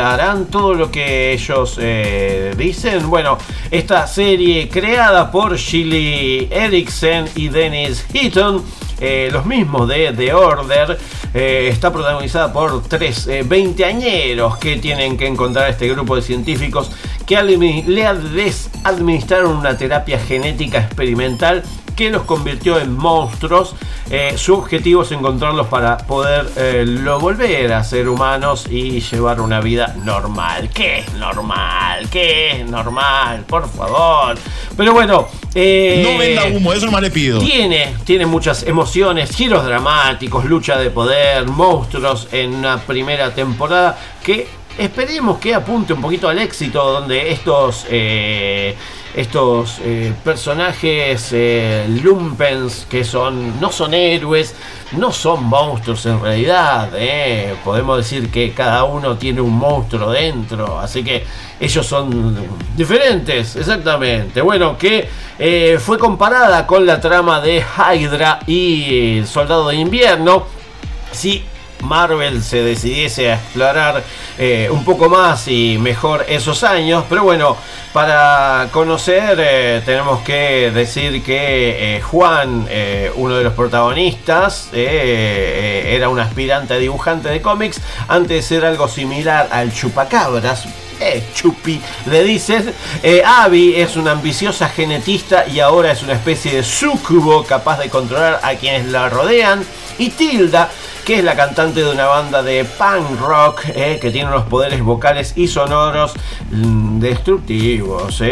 harán 0.00 0.46
todo 0.46 0.74
lo 0.74 0.90
que 0.90 1.32
ellos 1.32 1.76
eh, 1.80 2.54
dicen. 2.56 3.08
Bueno, 3.10 3.36
esta 3.70 4.06
serie 4.06 4.68
creada 4.68 5.30
por 5.30 5.56
Shirley 5.56 6.48
Erickson 6.50 7.24
y 7.34 7.48
Dennis 7.48 8.06
Heaton. 8.12 8.62
Eh, 9.00 9.28
los 9.32 9.46
mismos 9.46 9.88
de 9.88 10.12
The 10.12 10.34
Order 10.34 10.98
eh, 11.34 11.68
está 11.70 11.92
protagonizada 11.92 12.52
por 12.52 12.82
tres 12.84 13.26
eh, 13.26 13.44
veinteañeros 13.46 14.58
que 14.58 14.76
tienen 14.76 15.16
que 15.16 15.26
encontrar 15.26 15.66
a 15.66 15.68
este 15.68 15.88
grupo 15.88 16.16
de 16.16 16.22
científicos 16.22 16.90
que 17.26 17.40
le 17.42 18.06
administraron 18.84 19.56
una 19.56 19.76
terapia 19.76 20.18
genética 20.18 20.78
experimental 20.78 21.62
que 21.98 22.10
los 22.10 22.22
convirtió 22.22 22.78
en 22.78 22.96
monstruos. 22.96 23.74
Eh, 24.08 24.34
su 24.36 24.54
objetivo 24.54 25.02
es 25.02 25.10
encontrarlos 25.10 25.66
para 25.66 25.98
poder 25.98 26.48
eh, 26.56 26.84
lo 26.86 27.18
volver 27.18 27.72
a 27.72 27.82
ser 27.82 28.08
humanos 28.08 28.66
y 28.70 29.00
llevar 29.00 29.40
una 29.40 29.60
vida 29.60 29.96
normal. 30.04 30.70
¿Qué 30.72 31.00
es 31.00 31.12
normal? 31.14 32.08
¿Qué 32.08 32.60
es 32.60 32.70
normal? 32.70 33.42
Por 33.48 33.68
favor. 33.68 34.38
Pero 34.76 34.92
bueno. 34.92 35.26
eh, 35.56 36.00
No 36.06 36.16
venda 36.16 36.44
humo, 36.44 36.72
eso 36.72 36.86
nomás 36.86 37.02
le 37.02 37.10
pido. 37.10 37.40
Tiene, 37.40 37.96
tiene 38.04 38.26
muchas 38.26 38.62
emociones, 38.62 39.34
giros 39.34 39.64
dramáticos, 39.64 40.44
lucha 40.44 40.78
de 40.78 40.90
poder, 40.90 41.46
monstruos 41.46 42.28
en 42.30 42.54
una 42.54 42.78
primera 42.78 43.34
temporada 43.34 43.98
que 44.22 44.46
esperemos 44.78 45.38
que 45.38 45.52
apunte 45.52 45.92
un 45.92 46.00
poquito 46.00 46.28
al 46.28 46.38
éxito 46.38 46.92
donde 46.92 47.32
estos 47.32 47.84
eh, 47.90 48.76
estos 49.18 49.80
eh, 49.82 50.12
personajes 50.22 51.30
eh, 51.32 51.86
lumpens 52.04 52.86
que 52.88 53.02
son 53.02 53.60
no 53.60 53.72
son 53.72 53.92
héroes 53.92 54.54
no 54.92 55.10
son 55.10 55.42
monstruos 55.42 56.06
en 56.06 56.22
realidad 56.22 56.90
eh. 56.94 57.56
podemos 57.64 57.96
decir 57.98 58.30
que 58.30 58.52
cada 58.52 58.84
uno 58.84 59.16
tiene 59.16 59.40
un 59.40 59.58
monstruo 59.58 60.12
dentro 60.12 60.78
así 60.78 61.02
que 61.02 61.26
ellos 61.58 61.84
son 61.84 62.36
diferentes 62.76 63.56
exactamente 63.56 64.40
bueno 64.40 64.78
que 64.78 65.08
fue 65.80 65.98
comparada 65.98 66.64
con 66.64 66.86
la 66.86 67.00
trama 67.00 67.40
de 67.40 67.60
Hydra 67.60 68.38
y 68.46 69.22
Soldado 69.26 69.66
de 69.66 69.76
Invierno 69.76 70.44
si 71.10 71.42
Marvel 71.82 72.42
se 72.42 72.62
decidiese 72.62 73.30
a 73.30 73.34
explorar 73.34 74.02
eh, 74.38 74.68
un 74.70 74.84
poco 74.84 75.08
más 75.08 75.48
y 75.48 75.78
mejor 75.78 76.24
esos 76.28 76.64
años. 76.64 77.04
Pero 77.08 77.24
bueno, 77.24 77.56
para 77.92 78.68
conocer 78.72 79.38
eh, 79.40 79.82
tenemos 79.84 80.20
que 80.20 80.70
decir 80.72 81.22
que 81.22 81.96
eh, 81.96 82.00
Juan, 82.00 82.68
uno 83.16 83.36
de 83.36 83.44
los 83.44 83.54
protagonistas, 83.54 84.70
era 84.72 86.08
un 86.08 86.20
aspirante 86.20 86.78
dibujante 86.78 87.28
de 87.28 87.40
cómics 87.40 87.80
antes 88.08 88.44
ser 88.46 88.64
algo 88.64 88.88
similar 88.88 89.48
al 89.50 89.72
chupacabras. 89.72 90.66
Eh, 91.00 91.22
Chupi, 91.34 91.80
le 92.06 92.24
dicen. 92.24 92.74
Eh, 93.02 93.22
Abby 93.24 93.76
es 93.76 93.96
una 93.96 94.12
ambiciosa 94.12 94.68
genetista 94.68 95.46
y 95.46 95.60
ahora 95.60 95.92
es 95.92 96.02
una 96.02 96.14
especie 96.14 96.52
de 96.52 96.62
sucubo 96.62 97.44
capaz 97.44 97.78
de 97.78 97.88
controlar 97.88 98.40
a 98.42 98.54
quienes 98.54 98.86
la 98.86 99.08
rodean. 99.08 99.64
Y 99.98 100.10
Tilda, 100.10 100.70
que 101.08 101.20
es 101.20 101.24
la 101.24 101.34
cantante 101.36 101.82
de 101.82 101.90
una 101.90 102.04
banda 102.04 102.42
de 102.42 102.66
punk 102.66 103.18
rock 103.18 103.62
eh, 103.74 103.98
que 103.98 104.10
tiene 104.10 104.28
unos 104.28 104.42
poderes 104.42 104.82
vocales 104.82 105.32
y 105.36 105.48
sonoros 105.48 106.12
mm, 106.50 106.98
destructivos. 106.98 108.20
eh. 108.20 108.26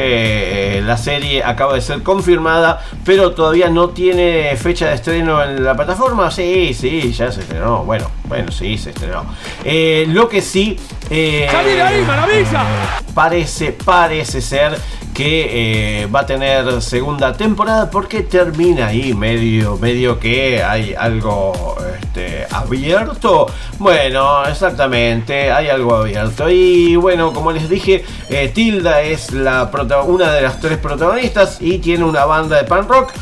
Eh, 0.77 0.83
La 0.85 0.99
serie 0.99 1.43
acaba 1.43 1.72
de 1.72 1.81
ser 1.81 2.03
confirmada, 2.03 2.85
pero 3.03 3.31
todavía 3.33 3.70
no 3.70 3.89
tiene 3.89 4.55
fecha 4.59 4.89
de 4.89 4.95
estreno 4.97 5.43
en 5.43 5.64
la 5.64 5.74
plataforma. 5.74 6.31
Sí, 6.31 6.74
sí, 6.74 7.12
ya 7.14 7.33
se 7.33 7.41
estrenó. 7.41 7.83
Bueno, 7.83 8.11
bueno, 8.29 8.51
sí, 8.51 8.77
se 8.79 8.91
estrenó. 8.91 9.24
Eh, 9.64 10.07
lo 10.09 10.29
que 10.29 10.43
sí. 10.43 10.79
eh, 11.11 11.49
¡Salí 11.51 11.70
de 11.70 11.83
ahí, 11.83 12.03
maravilla! 12.03 12.64
Parece, 13.14 13.72
parece 13.72 14.41
ser 14.41 14.79
que 15.16 16.03
eh, 16.03 16.07
va 16.09 16.20
a 16.20 16.27
tener 16.27 16.83
segunda 16.83 17.33
temporada 17.33 17.91
porque 17.91 18.20
termina 18.22 18.89
ahí 18.89 19.14
medio, 19.14 19.79
medio 19.79 20.20
que 20.20 20.62
hay 20.62 20.95
algo 20.95 21.74
este, 21.99 22.47
abierto. 22.51 23.47
Bueno, 23.79 24.45
exactamente, 24.45 25.51
hay 25.51 25.70
algo 25.70 25.95
abierto. 25.95 26.51
Y 26.51 26.97
bueno, 26.97 27.33
como 27.33 27.51
les 27.51 27.70
dije, 27.70 28.05
eh, 28.29 28.51
Tilda 28.55 29.01
es 29.01 29.33
la 29.33 29.70
una 30.07 30.33
de 30.33 30.43
las 30.43 30.61
tres 30.61 30.77
protagonistas 30.77 31.62
y 31.62 31.79
tiene 31.79 32.05
una 32.05 32.27
banda 32.27 32.59
de 32.59 32.64
punk 32.64 32.87
rock 32.91 33.12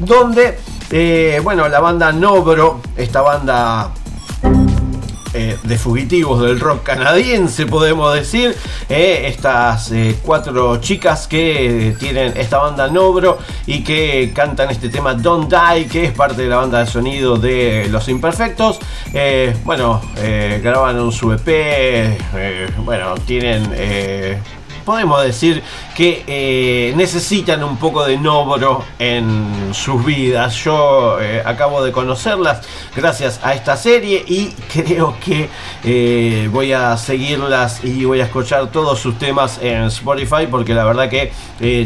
donde, 0.00 0.58
bueno, 1.44 1.68
la 1.68 1.78
banda 1.78 2.10
Nobro, 2.10 2.80
esta 2.96 3.22
banda 3.22 3.92
eh, 5.36 5.58
de 5.62 5.76
fugitivos 5.76 6.40
del 6.40 6.58
rock 6.58 6.82
canadiense, 6.82 7.66
podemos 7.66 8.14
decir. 8.14 8.56
Eh, 8.88 9.24
estas 9.26 9.92
eh, 9.92 10.16
cuatro 10.22 10.78
chicas 10.78 11.26
que 11.28 11.94
tienen 11.98 12.32
esta 12.36 12.56
banda 12.56 12.88
Nobro 12.88 13.38
y 13.66 13.84
que 13.84 14.32
cantan 14.34 14.70
este 14.70 14.88
tema 14.88 15.12
Don't 15.12 15.52
Die, 15.52 15.88
que 15.88 16.04
es 16.06 16.12
parte 16.12 16.40
de 16.40 16.48
la 16.48 16.56
banda 16.56 16.78
de 16.78 16.86
sonido 16.86 17.36
de 17.36 17.86
Los 17.90 18.08
Imperfectos. 18.08 18.78
Bueno, 19.64 20.00
graban 20.62 21.12
su 21.12 21.32
EP, 21.32 22.18
bueno, 22.78 23.14
tienen... 23.26 23.70
podemos 24.84 25.22
decir 25.22 25.62
que 25.96 26.24
eh, 26.26 26.92
necesitan 26.94 27.64
un 27.64 27.78
poco 27.78 28.04
de 28.04 28.18
Nobro 28.18 28.84
en 28.98 29.70
sus 29.72 30.04
vidas. 30.04 30.54
Yo 30.62 31.18
eh, 31.20 31.42
acabo 31.44 31.82
de 31.82 31.90
conocerlas 31.90 32.60
gracias 32.94 33.40
a 33.42 33.54
esta 33.54 33.76
serie 33.78 34.22
y 34.26 34.48
creo 34.72 35.16
que 35.24 35.48
eh, 35.84 36.48
voy 36.52 36.74
a 36.74 36.98
seguirlas 36.98 37.82
y 37.82 38.04
voy 38.04 38.20
a 38.20 38.24
escuchar 38.24 38.70
todos 38.70 38.98
sus 38.98 39.18
temas 39.18 39.58
en 39.62 39.84
Spotify 39.84 40.46
porque 40.50 40.74
la 40.74 40.84
verdad 40.84 41.08
que 41.08 41.32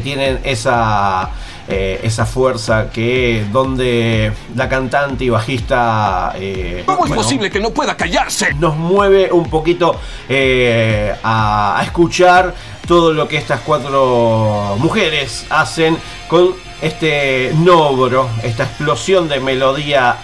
tienen 0.03 0.41
esa... 0.43 1.31
eh, 1.69 2.01
esa 2.03 2.27
fuerza 2.27 2.91
que 2.91 3.47
donde 3.53 4.33
la 4.57 4.69
cantante 4.69 5.25
y 5.25 5.29
bajista 5.31 6.33
eh, 6.37 6.83
¿Cómo 6.85 7.07
es 7.07 7.13
posible 7.13 7.49
que 7.49 7.61
no 7.61 7.71
pueda 7.71 7.97
callarse? 7.97 8.55
nos 8.55 8.75
mueve 8.77 9.31
un 9.31 9.49
poquito 9.49 9.95
eh, 10.29 11.15
a, 11.23 11.79
a 11.79 11.85
escuchar 11.85 12.53
todo 12.89 13.13
lo 13.13 13.29
que 13.29 13.37
estas 13.37 13.61
cuatro 13.61 13.91
mujeres 14.79 15.47
hacen 15.51 15.99
con 16.29 16.55
este 16.81 17.53
nobro, 17.57 18.29
esta 18.43 18.65
explosión 18.65 19.29
de 19.29 19.41
melodía 19.41 20.17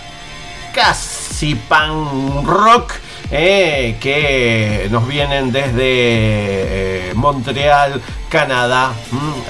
casi 0.74 1.54
punk 1.54 2.46
rock. 2.46 2.92
eh, 3.30 3.96
que 4.00 4.88
nos 4.90 5.06
vienen 5.06 5.52
desde 5.52 7.10
eh, 7.10 7.12
Montreal, 7.14 8.00
Canadá. 8.28 8.92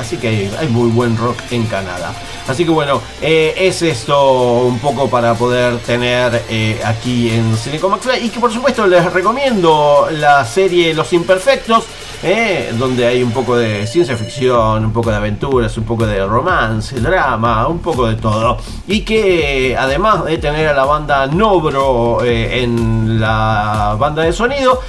Así 0.01 0.17
que 0.17 0.51
hay 0.59 0.69
muy 0.69 0.91
buen 0.91 1.17
rock 1.17 1.39
en 1.51 1.67
Canadá. 1.67 2.15
Así 2.49 2.65
que 2.65 2.71
bueno, 2.71 3.01
eh, 3.21 3.55
es 3.57 3.83
esto 3.83 4.63
un 4.63 4.79
poco 4.79 5.11
para 5.11 5.35
poder 5.35 5.79
tener 5.79 6.45
eh, 6.49 6.81
aquí 6.85 7.31
en 7.31 7.57
Play. 8.03 8.27
Y 8.27 8.29
que 8.31 8.39
por 8.39 8.53
supuesto 8.53 8.87
les 8.87 9.13
recomiendo 9.13 10.09
la 10.13 10.45
serie 10.45 10.95
Los 10.95 11.13
Imperfectos, 11.13 11.85
eh, 12.23 12.73
donde 12.79 13.05
hay 13.05 13.23
un 13.23 13.33
poco 13.33 13.57
de 13.57 13.85
ciencia 13.89 14.17
ficción, 14.17 14.85
un 14.85 14.93
poco 14.93 15.11
de 15.11 15.17
aventuras, 15.17 15.77
un 15.77 15.85
poco 15.85 16.07
de 16.07 16.25
romance, 16.25 17.01
drama, 17.01 17.67
un 17.67 17.81
poco 17.81 18.07
de 18.07 18.15
todo. 18.15 18.59
Y 18.87 19.01
que 19.01 19.77
además 19.77 20.25
de 20.25 20.39
tener 20.39 20.69
a 20.69 20.73
la 20.73 20.85
banda 20.85 21.27
Nobro 21.27 22.25
en 22.25 23.21
la 23.21 23.97
banda 23.99 24.23
de 24.23 24.33
sonido, 24.33 24.81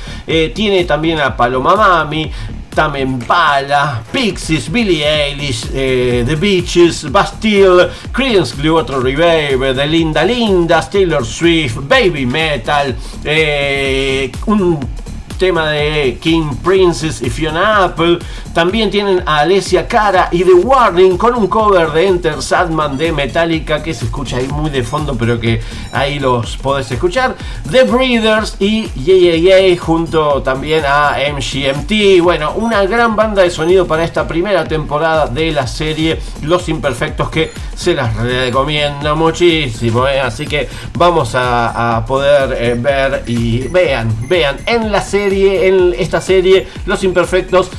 tiene 0.53 0.83
también 0.85 1.19
a 1.19 1.35
Paloma 1.35 1.75
Mami, 1.75 2.31
Tame 2.77 2.99
Impala, 2.99 4.03
Pixies, 4.11 4.69
Billie 4.69 5.03
Eilish, 5.03 5.67
eh, 5.73 6.23
The 6.23 6.35
Beaches, 6.35 7.09
Bastille, 7.09 7.89
Creedence 8.11 8.53
Clearwater 8.53 8.99
Revival, 8.99 9.73
The 9.73 9.87
Linda 9.87 10.23
Linda, 10.23 10.87
Taylor 10.87 11.25
Swift, 11.25 11.79
Baby 11.87 12.27
Metal, 12.27 12.95
eh, 13.23 14.31
un 14.45 14.77
tema 15.39 15.71
de 15.71 16.19
King 16.21 16.55
Princess 16.61 17.23
y 17.23 17.31
Fiona 17.31 17.85
Apple. 17.85 18.19
También 18.57 18.89
tienen 18.89 19.21
a 19.27 19.41
Alessia 19.41 19.87
Cara 19.87 20.29
y 20.31 20.43
The 20.43 20.51
Warning 20.51 21.15
con 21.15 21.35
un 21.35 21.45
cover 21.45 21.91
de 21.91 22.07
Enter 22.07 22.41
Sadman 22.41 22.97
de 22.97 23.11
Metallica 23.11 23.83
que 23.83 23.93
se 23.93 24.05
escucha 24.05 24.37
ahí 24.37 24.47
muy 24.47 24.71
de 24.71 24.81
fondo, 24.81 25.15
pero 25.15 25.39
que 25.39 25.61
ahí 25.91 26.17
los 26.17 26.57
podés 26.57 26.89
escuchar. 26.89 27.35
The 27.69 27.83
Breeders 27.83 28.55
y 28.59 28.87
Yeah 28.95 29.77
junto 29.77 30.41
también 30.41 30.85
a 30.87 31.17
MGMT. 31.31 32.19
Bueno, 32.23 32.53
una 32.53 32.83
gran 32.87 33.15
banda 33.15 33.43
de 33.43 33.51
sonido 33.51 33.85
para 33.85 34.03
esta 34.03 34.27
primera 34.27 34.65
temporada 34.65 35.27
de 35.27 35.51
la 35.51 35.67
serie 35.67 36.19
Los 36.41 36.67
Imperfectos 36.67 37.29
que 37.29 37.51
se 37.75 37.93
las 37.93 38.15
recomiendo 38.15 39.15
muchísimo. 39.15 40.07
¿eh? 40.07 40.19
Así 40.19 40.47
que 40.47 40.67
vamos 40.97 41.33
a, 41.35 42.03
poder 42.07 42.57
eh, 42.59 42.75
ver 42.75 43.23
y 43.27 43.67
vean, 43.67 44.11
vean 44.27 44.57
en 44.65 44.91
la 44.91 45.01
serie, 45.01 45.67
en 45.67 45.93
esta 45.95 46.19
serie 46.21 46.67
Los 46.87 47.03
Imperfectos 47.03 47.69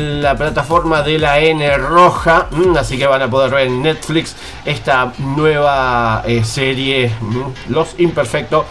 la 0.00 0.36
plataforma 0.36 1.02
de 1.02 1.18
la 1.18 1.38
N 1.38 1.76
roja. 1.76 2.48
Mm, 2.50 2.76
Así 2.76 2.98
que 2.98 3.06
van 3.06 3.22
a 3.22 3.30
poder 3.30 3.50
ver 3.50 3.66
en 3.66 3.82
Netflix 3.82 4.34
esta 4.64 5.12
nueva 5.18 6.22
eh, 6.26 6.42
serie 6.44 7.10
mm, 7.20 7.72
Los 7.72 7.94
Imperfectos 7.98 8.64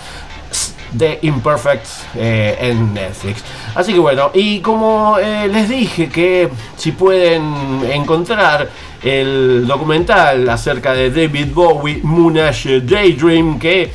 de 0.91 1.19
Imperfects 1.21 2.05
eh, 2.15 2.57
en 2.59 2.93
Netflix. 2.93 3.43
Así 3.75 3.93
que 3.93 3.99
bueno, 3.99 4.31
y 4.33 4.59
como 4.59 5.17
eh, 5.19 5.47
les 5.47 5.69
dije 5.69 6.09
que 6.09 6.49
si 6.75 6.91
pueden 6.93 7.83
encontrar 7.91 8.69
el 9.03 9.65
documental 9.67 10.49
acerca 10.49 10.93
de 10.93 11.11
David 11.11 11.53
Bowie, 11.53 12.01
Moonage 12.03 12.81
Daydream, 12.81 13.59
que 13.59 13.91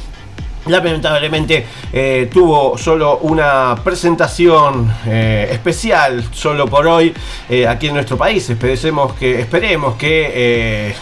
lamentablemente 0.67 1.67
eh, 1.93 2.29
tuvo 2.33 2.77
solo 2.79 3.19
una 3.19 3.75
presentación 3.83 4.93
eh, 5.07 5.49
especial 5.51 6.25
solo 6.33 6.67
por 6.67 6.87
hoy 6.87 7.15
eh, 7.49 7.67
aquí 7.67 7.89
en 7.89 7.95
nuestro 7.95 8.17
país. 8.17 8.49
Esperemos 8.49 9.15
que, 9.15 9.41
esperemos 9.41 9.95
que 9.97 10.95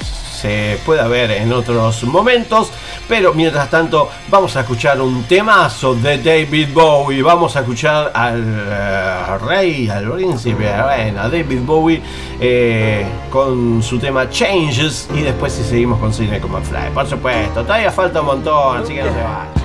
se 0.43 0.79
pueda 0.85 1.07
ver 1.07 1.31
en 1.31 1.53
otros 1.53 2.03
momentos. 2.05 2.73
Pero 3.09 3.33
mientras 3.33 3.71
tanto, 3.71 4.11
vamos 4.29 4.57
a 4.57 4.61
escuchar 4.61 5.01
un 5.01 5.23
temazo 5.25 5.95
de 5.95 6.19
David 6.19 6.69
Bowie. 6.73 7.23
Vamos 7.23 7.55
a 7.57 7.61
escuchar 7.61 8.11
al 8.13 8.43
eh, 8.45 9.39
rey, 9.47 9.89
al 9.89 10.11
príncipe, 10.11 10.69
a 10.69 11.29
David 11.29 11.61
Bowie 11.63 12.03
eh, 12.41 13.07
con 13.31 13.83
su 13.83 13.99
tema 13.99 14.29
Changes. 14.29 15.09
Y 15.15 15.23
después, 15.23 15.53
si 15.53 15.63
seguimos 15.63 16.01
con 16.01 16.13
como 16.41 16.61
Fly, 16.61 16.91
por 16.93 17.07
supuesto, 17.07 17.63
todavía 17.63 17.91
falta 17.91 18.21
un 18.21 18.27
montón, 18.27 18.83
así 18.83 18.95
que 18.95 19.03
no 19.03 19.13
se 19.13 19.23
vayan. 19.23 19.62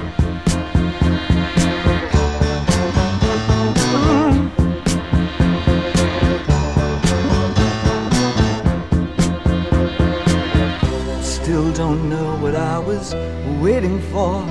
Don't 11.77 12.09
know 12.09 12.35
what 12.37 12.55
I 12.55 12.79
was 12.79 13.13
waiting 13.61 14.01
for. 14.11 14.41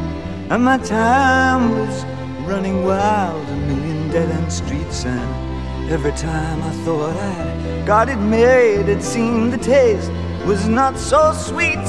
And 0.49 0.65
my 0.65 0.79
time 0.79 1.73
was 1.73 2.05
running 2.47 2.85
wild, 2.85 3.49
a 3.49 3.57
million 3.57 4.09
dead 4.13 4.31
end 4.31 4.53
streets. 4.53 5.05
And 5.05 5.91
every 5.91 6.13
time 6.13 6.63
I 6.63 6.71
thought 6.85 7.17
I'd 7.17 7.85
got 7.85 8.09
it 8.09 8.19
made, 8.19 8.89
it 8.89 9.03
seemed 9.03 9.53
the 9.53 9.59
taste 9.59 10.09
was 10.47 10.69
not 10.69 10.97
so 10.97 11.33
sweet. 11.33 11.85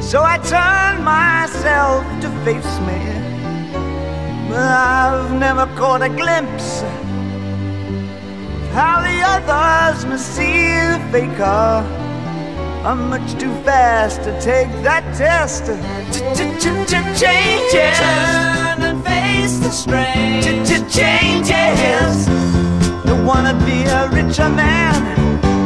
So 0.00 0.22
I 0.22 0.38
turned 0.54 1.04
myself 1.04 2.04
to 2.22 2.30
face 2.44 2.78
me. 2.88 3.00
But 4.48 4.70
I've 4.70 5.32
never 5.32 5.66
caught 5.74 6.02
a 6.02 6.08
glimpse 6.08 6.82
of 6.82 8.70
how 8.70 9.02
the 9.02 9.18
others 9.34 10.06
must 10.06 10.26
see 10.36 10.68
the 10.92 11.00
faker. 11.10 12.03
I'm 12.86 13.08
much 13.08 13.32
too 13.40 13.54
fast 13.62 14.22
to 14.24 14.40
take 14.42 14.68
that 14.82 15.02
test. 15.16 15.64
Changes. 17.18 17.98
Turn 17.98 18.82
and 18.82 19.02
face 19.02 19.58
the 19.58 19.70
strain. 19.70 20.42
Changes. 20.90 22.26
Don't 23.06 23.24
wanna 23.24 23.54
be 23.64 23.84
a 23.84 24.10
richer 24.10 24.50
man. 24.50 25.00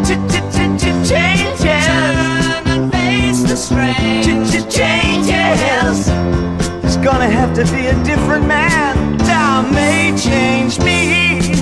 Changes. 0.04 1.10
Turn 1.10 2.66
and 2.68 2.92
face 2.92 3.42
the 3.42 3.56
strain. 3.56 4.22
Changes. 4.70 6.06
There's 6.80 6.98
gonna 6.98 7.28
have 7.28 7.52
to 7.54 7.64
be 7.74 7.86
a 7.86 7.94
different 8.04 8.46
man. 8.46 9.18
Time 9.18 9.74
may 9.74 10.16
change 10.16 10.78
me, 10.78 11.52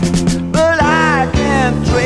but 0.53 0.83
I 0.83 1.27
can't 1.33 1.77
trace 1.87 2.06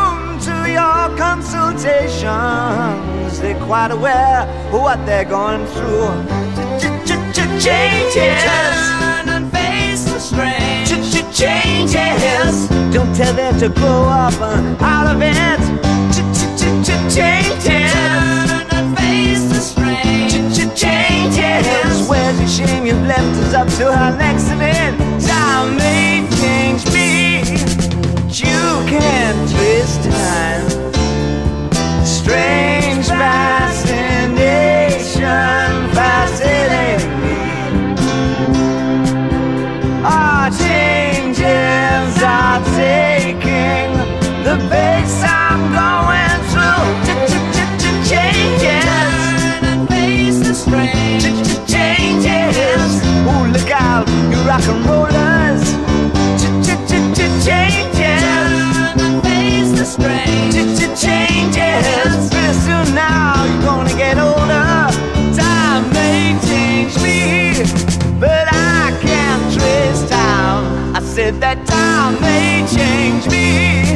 your 0.71 1.15
consultations. 1.17 3.39
They're 3.39 3.59
quite 3.65 3.91
aware 3.91 4.41
of 4.73 4.81
what 4.81 5.05
they're 5.05 5.25
going 5.25 5.65
through. 5.67 6.25
Changes. 7.59 8.13
Turn 8.15 9.29
and 9.29 9.51
face 9.51 10.03
the 10.05 10.19
strain. 10.19 10.85
Changes. 11.31 12.67
Don't 12.93 13.13
tell 13.15 13.33
them 13.33 13.57
to 13.59 13.69
grow 13.69 14.03
up 14.05 14.33
uh, 14.41 14.75
out 14.79 15.07
of 15.13 15.21
it. 15.21 15.59
Changes. 17.13 17.65
Turn 17.65 18.69
and 18.71 18.97
face 18.97 19.43
the 19.51 19.59
strain. 19.59 20.29
Changes. 20.75 22.07
Where's 22.09 22.37
the 22.39 22.47
shame 22.47 22.85
you've 22.85 23.05
left 23.05 23.35
us 23.43 23.53
up 23.53 23.67
to 23.77 23.91
our 23.91 24.11
next 24.17 24.49
event? 24.49 24.97
Time 25.21 25.77
Strange 32.31 33.07
fascination 33.07 33.91
fascinating 35.91 37.11
me. 37.19 37.43
Our 40.05 40.49
changes 40.51 42.23
are 42.23 42.63
taking 42.79 43.91
the 44.45 44.55
pace 44.71 45.21
I'm 45.25 45.61
going 45.75 46.39
through. 46.51 46.87
Changes. 48.07 48.87
Face 49.89 50.39
the. 50.39 50.53
Changes. 51.67 52.91
Look 53.51 53.71
out, 53.71 54.07
you 54.31 54.39
rock 54.47 54.65
and 54.69 54.85
rollers. 54.85 55.00
That 71.21 71.65
time 71.67 72.19
may 72.19 72.65
change 72.67 73.27
me, 73.29 73.95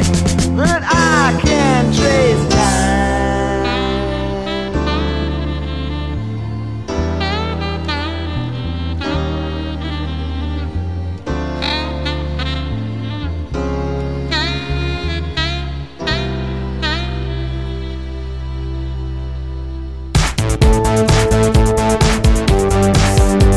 but 0.56 0.82
I 0.84 1.36
can't 1.42 1.94
trace 1.94 2.48
time. 2.48 2.86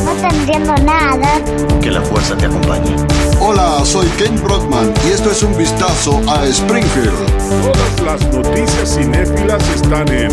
No 0.06 0.14
te 0.14 0.28
entiendo 0.28 0.76
nada. 0.84 1.40
Que 1.82 1.92
la 1.92 2.02
fuerza 2.02 2.36
te 2.36 2.46
acompañe. 2.46 3.19
Hola, 3.52 3.84
soy 3.84 4.06
Ken 4.20 4.40
Brockman 4.44 4.94
y 5.08 5.12
esto 5.12 5.32
es 5.32 5.42
un 5.42 5.58
vistazo 5.58 6.22
a 6.28 6.46
Springfield. 6.46 7.18
Todas 7.64 8.02
las 8.06 8.32
noticias 8.32 8.94
cinéfilas 8.94 9.68
están 9.74 10.08
en 10.10 10.30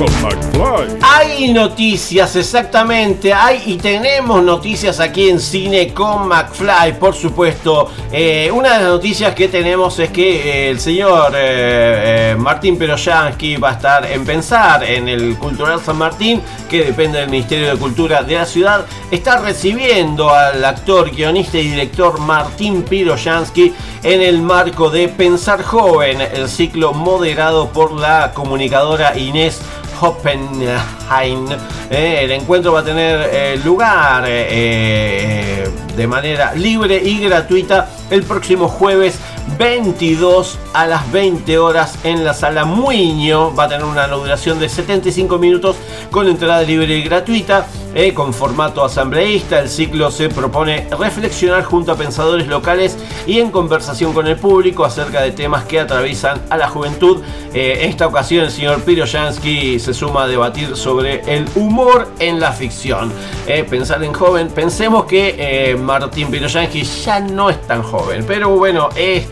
con 0.00 0.22
McFly. 0.22 0.98
Hay 1.02 1.52
noticias, 1.52 2.34
exactamente. 2.34 3.34
Hay 3.34 3.62
y 3.66 3.76
tenemos 3.76 4.42
noticias 4.42 4.98
aquí 4.98 5.28
en 5.28 5.38
Cine 5.38 5.92
con 5.92 6.26
McFly, 6.26 6.98
por 6.98 7.14
supuesto. 7.14 7.90
Eh, 8.10 8.50
una 8.50 8.78
de 8.78 8.84
las 8.84 8.92
noticias 8.92 9.34
que 9.34 9.48
tenemos 9.48 9.98
es 9.98 10.10
que 10.10 10.68
eh, 10.68 10.70
el 10.70 10.80
señor 10.80 11.32
eh, 11.36 12.34
Martín 12.38 12.78
Peroyansky 12.78 13.56
va 13.56 13.70
a 13.70 13.72
estar 13.72 14.06
en 14.06 14.24
Pensar 14.24 14.82
en 14.84 15.06
el 15.08 15.36
Cultural 15.36 15.80
San 15.80 15.98
Martín, 15.98 16.40
que 16.68 16.84
depende 16.84 17.18
del 17.18 17.28
Ministerio 17.28 17.70
de 17.70 17.76
Cultura 17.76 18.22
de 18.22 18.36
la 18.36 18.46
ciudad. 18.46 18.86
Está 19.10 19.38
recibiendo 19.38 20.30
al 20.30 20.64
actor, 20.64 21.10
guionista 21.10 21.58
y 21.58 21.68
director 21.68 22.18
Martín 22.20 22.84
Piroyansky 22.84 23.74
en 24.02 24.22
el 24.22 24.40
marco 24.40 24.88
de 24.88 25.08
Pensar 25.08 25.62
Joven, 25.62 26.22
el 26.22 26.48
ciclo 26.48 26.94
moderado 26.94 27.68
por 27.68 27.92
la 27.92 28.32
comunicadora 28.32 29.18
Inés 29.18 29.60
Hoppenheim. 30.00 31.46
Eh, 31.90 32.20
el 32.24 32.30
encuentro 32.32 32.72
va 32.72 32.80
a 32.80 32.84
tener 32.84 33.28
eh, 33.32 33.60
lugar 33.64 34.24
eh, 34.26 35.68
de 35.96 36.06
manera 36.06 36.54
libre 36.54 36.96
y 37.02 37.20
gratuita 37.20 37.88
el 38.10 38.22
próximo 38.22 38.68
jueves 38.68 39.18
22 39.58 40.58
a 40.74 40.86
las 40.86 41.10
20 41.12 41.58
horas 41.58 41.98
en 42.04 42.24
la 42.24 42.34
sala 42.34 42.64
Muiño. 42.64 43.54
Va 43.54 43.64
a 43.64 43.68
tener 43.68 43.84
una 43.84 44.06
duración 44.06 44.58
de 44.58 44.68
75 44.68 45.38
minutos 45.38 45.76
con 46.10 46.28
entrada 46.28 46.62
libre 46.62 46.96
y 46.96 47.02
gratuita. 47.02 47.66
eh, 47.92 48.14
con 48.14 48.32
formato 48.32 48.84
asambleísta, 48.84 49.58
el 49.58 49.68
ciclo 49.68 50.12
se 50.12 50.28
propone 50.28 50.86
reflexionar 50.96 51.64
junto 51.64 51.90
a 51.90 51.96
pensadores 51.96 52.46
locales 52.46 52.96
y 53.26 53.40
en 53.40 53.50
conversación 53.50 54.12
con 54.12 54.28
el 54.28 54.36
público 54.36 54.84
acerca 54.84 55.22
de 55.22 55.32
temas 55.32 55.64
que 55.64 55.80
atraviesan 55.80 56.40
a 56.50 56.56
la 56.56 56.68
juventud. 56.68 57.20
Eh, 57.52 57.80
en 57.82 57.90
esta 57.90 58.06
ocasión 58.06 58.44
el 58.44 58.52
señor 58.52 58.82
Piroyansky 58.82 59.80
se 59.80 59.92
suma 59.92 60.22
a 60.22 60.28
debatir 60.28 60.76
sobre 60.76 61.22
el 61.26 61.46
humor 61.56 62.08
en 62.20 62.38
la 62.38 62.52
ficción. 62.52 63.12
Eh, 63.48 63.64
pensar 63.68 64.02
en 64.04 64.12
joven, 64.12 64.48
pensemos 64.48 65.04
que 65.06 65.34
eh, 65.36 65.74
Martín 65.76 66.30
Piroyansky 66.30 66.84
ya 66.84 67.18
no 67.18 67.50
es 67.50 67.60
tan 67.62 67.82
joven, 67.82 67.99
pero 68.26 68.50
bueno, 68.50 68.88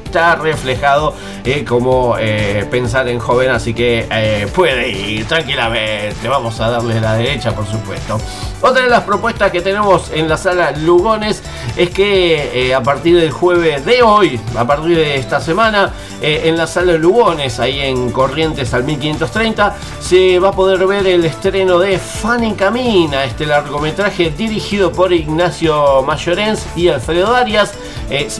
está 0.09 0.37
reflejado 0.37 1.15
eh, 1.45 1.65
como 1.65 2.17
eh, 2.19 2.67
pensar 2.71 3.09
en 3.09 3.19
joven, 3.19 3.51
así 3.51 3.75
que 3.75 4.07
eh, 4.11 4.49
puede 4.55 4.89
ir 4.89 5.27
tranquilamente. 5.27 6.29
Vamos 6.29 6.59
a 6.61 6.71
darle 6.71 7.01
la 7.01 7.15
derecha, 7.15 7.55
por 7.55 7.67
supuesto. 7.67 8.19
Otra 8.61 8.83
de 8.83 8.91
las 8.91 9.05
propuestas 9.05 9.53
que 9.53 9.61
tenemos 9.61 10.11
en 10.13 10.29
la 10.29 10.37
sala 10.37 10.73
Lugones 10.73 11.43
es 11.77 11.91
que 11.91 12.69
eh, 12.69 12.75
a 12.75 12.83
partir 12.83 13.17
del 13.17 13.31
jueves 13.31 13.85
de 13.85 14.03
hoy, 14.03 14.41
a 14.57 14.67
partir 14.67 14.97
de 14.97 15.17
esta 15.17 15.41
semana, 15.41 15.93
en 16.21 16.57
la 16.57 16.67
sala 16.67 16.95
Lugones, 16.95 17.61
ahí 17.61 17.79
en 17.79 18.11
Corrientes 18.11 18.75
al 18.75 18.83
1530, 18.83 19.77
se 20.01 20.41
va 20.41 20.49
a 20.49 20.53
poder 20.53 20.85
ver 20.85 21.07
el 21.07 21.25
estreno 21.25 21.79
de 21.79 21.97
Fanny 21.97 22.55
Camina, 22.55 23.25
este 23.25 23.47
largometraje 23.47 24.31
dirigido 24.31 24.91
por 24.91 25.13
Ignacio 25.13 26.03
Mayorens 26.03 26.67
y 26.75 26.89
Alfredo 26.89 27.37
Arias. 27.37 27.73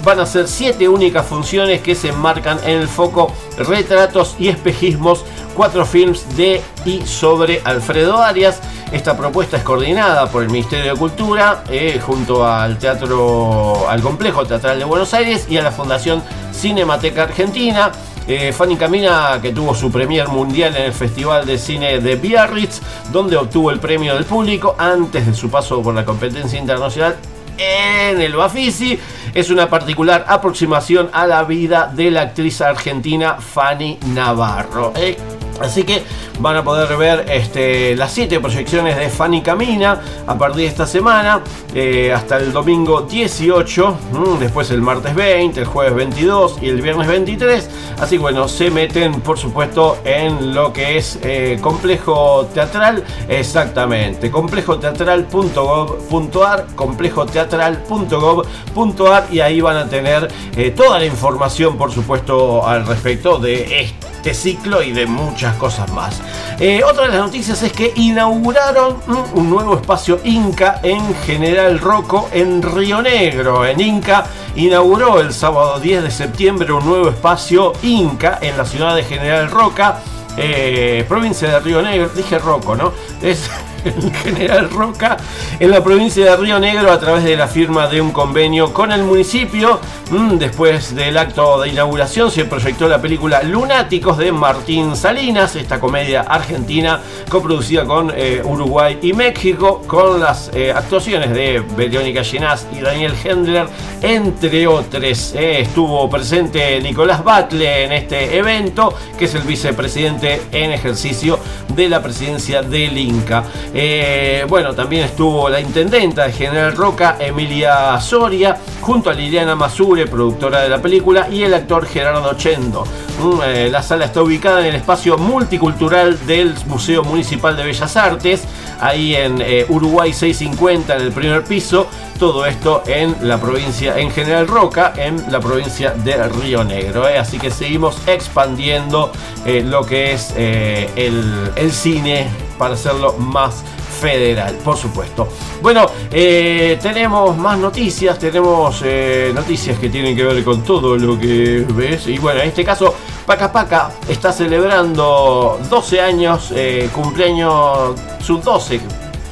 Van 0.03 0.19
a 0.19 0.27
ser 0.27 0.49
siete 0.49 0.89
únicas 0.89 1.25
funciones 1.25 1.58
que 1.59 1.97
se 1.97 2.11
enmarcan 2.11 2.61
en 2.63 2.79
el 2.79 2.89
foco 2.89 3.33
retratos 3.57 4.37
y 4.39 4.47
espejismos, 4.47 5.25
cuatro 5.57 5.85
films 5.85 6.37
de 6.37 6.63
y 6.85 7.05
sobre 7.05 7.61
Alfredo 7.65 8.23
Arias. 8.23 8.61
Esta 8.93 9.17
propuesta 9.17 9.57
es 9.57 9.65
coordinada 9.65 10.31
por 10.31 10.45
el 10.45 10.51
Ministerio 10.51 10.93
de 10.93 10.99
Cultura 10.99 11.65
eh, 11.69 12.01
junto 12.01 12.47
al 12.47 12.79
Teatro, 12.79 13.89
al 13.89 14.01
Complejo 14.01 14.47
Teatral 14.47 14.79
de 14.79 14.85
Buenos 14.85 15.13
Aires 15.15 15.47
y 15.51 15.57
a 15.57 15.63
la 15.63 15.73
Fundación 15.73 16.23
Cinemateca 16.53 17.25
Argentina. 17.25 17.91
Eh, 18.29 18.53
Fanny 18.53 18.77
Camina, 18.77 19.41
que 19.43 19.53
tuvo 19.53 19.75
su 19.75 19.91
premier 19.91 20.29
mundial 20.29 20.77
en 20.77 20.85
el 20.85 20.93
Festival 20.93 21.45
de 21.45 21.59
Cine 21.59 21.99
de 21.99 22.15
Biarritz, 22.15 22.81
donde 23.11 23.37
obtuvo 23.37 23.73
el 23.73 23.81
premio 23.81 24.15
del 24.15 24.27
público 24.27 24.77
antes 24.79 25.27
de 25.27 25.35
su 25.35 25.51
paso 25.51 25.83
por 25.83 25.95
la 25.95 26.05
competencia 26.05 26.59
internacional 26.59 27.17
en 27.59 28.21
el 28.21 28.35
Bafisi. 28.35 28.99
Es 29.35 29.51
una 29.51 29.69
particular 29.69 30.25
aproximación 30.29 31.11
a 31.13 31.27
la 31.27 31.45
vida 31.45 31.93
de 31.95 32.11
la 32.11 32.23
actriz 32.23 32.61
argentina 32.61 33.35
Fanny 33.35 33.99
Navarro. 34.15 34.93
Eh, 34.97 35.17
Así 35.61 35.85
que 35.85 36.03
van 36.41 36.57
a 36.57 36.65
poder 36.65 36.97
ver 36.97 37.27
este, 37.31 37.95
las 37.97 38.13
7 38.13 38.41
proyecciones 38.41 38.97
de 38.97 39.09
Fanny 39.09 39.43
Camina 39.43 40.01
a 40.27 40.39
partir 40.39 40.63
de 40.63 40.67
esta 40.67 40.87
semana 40.87 41.41
eh, 41.75 42.13
hasta 42.13 42.37
el 42.37 42.53
domingo 42.53 43.03
18, 43.03 43.99
mm, 44.13 44.39
después 44.39 44.71
el 44.71 44.83
martes 44.83 45.15
20, 45.15 45.61
el 45.61 45.67
jueves 45.67 45.95
22 45.95 46.59
y 46.63 46.69
el 46.69 46.81
viernes 46.81 47.09
23. 47.09 47.69
Así 48.01 48.17
que 48.17 48.23
bueno, 48.23 48.49
se 48.49 48.71
meten 48.71 49.21
por 49.21 49.39
supuesto 49.39 49.99
en 50.05 50.55
lo 50.55 50.73
que 50.73 50.97
es 50.99 51.19
eh, 51.23 51.59
complejo 51.61 52.49
teatral, 52.55 53.05
exactamente, 53.29 54.31
complejoteatral.gov.ar, 54.31 56.67
complejoteatral.gov.ar 56.75 59.27
y 59.31 59.41
ahí 59.41 59.61
van 59.61 59.77
a 59.77 59.87
tener 59.89 60.29
eh, 60.57 60.71
toda 60.71 60.99
la 60.99 61.05
información 61.07 61.77
por 61.77 61.93
supuesto 61.93 62.67
al 62.67 62.87
respecto 62.87 63.39
de 63.39 63.91
este 64.19 64.35
ciclo 64.35 64.83
y 64.83 64.91
de 64.91 65.07
muchas 65.07 65.55
cosas 65.57 65.91
más. 65.93 66.21
Eh, 66.59 66.83
otra 66.83 67.05
de 67.07 67.11
las 67.11 67.21
noticias 67.21 67.63
es 67.63 67.73
que 67.73 67.93
inauguraron 67.95 68.97
un 69.35 69.49
nuevo 69.49 69.77
espacio 69.77 70.21
Inca 70.25 70.81
en 70.83 71.15
General 71.25 71.79
Roco 71.79 72.29
en 72.33 72.61
Río 72.61 73.01
Negro. 73.01 73.65
En 73.65 73.81
Inca 73.81 74.27
inauguró 74.57 75.21
el 75.21 75.33
sábado 75.33 75.79
10 75.79 76.03
de 76.03 76.11
septiembre 76.11 76.73
un 76.73 76.85
nuevo 76.85 77.09
espacio 77.09 77.75
Inca 77.83 78.39
en 78.43 78.57
la 78.57 78.65
ciudad 78.65 78.97
de 78.97 79.05
General 79.05 79.49
Roca, 79.49 80.01
eh, 80.37 81.05
provincia 81.09 81.49
de 81.49 81.61
Río 81.61 81.81
Negro. 81.81 82.09
Dije 82.09 82.41
Roco, 82.41 82.75
¿no? 82.75 82.93
Es 83.23 83.49
General 84.23 84.71
Roca, 84.71 85.17
en 85.59 85.71
la 85.71 85.83
provincia 85.83 86.25
de 86.25 86.37
Río 86.37 86.59
Negro, 86.59 86.91
a 86.91 86.99
través 86.99 87.25
de 87.25 87.37
la 87.37 87.49
firma 87.49 87.87
de 87.87 88.01
un 88.01 88.11
convenio 88.11 88.73
con 88.73 88.93
el 88.93 89.03
municipio. 89.03 89.81
Mm, 90.11 90.39
después 90.39 90.95
del 90.95 91.19
acto 91.19 91.61
de 91.61 91.69
inauguración 91.69 92.31
se 92.31 92.45
proyectó 92.45 92.89
la 92.89 93.01
película 93.01 93.43
Lunáticos 93.43 94.19
de 94.19 94.33
Martín 94.33 94.97
Salinas, 94.97 95.55
esta 95.57 95.79
comedia 95.79 96.23
argentina 96.23 97.01
coproducida 97.29 97.85
con 97.85 98.13
eh, 98.15 98.43
Uruguay 98.45 98.99
y 99.03 99.13
México, 99.13 99.83
con 99.87 100.21
las 100.21 100.51
eh, 100.55 100.73
actuaciones 100.73 101.31
de 101.31 101.63
Verónica 101.77 102.23
Llenás 102.23 102.67
y 102.77 102.81
Daniel 102.81 103.15
Hendler, 103.23 103.67
entre 104.03 104.67
otros. 104.67 104.89
Eh, 105.35 105.61
estuvo 105.61 106.09
presente 106.09 106.81
Nicolás 106.81 107.23
Batle 107.23 107.85
en 107.85 107.93
este 107.93 108.37
evento, 108.37 108.95
que 109.19 109.27
es 109.27 109.35
el 109.35 109.43
vicepresidente 109.43 110.43
en 110.53 110.73
ejercicio 110.73 111.38
de 111.79 111.89
la 111.89 112.03
presidencia 112.03 112.61
del 112.61 112.99
Inca. 112.99 113.45
Eh, 113.73 114.45
bueno, 114.49 114.75
también 114.75 115.05
estuvo 115.05 115.49
la 115.49 115.61
intendenta 115.61 116.27
de 116.27 116.33
General 116.33 116.75
Roca, 116.75 117.17
Emilia 117.21 118.01
Soria, 118.01 118.57
junto 118.81 119.11
a 119.11 119.15
Liliana 119.15 119.55
Masure, 119.55 120.07
productora 120.07 120.61
de 120.61 120.69
la 120.69 120.83
película, 120.83 121.29
y 121.31 121.45
el 121.45 121.55
actor 121.55 121.87
Gerardo 121.87 122.35
Chendo. 122.35 122.85
Mm, 123.23 123.41
eh, 123.45 123.69
la 123.71 123.83
sala 123.83 124.07
está 124.07 124.23
ubicada 124.23 124.61
en 124.61 124.67
el 124.67 124.75
espacio 124.75 125.19
multicultural 125.19 126.19
del 126.27 126.53
Museo 126.67 127.05
Municipal 127.05 127.57
de 127.57 127.65
Bellas 127.65 127.97
Artes, 127.97 128.43
ahí 128.81 129.15
en 129.15 129.41
eh, 129.41 129.67
Uruguay 129.69 130.13
650, 130.13 130.97
en 130.97 131.03
el 131.03 131.13
primer 131.13 131.45
piso. 131.45 131.87
Todo 132.19 132.47
esto 132.47 132.83
en 132.87 133.15
la 133.23 133.41
provincia, 133.41 133.97
en 133.99 134.11
General 134.11 134.49
Roca, 134.49 134.93
en 134.97 135.31
la 135.31 135.39
provincia 135.39 135.91
de 135.93 136.29
Río 136.29 136.65
Negro. 136.65 137.09
eh. 137.09 137.17
Así 137.19 137.39
que 137.39 137.51
seguimos 137.51 137.97
expandiendo 138.09 139.13
eh, 139.47 139.63
lo 139.65 139.87
que 139.87 140.13
es 140.13 140.35
eh, 140.37 140.91
el, 140.97 141.51
el 141.55 141.71
cine 141.71 142.27
para 142.59 142.75
hacerlo 142.75 143.15
más 143.19 143.63
federal, 144.01 144.55
por 144.65 144.77
supuesto. 144.77 145.29
Bueno, 145.63 145.87
eh, 146.11 146.79
tenemos 146.81 147.37
más 147.37 147.59
noticias, 147.59 148.19
tenemos 148.19 148.81
eh, 148.85 149.33
noticias 149.35 149.79
que 149.79 149.89
tienen 149.89 150.15
que 150.17 150.25
ver 150.25 150.43
con 150.45 150.63
todo 150.63 150.97
lo 150.97 151.19
que 151.19 151.65
ves. 151.75 152.07
Y 152.07 152.19
bueno, 152.19 152.41
en 152.41 152.49
este 152.49 152.65
caso, 152.65 152.95
Paca 153.27 153.51
Paca 153.53 153.91
está 154.09 154.33
celebrando 154.33 155.59
12 155.69 156.01
años, 156.01 156.53
eh, 156.55 156.89
cumpleaños, 156.95 157.95
sus 158.23 158.43
12 158.43 158.81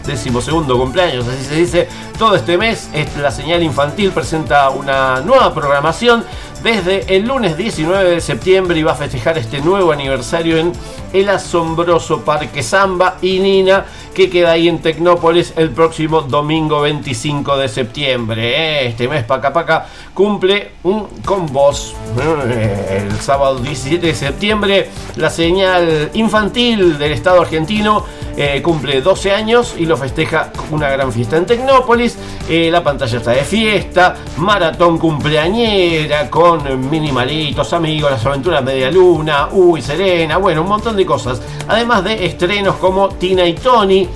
decimosegundo 0.07 0.79
cumpleaños, 0.79 1.27
así 1.27 1.45
se 1.45 1.55
dice. 1.57 1.89
Todo 2.17 2.37
este 2.37 2.57
mes, 2.57 2.89
es- 2.93 3.17
la 3.17 3.31
señal 3.31 3.63
infantil 3.63 4.11
presenta 4.13 4.71
una 4.71 5.21
nueva 5.21 5.53
programación 5.53 6.25
desde 6.63 7.17
el 7.17 7.27
lunes 7.27 7.57
19 7.57 8.11
de 8.11 8.21
septiembre 8.21 8.79
y 8.79 8.83
va 8.83 8.93
a 8.93 8.97
festejar 8.97 9.39
este 9.39 9.61
nuevo 9.61 9.93
aniversario 9.93 10.59
en 10.59 10.73
el 11.13 11.29
asombroso 11.29 12.23
Parque 12.23 12.63
Samba 12.63 13.17
y 13.23 13.39
Nina 13.39 13.87
que 14.15 14.31
queda 14.31 14.53
ahí 14.53 14.69
en 14.69 14.81
Tecnópolis 14.81 15.53
el 15.57 15.71
próximo 15.71 16.23
domingo 16.23 16.81
25 16.81 17.57
de 17.59 17.69
septiembre. 17.69 18.87
Este 18.87 19.09
mes 19.09 19.25
Paca 19.25 19.53
Paca 19.53 19.87
cumple 20.15 20.73
un 20.85 21.07
con 21.25 21.47
vos. 21.53 21.95
¿eh? 22.19 23.07
El 23.07 23.21
sábado 23.21 23.59
17 23.59 24.07
de 24.07 24.15
septiembre 24.15 24.89
la 25.17 25.31
señal 25.31 26.11
infantil 26.15 26.99
del 26.99 27.13
Estado 27.13 27.41
argentino 27.41 28.05
eh, 28.37 28.61
cumple 28.63 29.01
12 29.01 29.33
años 29.33 29.75
y 29.79 29.87
lo 29.87 29.97
festeja 29.97 30.51
una 30.71 30.91
gran 30.91 31.11
fiesta 31.11 31.37
en 31.37 31.47
Tecnópolis. 31.47 32.19
Eh, 32.49 32.69
la 32.71 32.83
pantalla 32.83 33.17
está 33.17 33.31
de 33.31 33.45
fiesta, 33.45 34.15
maratón 34.37 34.99
cumpleañera 34.99 36.29
con 36.29 36.46
minimalitos, 36.55 37.73
amigos, 37.73 38.11
las 38.11 38.25
aventuras 38.25 38.63
media 38.63 38.91
luna, 38.91 39.49
uy, 39.53 39.83
Serena, 39.83 40.37
bueno, 40.37 40.63
un 40.63 40.69
montón 40.69 40.97
de 40.97 41.05
cosas. 41.05 41.41
Además 41.69 42.05
de 42.05 42.27
estrenos 42.27 42.77
como 42.77 43.09
Tina 43.11 43.45
y 43.45 43.55
Tony, 43.55 44.09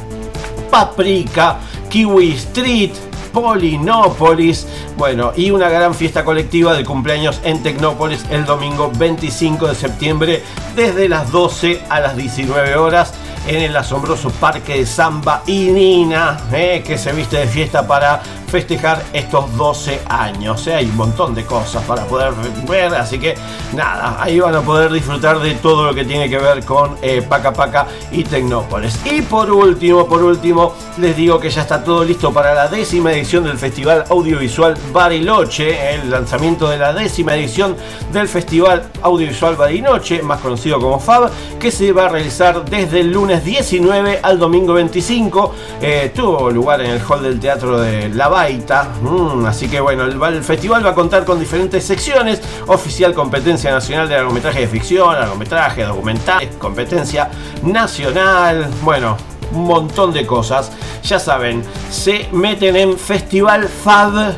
Paprika, 0.71 1.59
Kiwi 1.89 2.33
Street, 2.33 2.93
Polinópolis, 3.33 4.67
bueno, 4.97 5.33
y 5.37 5.51
una 5.51 5.69
gran 5.69 5.95
fiesta 5.95 6.25
colectiva 6.25 6.75
de 6.75 6.85
cumpleaños 6.85 7.41
en 7.45 7.63
Tecnópolis 7.63 8.25
el 8.31 8.45
domingo 8.45 8.91
25 8.97 9.69
de 9.69 9.75
septiembre 9.75 10.43
desde 10.75 11.09
las 11.09 11.31
12 11.31 11.83
a 11.89 12.01
las 12.01 12.17
19 12.17 12.77
horas 12.77 13.13
en 13.47 13.63
el 13.63 13.77
asombroso 13.77 14.31
parque 14.31 14.79
de 14.79 14.87
Samba 14.87 15.43
y 15.47 15.69
Nina, 15.71 16.39
eh, 16.53 16.83
que 16.87 16.99
se 16.99 17.13
viste 17.13 17.39
de 17.39 17.47
fiesta 17.47 17.87
para 17.87 18.23
festejar 18.51 19.03
estos 19.13 19.57
12 19.57 20.01
años. 20.09 20.67
eh. 20.67 20.75
Hay 20.75 20.87
un 20.87 20.97
montón 20.97 21.35
de 21.35 21.45
cosas 21.45 21.83
para 21.85 22.05
poder 22.05 22.33
ver, 22.69 22.95
así 22.95 23.19
que 23.19 23.35
nada, 23.75 24.17
ahí 24.21 24.41
van 24.41 24.55
a 24.55 24.61
poder 24.61 24.91
disfrutar 24.93 25.39
de 25.39 25.55
todo 25.55 25.85
lo 25.85 25.95
que 25.95 26.05
tiene 26.05 26.29
que 26.29 26.39
ver 26.39 26.65
con 26.65 26.97
eh, 27.03 27.23
Paca 27.23 27.53
Paca 27.53 27.87
y 28.11 28.25
Tecnópolis. 28.25 28.99
Y 29.07 29.23
por 29.23 29.51
último, 29.51 30.07
por 30.07 30.23
último, 30.23 30.75
les 30.99 31.17
digo 31.17 31.39
que 31.39 31.51
ya 31.51 31.63
está 31.63 31.83
todo 31.83 32.05
listo 32.05 32.33
para 32.33 32.55
la 32.55 32.69
décima 32.69 33.13
edición 33.13 33.45
del 33.45 33.59
Festival 33.59 34.05
Audiovisual 34.11 34.77
Bariloche, 34.93 35.95
el 35.95 36.11
lanzamiento 36.11 36.69
de 36.69 36.79
la 36.79 36.93
décima 36.93 37.35
edición 37.35 37.77
del 38.13 38.29
Festival 38.29 38.89
Audiovisual 39.03 39.57
Bariloche, 39.57 40.23
más 40.23 40.41
conocido 40.41 40.81
como 40.81 40.99
FAB, 40.99 41.31
que 41.59 41.71
se 41.71 41.93
va 41.93 42.07
a 42.07 42.09
realizar 42.09 42.65
desde 42.65 43.01
el 43.01 43.13
lunes 43.13 43.45
19 43.45 44.21
al 44.23 44.39
domingo 44.39 44.75
25. 44.75 45.55
Eh, 45.81 46.13
tuvo 46.15 46.51
lugar 46.51 46.81
en 46.81 46.91
el 46.91 47.01
hall 47.01 47.23
del 47.23 47.39
Teatro 47.39 47.81
de 47.81 48.09
La 48.09 48.29
Mm, 49.03 49.45
así 49.47 49.69
que 49.69 49.81
bueno, 49.81 50.05
el, 50.05 50.21
el 50.35 50.45
festival 50.45 50.85
va 50.85 50.91
a 50.91 50.95
contar 50.95 51.25
con 51.25 51.39
diferentes 51.39 51.85
secciones, 51.85 52.41
oficial 52.67 53.13
competencia 53.13 53.71
nacional 53.71 54.09
de 54.09 54.17
largometraje 54.17 54.61
de 54.61 54.69
ficción, 54.69 55.15
largometraje, 55.15 55.85
documental, 55.85 56.49
competencia 56.59 57.31
nacional, 57.63 58.69
bueno, 58.83 59.17
un 59.53 59.65
montón 59.65 60.13
de 60.13 60.27
cosas. 60.27 60.73
Ya 61.03 61.19
saben, 61.19 61.63
se 61.91 62.29
meten 62.33 62.77
en 62.77 62.99
Festival 62.99 63.69
Fab, 63.69 64.37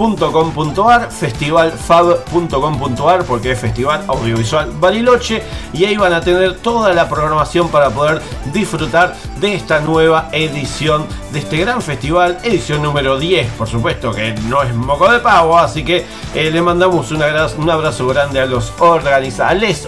festivalfab.com.ar, 0.00 1.10
festivalfab.com.ar, 1.10 3.24
porque 3.24 3.50
es 3.52 3.60
Festival 3.60 4.02
Audiovisual 4.08 4.70
Bariloche, 4.80 5.42
y 5.74 5.84
ahí 5.84 5.98
van 5.98 6.14
a 6.14 6.22
tener 6.22 6.56
toda 6.56 6.94
la 6.94 7.06
programación 7.08 7.68
para 7.68 7.90
poder 7.90 8.22
disfrutar 8.52 9.14
de 9.40 9.54
esta 9.54 9.80
nueva 9.80 10.28
edición 10.32 11.06
de 11.32 11.38
este 11.40 11.58
gran 11.58 11.82
festival, 11.82 12.38
edición 12.42 12.82
número 12.82 13.18
10, 13.18 13.52
por 13.52 13.68
supuesto 13.68 14.12
que 14.12 14.32
no 14.48 14.62
es 14.62 14.74
moco 14.74 15.12
de 15.12 15.18
pavo, 15.20 15.58
así 15.58 15.84
que 15.84 16.06
eh, 16.34 16.50
le 16.50 16.62
mandamos 16.62 17.12
un 17.12 17.22
abrazo, 17.22 18.08
grande 18.08 18.40
a 18.40 18.46
los 18.46 18.72
organizadores 18.78 19.86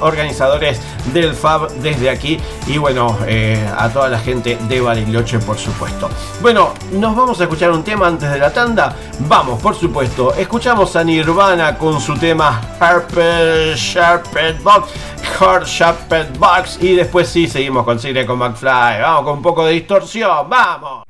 del 1.12 1.34
FAB 1.34 1.70
desde 1.80 2.10
aquí 2.10 2.38
y 2.66 2.78
bueno, 2.78 3.16
eh, 3.26 3.58
a 3.76 3.88
toda 3.88 4.08
la 4.08 4.18
gente 4.18 4.58
de 4.68 4.80
Bariloche, 4.80 5.38
por 5.40 5.58
supuesto. 5.58 6.08
Bueno, 6.40 6.72
nos 6.92 7.16
vamos 7.16 7.40
a 7.40 7.44
escuchar 7.44 7.72
un 7.72 7.82
tema 7.82 8.06
antes 8.06 8.30
de 8.30 8.38
la 8.38 8.52
tanda. 8.52 8.94
Vamos, 9.20 9.60
por 9.60 9.74
supuesto, 9.74 10.01
escuchamos 10.36 10.96
a 10.96 11.04
Nirvana 11.04 11.78
con 11.78 12.00
su 12.00 12.16
tema 12.18 12.60
Harper 12.80 13.76
Sharped 13.76 14.56
Box, 16.38 16.78
y 16.80 16.94
después 16.94 17.28
sí 17.28 17.46
seguimos 17.46 17.84
con 17.84 17.98
Cine 17.98 18.26
con 18.26 18.38
McFly. 18.38 19.00
Vamos 19.00 19.24
con 19.24 19.34
un 19.34 19.42
poco 19.42 19.64
de 19.64 19.72
distorsión, 19.72 20.48
vamos. 20.48 21.04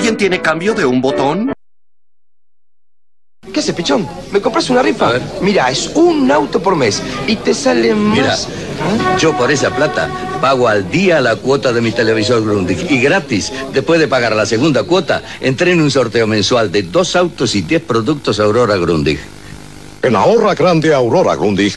¿Alguien 0.00 0.16
tiene 0.16 0.40
cambio 0.40 0.72
de 0.72 0.86
un 0.86 1.02
botón? 1.02 1.52
¿Qué 3.52 3.60
haces, 3.60 3.74
pichón? 3.74 4.08
¿Me 4.32 4.40
compras 4.40 4.70
una 4.70 4.80
rifa? 4.80 5.12
Mira, 5.42 5.70
es 5.70 5.90
un 5.94 6.30
auto 6.30 6.62
por 6.62 6.74
mes 6.74 7.02
y 7.26 7.36
te 7.36 7.52
sale 7.52 7.94
Mira, 7.94 8.28
más. 8.28 8.48
yo 9.18 9.36
por 9.36 9.50
esa 9.52 9.68
plata 9.76 10.08
pago 10.40 10.68
al 10.68 10.90
día 10.90 11.20
la 11.20 11.36
cuota 11.36 11.70
de 11.74 11.82
mi 11.82 11.92
televisor 11.92 12.42
Grundig 12.42 12.90
y 12.90 12.98
gratis, 13.02 13.52
después 13.74 14.00
de 14.00 14.08
pagar 14.08 14.34
la 14.34 14.46
segunda 14.46 14.84
cuota, 14.84 15.22
entré 15.38 15.72
en 15.72 15.82
un 15.82 15.90
sorteo 15.90 16.26
mensual 16.26 16.72
de 16.72 16.84
dos 16.84 17.14
autos 17.14 17.54
y 17.54 17.60
diez 17.60 17.82
productos 17.82 18.40
Aurora 18.40 18.78
Grundig. 18.78 19.20
En 20.00 20.16
Ahorra 20.16 20.54
Grande 20.54 20.94
Aurora 20.94 21.36
Grundig, 21.36 21.76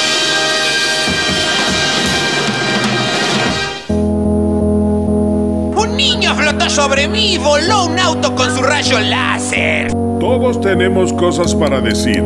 Sobre 6.71 7.09
mí 7.09 7.33
y 7.33 7.37
voló 7.37 7.85
un 7.85 7.99
auto 7.99 8.33
con 8.33 8.55
su 8.55 8.63
rayo 8.63 8.97
láser. 8.97 9.91
Todos 10.21 10.61
tenemos 10.61 11.11
cosas 11.11 11.53
para 11.53 11.81
decir. 11.81 12.23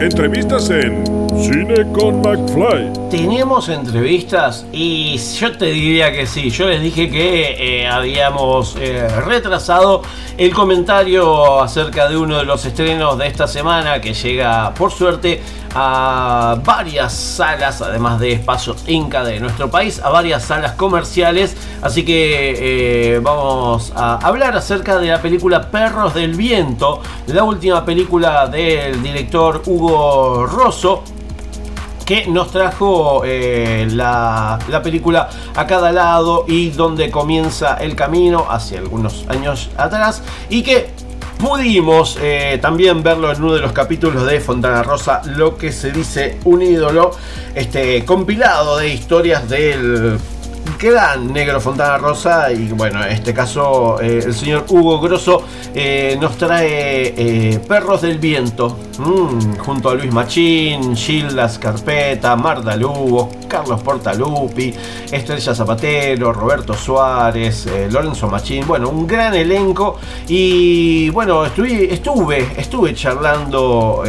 Entrevistas 0.00 0.70
en 0.70 1.02
Cine 1.36 1.90
con 1.92 2.20
McFly. 2.20 2.92
Tenemos 3.10 3.68
entrevistas 3.68 4.64
y 4.72 5.16
yo 5.16 5.50
te 5.58 5.66
diría 5.66 6.12
que 6.12 6.26
sí. 6.26 6.50
Yo 6.50 6.68
les 6.68 6.80
dije 6.80 7.10
que 7.10 7.80
eh, 7.80 7.88
habíamos 7.88 8.76
eh, 8.76 9.08
retrasado 9.26 10.02
el 10.38 10.54
comentario 10.54 11.60
acerca 11.60 12.08
de 12.08 12.16
uno 12.16 12.38
de 12.38 12.44
los 12.44 12.64
estrenos 12.64 13.18
de 13.18 13.26
esta 13.26 13.48
semana 13.48 14.00
que 14.00 14.14
llega, 14.14 14.72
por 14.74 14.92
suerte, 14.92 15.42
a 15.74 16.58
varias 16.64 17.12
salas, 17.12 17.80
además 17.82 18.18
de 18.20 18.32
Espacio 18.32 18.74
Inca 18.86 19.22
de 19.24 19.40
nuestro 19.40 19.70
país, 19.70 20.00
a 20.02 20.10
varias 20.10 20.44
salas 20.44 20.72
comerciales. 20.72 21.56
Así 21.82 22.04
que 22.04 23.14
eh, 23.14 23.20
vamos 23.20 23.92
a 23.94 24.16
hablar 24.16 24.56
acerca 24.56 24.98
de 24.98 25.08
la 25.08 25.22
película 25.22 25.70
Perros 25.70 26.14
del 26.14 26.34
Viento, 26.34 27.00
la 27.26 27.44
última 27.44 27.84
película 27.84 28.46
del 28.46 29.02
director 29.02 29.62
Hugo 29.66 30.46
Rosso 30.46 31.02
que 32.04 32.26
nos 32.26 32.50
trajo 32.50 33.22
eh, 33.24 33.86
la, 33.88 34.58
la 34.68 34.82
película 34.82 35.30
a 35.54 35.64
cada 35.64 35.92
lado 35.92 36.44
y 36.48 36.70
donde 36.70 37.08
comienza 37.08 37.76
el 37.76 37.94
camino 37.94 38.46
hace 38.50 38.78
algunos 38.78 39.24
años 39.28 39.70
atrás 39.76 40.20
y 40.48 40.64
que 40.64 40.90
pudimos 41.40 42.18
eh, 42.20 42.58
también 42.60 43.02
verlo 43.02 43.32
en 43.32 43.42
uno 43.42 43.54
de 43.54 43.60
los 43.60 43.72
capítulos 43.72 44.26
de 44.26 44.40
Fontana 44.40 44.82
Rosa, 44.82 45.22
lo 45.24 45.56
que 45.56 45.72
se 45.72 45.90
dice 45.90 46.38
un 46.44 46.60
ídolo, 46.60 47.12
este 47.54 48.04
compilado 48.04 48.76
de 48.78 48.88
historias 48.88 49.48
del 49.48 50.18
gran 50.80 51.30
negro 51.30 51.60
Fontana 51.60 51.98
Rosa 51.98 52.50
y 52.50 52.68
bueno, 52.68 53.04
en 53.04 53.12
este 53.12 53.34
caso 53.34 54.00
eh, 54.00 54.22
el 54.24 54.34
señor 54.34 54.64
Hugo 54.70 54.98
Grosso 54.98 55.42
eh, 55.74 56.16
nos 56.18 56.38
trae 56.38 57.12
eh, 57.16 57.60
Perros 57.68 58.00
del 58.00 58.18
Viento 58.18 58.78
mm, 58.98 59.58
junto 59.58 59.90
a 59.90 59.94
Luis 59.94 60.10
Machín, 60.10 60.96
Gilda 60.96 61.50
Scarpeta, 61.50 62.34
Marta 62.34 62.76
Lugo, 62.76 63.30
Carlos 63.46 63.82
Portalupi, 63.82 64.72
Estrella 65.12 65.54
Zapatero, 65.54 66.32
Roberto 66.32 66.72
Suárez, 66.72 67.66
Lorenzo 67.90 68.28
Machín, 68.28 68.66
bueno, 68.66 68.88
un 68.88 69.06
gran 69.06 69.34
elenco. 69.34 69.98
Y 70.28 71.10
bueno, 71.10 71.44
estuve, 71.44 71.92
estuve, 71.92 72.52
estuve 72.56 72.94
charlando 72.94 74.04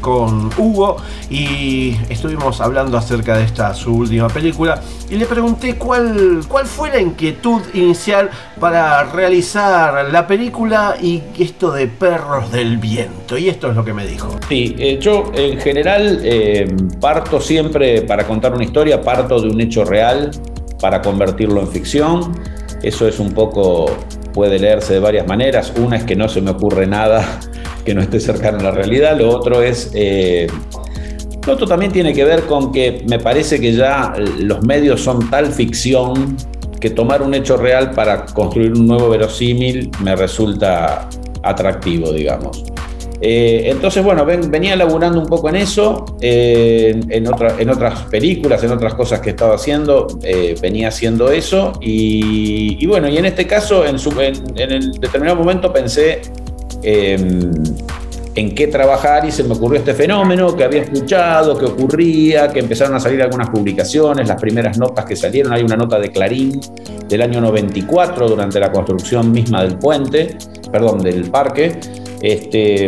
con 0.00 0.50
Hugo 0.56 0.96
y 1.28 1.96
estuvimos 2.08 2.60
hablando 2.60 2.96
acerca 2.96 3.36
de 3.36 3.44
esta 3.44 3.74
su 3.74 3.92
última 3.94 4.28
película 4.28 4.80
y 5.10 5.16
le 5.16 5.26
pregunté 5.26 5.76
cuál, 5.76 6.40
cuál 6.48 6.66
fue 6.66 6.90
la 6.90 7.00
inquietud 7.00 7.62
inicial 7.74 8.30
para 8.60 9.04
realizar 9.04 10.10
la 10.10 10.26
película 10.26 10.96
y 11.00 11.22
esto 11.38 11.72
de 11.72 11.86
Perros 11.86 12.52
del 12.52 12.76
Viento 12.78 13.38
y 13.38 13.48
esto 13.48 13.70
es 13.70 13.76
lo 13.76 13.84
que 13.84 13.92
me 13.92 14.06
dijo. 14.06 14.28
Sí, 14.48 14.76
eh, 14.78 14.98
yo 15.00 15.30
en 15.34 15.58
general 15.60 16.20
eh, 16.22 16.74
parto 17.00 17.40
siempre 17.40 18.02
para 18.02 18.26
contar 18.26 18.52
una 18.52 18.64
historia, 18.64 19.00
parto 19.00 19.40
de 19.40 19.48
un 19.48 19.60
hecho 19.60 19.84
real 19.84 20.30
para 20.80 21.00
convertirlo 21.02 21.60
en 21.60 21.68
ficción. 21.68 22.38
Eso 22.82 23.08
es 23.08 23.18
un 23.18 23.32
poco, 23.32 23.86
puede 24.32 24.58
leerse 24.58 24.94
de 24.94 25.00
varias 25.00 25.26
maneras. 25.26 25.72
Una 25.76 25.96
es 25.96 26.04
que 26.04 26.16
no 26.16 26.28
se 26.28 26.40
me 26.40 26.50
ocurre 26.50 26.86
nada 26.86 27.40
que 27.84 27.94
no 27.94 28.00
esté 28.00 28.20
cercano 28.20 28.58
a 28.58 28.62
la 28.62 28.70
realidad. 28.70 29.16
Lo 29.18 29.30
otro 29.30 29.62
es, 29.62 29.90
eh, 29.94 30.46
otro 31.50 31.66
también 31.66 31.92
tiene 31.92 32.12
que 32.12 32.24
ver 32.24 32.42
con 32.42 32.72
que 32.72 33.04
me 33.08 33.18
parece 33.18 33.60
que 33.60 33.72
ya 33.72 34.12
los 34.38 34.62
medios 34.64 35.00
son 35.02 35.28
tal 35.30 35.46
ficción 35.46 36.36
que 36.80 36.90
tomar 36.90 37.22
un 37.22 37.34
hecho 37.34 37.56
real 37.56 37.90
para 37.92 38.24
construir 38.26 38.72
un 38.72 38.86
nuevo 38.86 39.08
verosímil 39.08 39.90
me 40.02 40.14
resulta 40.16 41.08
atractivo, 41.42 42.12
digamos. 42.12 42.64
Eh, 43.20 43.62
entonces, 43.72 44.04
bueno, 44.04 44.24
ven- 44.24 44.48
venía 44.48 44.76
laburando 44.76 45.18
un 45.20 45.26
poco 45.26 45.48
en 45.48 45.56
eso, 45.56 46.04
eh, 46.20 46.90
en, 47.08 47.26
en 47.58 47.68
otras 47.70 48.02
películas, 48.04 48.62
en 48.62 48.70
otras 48.70 48.94
cosas 48.94 49.20
que 49.20 49.30
estaba 49.30 49.56
haciendo, 49.56 50.06
eh, 50.22 50.54
venía 50.62 50.86
haciendo 50.86 51.28
eso. 51.32 51.72
Y, 51.80 52.86
bueno, 52.86 53.08
y 53.08 53.16
en 53.18 53.24
este 53.24 53.44
caso, 53.44 53.84
en, 53.84 53.98
su- 53.98 54.12
en 54.20 54.70
el 54.70 54.92
determinado 55.00 55.36
momento 55.36 55.72
pensé 55.72 56.20
em, 56.84 57.50
en 58.38 58.54
qué 58.54 58.68
trabajar 58.68 59.24
y 59.24 59.32
se 59.32 59.42
me 59.42 59.54
ocurrió 59.54 59.80
este 59.80 59.94
fenómeno 59.94 60.54
que 60.54 60.62
había 60.62 60.82
escuchado, 60.82 61.58
que 61.58 61.64
ocurría, 61.66 62.48
que 62.48 62.60
empezaron 62.60 62.94
a 62.94 63.00
salir 63.00 63.20
algunas 63.20 63.50
publicaciones, 63.50 64.28
las 64.28 64.40
primeras 64.40 64.78
notas 64.78 65.04
que 65.06 65.16
salieron, 65.16 65.52
hay 65.52 65.64
una 65.64 65.76
nota 65.76 65.98
de 65.98 66.12
Clarín 66.12 66.60
del 67.08 67.22
año 67.22 67.40
94 67.40 68.28
durante 68.28 68.60
la 68.60 68.70
construcción 68.70 69.32
misma 69.32 69.64
del 69.64 69.76
puente, 69.76 70.38
perdón, 70.70 71.00
del 71.00 71.28
parque, 71.32 71.80
este, 72.22 72.86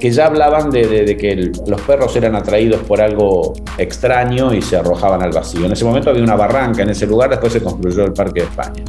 que 0.00 0.10
ya 0.10 0.26
hablaban 0.26 0.70
de, 0.70 1.14
que 1.14 1.52
los 1.66 1.80
perros 1.82 2.16
eran 2.16 2.34
atraídos 2.34 2.80
por 2.84 3.02
algo 3.02 3.52
extraño 3.76 4.54
y 4.54 4.62
se 4.62 4.78
arrojaban 4.78 5.22
al 5.22 5.32
vacío. 5.32 5.66
En 5.66 5.72
ese 5.72 5.84
momento 5.84 6.08
había 6.08 6.22
una 6.22 6.36
barranca 6.36 6.82
en 6.82 6.88
ese 6.88 7.06
lugar, 7.06 7.28
después 7.28 7.52
se 7.52 7.62
construyó 7.62 8.04
el 8.04 8.14
Parque 8.14 8.40
de 8.40 8.46
España. 8.46 8.82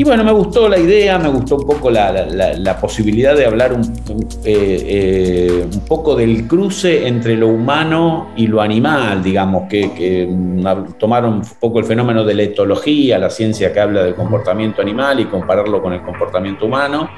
Y 0.00 0.02
bueno, 0.02 0.24
me 0.24 0.32
gustó 0.32 0.66
la 0.66 0.78
idea, 0.78 1.18
me 1.18 1.28
gustó 1.28 1.56
un 1.56 1.66
poco 1.66 1.90
la, 1.90 2.10
la- 2.56 2.80
posibilidad 2.80 3.36
de 3.36 3.44
hablar 3.44 3.74
un, 3.74 3.80
un- 3.82 4.26
eh, 4.46 4.86
eh, 4.88 5.66
un 5.70 5.80
poco 5.80 6.16
del 6.16 6.46
cruce 6.48 7.06
entre 7.06 7.36
lo 7.36 7.48
humano 7.48 8.28
y 8.34 8.46
lo 8.46 8.62
animal, 8.62 9.22
digamos, 9.22 9.68
que, 9.68 9.92
que, 9.92 10.26
mm, 10.26 10.94
tomaron 10.98 11.34
un 11.34 11.42
poco 11.60 11.80
el 11.80 11.84
fenómeno 11.84 12.24
de 12.24 12.32
la 12.32 12.44
etología, 12.44 13.18
la 13.18 13.28
ciencia 13.28 13.74
que 13.74 13.80
habla 13.80 14.02
del 14.02 14.14
comportamiento 14.14 14.80
animal 14.80 15.20
y 15.20 15.26
compararlo 15.26 15.82
con 15.82 15.92
el 15.92 16.00
comportamiento 16.00 16.64
humano. 16.64 17.10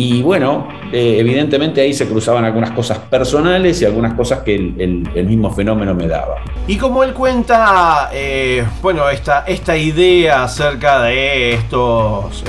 Y 0.00 0.22
bueno, 0.22 0.68
eh, 0.92 1.16
evidentemente 1.18 1.80
ahí 1.80 1.92
se 1.92 2.06
cruzaban 2.06 2.44
algunas 2.44 2.70
cosas 2.70 2.98
personales 2.98 3.82
y 3.82 3.84
algunas 3.84 4.14
cosas 4.14 4.42
que 4.44 4.54
el, 4.54 5.26
mismo 5.26 5.50
fenómeno 5.50 5.92
me 5.92 6.06
daba. 6.06 6.36
Y 6.68 6.76
como 6.76 7.02
él 7.02 7.12
cuenta, 7.12 8.08
eh, 8.12 8.64
bueno, 8.80 9.08
esta, 9.10 9.40
esta 9.40 9.76
idea 9.76 10.44
acerca 10.44 11.02
de 11.02 11.54
estos, 11.54 12.44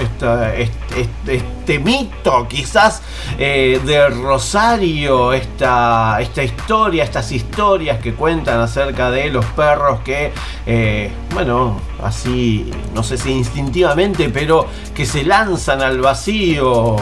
este 1.70 1.84
mito 1.84 2.48
quizás 2.48 3.04
eh, 3.38 3.80
de 3.86 4.10
Rosario, 4.10 5.34
esta, 5.34 6.18
esta 6.20 6.44
historia, 6.44 7.04
estas 7.04 7.32
historias 7.32 8.00
que 8.00 8.16
cuentan 8.16 8.60
acerca 8.60 9.12
de 9.12 9.30
los 9.30 9.46
perros 9.46 10.00
que, 10.00 10.32
eh, 10.66 11.12
bueno, 11.32 11.80
así, 12.02 12.72
no 12.96 13.04
sé 13.04 13.20
si 13.20 13.34
instintivamente, 13.34 14.30
pero 14.30 14.66
que 14.96 15.06
se 15.06 15.24
lanzan 15.24 15.84
al 15.84 16.02
vacío 16.02 16.96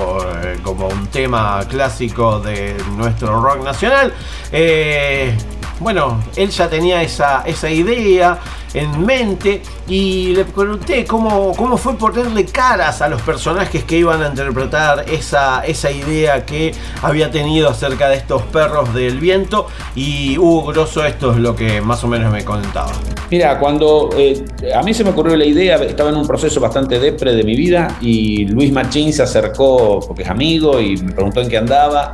eh, 0.43 0.59
como 0.63 0.87
un 0.87 1.07
tema 1.07 1.61
clásico 1.69 2.41
de 2.41 2.75
nuestro 2.97 3.39
rock 3.39 3.63
nacional. 3.63 4.13
Eh, 4.51 5.33
bueno, 5.79 6.19
él 6.35 6.49
ya 6.49 6.69
tenía 6.69 7.01
esa, 7.01 7.43
esa 7.45 7.69
idea 7.69 8.39
en 8.73 9.05
mente 9.05 9.61
y 9.87 10.33
le 10.35 10.45
pregunté 10.45 11.05
cómo, 11.05 11.53
cómo 11.55 11.77
fue 11.77 11.95
ponerle 11.95 12.45
caras 12.45 13.01
a 13.01 13.07
los 13.07 13.21
personajes 13.21 13.83
que 13.83 13.97
iban 13.97 14.21
a 14.21 14.27
interpretar 14.27 15.05
esa, 15.09 15.65
esa 15.65 15.91
idea 15.91 16.45
que 16.45 16.73
había 17.01 17.31
tenido 17.31 17.69
acerca 17.69 18.09
de 18.09 18.17
estos 18.17 18.41
perros 18.43 18.93
del 18.93 19.19
viento 19.19 19.67
y 19.95 20.37
Hugo 20.37 20.65
Grosso 20.67 21.05
esto 21.05 21.31
es 21.31 21.37
lo 21.37 21.55
que 21.55 21.81
más 21.81 22.03
o 22.03 22.07
menos 22.07 22.31
me 22.31 22.43
contaba. 22.43 22.91
Mira, 23.29 23.59
cuando 23.59 24.09
eh, 24.17 24.45
a 24.73 24.81
mí 24.83 24.93
se 24.93 25.03
me 25.03 25.11
ocurrió 25.11 25.35
la 25.35 25.45
idea, 25.45 25.75
estaba 25.77 26.09
en 26.09 26.17
un 26.17 26.27
proceso 26.27 26.59
bastante 26.59 26.99
depre 26.99 27.33
de 27.35 27.43
mi 27.43 27.55
vida 27.55 27.97
y 28.01 28.45
Luis 28.45 28.71
Machín 28.71 29.13
se 29.13 29.23
acercó 29.23 29.99
porque 30.05 30.23
es 30.23 30.29
amigo 30.29 30.79
y 30.79 30.97
me 30.97 31.13
preguntó 31.13 31.41
en 31.41 31.49
qué 31.49 31.57
andaba 31.57 32.11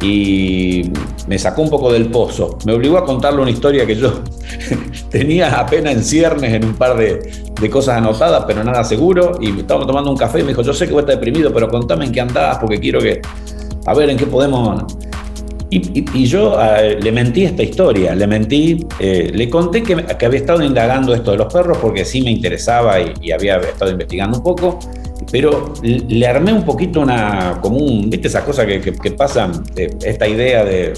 y 0.00 0.90
me 1.26 1.38
sacó 1.38 1.62
un 1.62 1.70
poco 1.70 1.92
del 1.92 2.06
pozo. 2.06 2.58
Me 2.64 2.72
obligó 2.72 2.98
a 2.98 3.04
contarle 3.04 3.42
una 3.42 3.50
historia 3.50 3.86
que 3.86 3.96
yo 3.96 4.20
tenía 5.10 5.58
apenas 5.58 5.94
en 5.94 6.04
ciernes 6.04 6.52
en 6.52 6.64
un 6.64 6.74
par 6.74 6.96
de, 6.96 7.30
de 7.60 7.70
cosas 7.70 7.96
anotadas, 7.96 8.44
pero 8.46 8.62
nada 8.62 8.84
seguro. 8.84 9.38
Y 9.40 9.60
estábamos 9.60 9.86
tomando 9.86 10.10
un 10.10 10.16
café 10.16 10.40
y 10.40 10.42
me 10.42 10.48
dijo, 10.48 10.62
yo 10.62 10.72
sé 10.72 10.86
que 10.86 10.92
vos 10.92 11.00
estás 11.00 11.16
deprimido, 11.16 11.52
pero 11.52 11.68
contame 11.68 12.06
en 12.06 12.12
qué 12.12 12.20
andás 12.20 12.58
porque 12.58 12.78
quiero 12.78 13.00
que, 13.00 13.20
a 13.86 13.94
ver 13.94 14.10
en 14.10 14.16
qué 14.16 14.26
podemos... 14.26 14.84
Y, 15.68 16.24
yo 16.26 16.56
le 17.00 17.12
mentí 17.12 17.44
esta 17.44 17.62
historia, 17.62 18.14
le 18.14 18.26
mentí, 18.26 18.86
eh, 19.00 19.32
le 19.34 19.50
conté 19.50 19.82
que, 19.82 19.96
que 19.96 20.24
había 20.24 20.38
estado 20.38 20.62
indagando 20.62 21.12
esto 21.12 21.32
de 21.32 21.38
los 21.38 21.52
perros 21.52 21.78
porque 21.78 22.04
sí 22.04 22.22
me 22.22 22.30
interesaba 22.30 22.98
y 23.00 23.32
había 23.32 23.56
estado 23.56 23.90
investigando 23.90 24.38
un 24.38 24.44
poco, 24.44 24.78
pero 25.30 25.72
le, 25.82 26.26
armé 26.26 26.52
un 26.52 26.64
poquito 26.64 27.00
una, 27.00 27.58
como 27.60 27.78
un, 27.78 28.08
viste 28.10 28.28
esas 28.28 28.44
cosas 28.44 28.66
que, 28.66 28.80
que- 28.80 28.92
que 28.92 29.10
pasan, 29.12 29.64
de 29.74 29.96
esta 30.04 30.26
idea 30.28 30.64
de, 30.64 30.92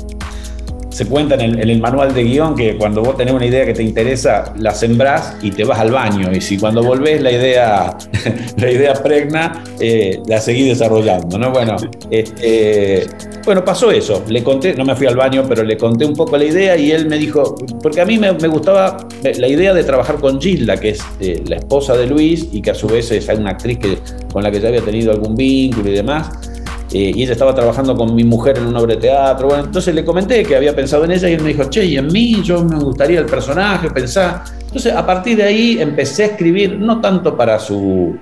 se 0.99 1.07
cuenta 1.07 1.37
en 1.37 1.61
el, 1.61 1.79
manual 1.79 2.13
de 2.13 2.25
guion 2.25 2.57
que 2.57 2.77
cuando 2.77 3.03
vos 3.03 3.17
tenés 3.17 3.33
una 3.33 3.47
idea 3.47 3.65
que 3.65 3.73
te 3.73 3.85
interesa, 3.85 4.53
la 4.59 4.75
sembrás 4.75 5.37
y 5.41 5.53
te 5.53 5.63
vas 5.63 5.79
al 5.79 5.93
baño. 5.93 6.33
Y 6.33 6.41
si 6.41 6.59
cuando 6.59 6.83
volvés 6.83 7.23
la 7.23 7.31
idea, 7.31 7.97
la 8.57 8.69
idea 8.69 8.95
pregna, 8.95 9.63
eh, 9.79 10.19
la 10.27 10.41
seguís 10.41 10.67
desarrollando. 10.67 11.39
¿no? 11.39 11.53
Bueno, 11.53 11.77
este, 12.11 13.07
bueno, 13.45 13.65
pasó 13.65 13.93
eso. 13.93 14.25
Le 14.27 14.43
conté, 14.43 14.75
no 14.75 14.85
me 14.85 14.97
fui 14.97 15.07
al 15.07 15.15
baño, 15.15 15.45
pero 15.49 15.63
le 15.63 15.77
conté 15.77 16.05
un 16.05 16.15
poco 16.15 16.37
la 16.37 16.47
idea 16.47 16.77
y 16.77 16.91
él 16.91 17.07
me 17.07 17.17
dijo, 17.17 17.55
porque 17.81 18.01
a 18.01 18.05
mí 18.05 18.19
me, 18.19 18.33
me 18.33 18.49
gustaba 18.49 19.07
la 19.23 19.47
idea 19.47 19.73
de 19.73 19.85
trabajar 19.85 20.17
con 20.17 20.41
Gilda, 20.41 20.79
que 20.79 20.89
es 20.89 21.01
eh, 21.21 21.45
la 21.47 21.59
esposa 21.59 21.97
de 21.97 22.09
Luis 22.09 22.49
y 22.51 22.61
que 22.61 22.73
a 22.73 22.75
su 22.75 22.89
vez 22.89 23.09
es 23.13 23.29
una 23.29 23.51
actriz 23.51 23.79
que, 23.79 23.99
con 24.33 24.43
la 24.43 24.51
que 24.51 24.61
ya 24.61 24.67
había 24.67 24.83
tenido 24.83 25.13
algún 25.13 25.37
vínculo 25.37 25.91
y 25.91 25.95
demás. 25.95 26.58
Eh, 26.93 27.13
y 27.15 27.23
ella 27.23 27.33
estaba 27.33 27.55
trabajando 27.55 27.95
con 27.95 28.15
mi 28.15 28.25
mujer 28.25 28.59
en 28.59 28.67
una 28.67 28.81
obra 28.81 28.95
de 28.95 29.01
teatro. 29.01 29.49
Bueno, 29.49 29.65
entonces 29.65 29.95
le 29.95 30.05
comenté 30.05 30.43
que 30.43 30.57
había 30.57 30.75
pensado 30.75 31.05
en 31.05 31.13
ella 31.13 31.29
y 31.29 31.35
él 31.35 31.43
me 31.43 31.49
dijo, 31.51 31.65
che, 31.65 31.85
y 31.85 31.97
en 31.97 32.07
mí, 32.07 32.41
yo 32.43 32.65
me 32.65 32.79
gustaría 32.79 33.21
el 33.21 33.27
personaje, 33.27 33.91
pensar. 33.91 34.45
Entonces, 34.61 34.93
a 34.95 35.05
partir 35.05 35.37
de 35.37 35.45
ahí 35.45 35.79
empecé 35.81 36.25
a 36.25 36.27
escribir, 36.27 36.79
no 36.79 37.01
tanto 37.01 37.37
para 37.37 37.59
su, 37.59 38.17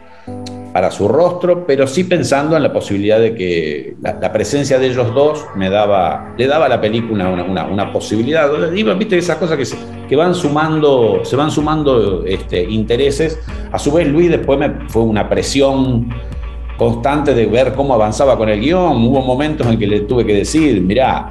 para 0.72 0.90
su 0.90 1.06
rostro, 1.06 1.64
pero 1.66 1.86
sí 1.86 2.04
pensando 2.04 2.56
en 2.56 2.62
la 2.62 2.72
posibilidad 2.72 3.20
de 3.20 3.34
que 3.34 3.96
la, 4.02 4.18
la 4.20 4.32
presencia 4.32 4.78
de 4.78 4.88
ellos 4.88 5.14
dos 5.14 5.44
me 5.54 5.70
daba, 5.70 6.34
le 6.36 6.46
daba 6.46 6.66
a 6.66 6.68
la 6.68 6.80
película 6.80 7.28
una, 7.28 7.44
una, 7.44 7.66
una 7.66 7.92
posibilidad. 7.92 8.50
Y, 8.74 8.82
viste 8.82 9.16
esas 9.16 9.36
cosas 9.36 9.56
que, 9.56 9.64
se, 9.64 9.76
que 10.08 10.16
van 10.16 10.34
sumando, 10.34 11.20
se 11.24 11.36
van 11.36 11.50
sumando 11.52 12.24
este, 12.26 12.64
intereses. 12.64 13.38
A 13.70 13.78
su 13.78 13.92
vez, 13.92 14.08
Luis 14.08 14.28
después 14.28 14.58
me 14.58 14.88
fue 14.88 15.02
una 15.02 15.28
presión 15.28 16.08
constante 16.76 17.34
de 17.34 17.46
ver 17.46 17.74
cómo 17.74 17.94
avanzaba 17.94 18.36
con 18.36 18.48
el 18.48 18.60
guion. 18.60 19.04
Hubo 19.04 19.20
momentos 19.22 19.66
en 19.66 19.78
que 19.78 19.86
le 19.86 20.00
tuve 20.00 20.24
que 20.26 20.34
decir, 20.34 20.80
mirá, 20.80 21.30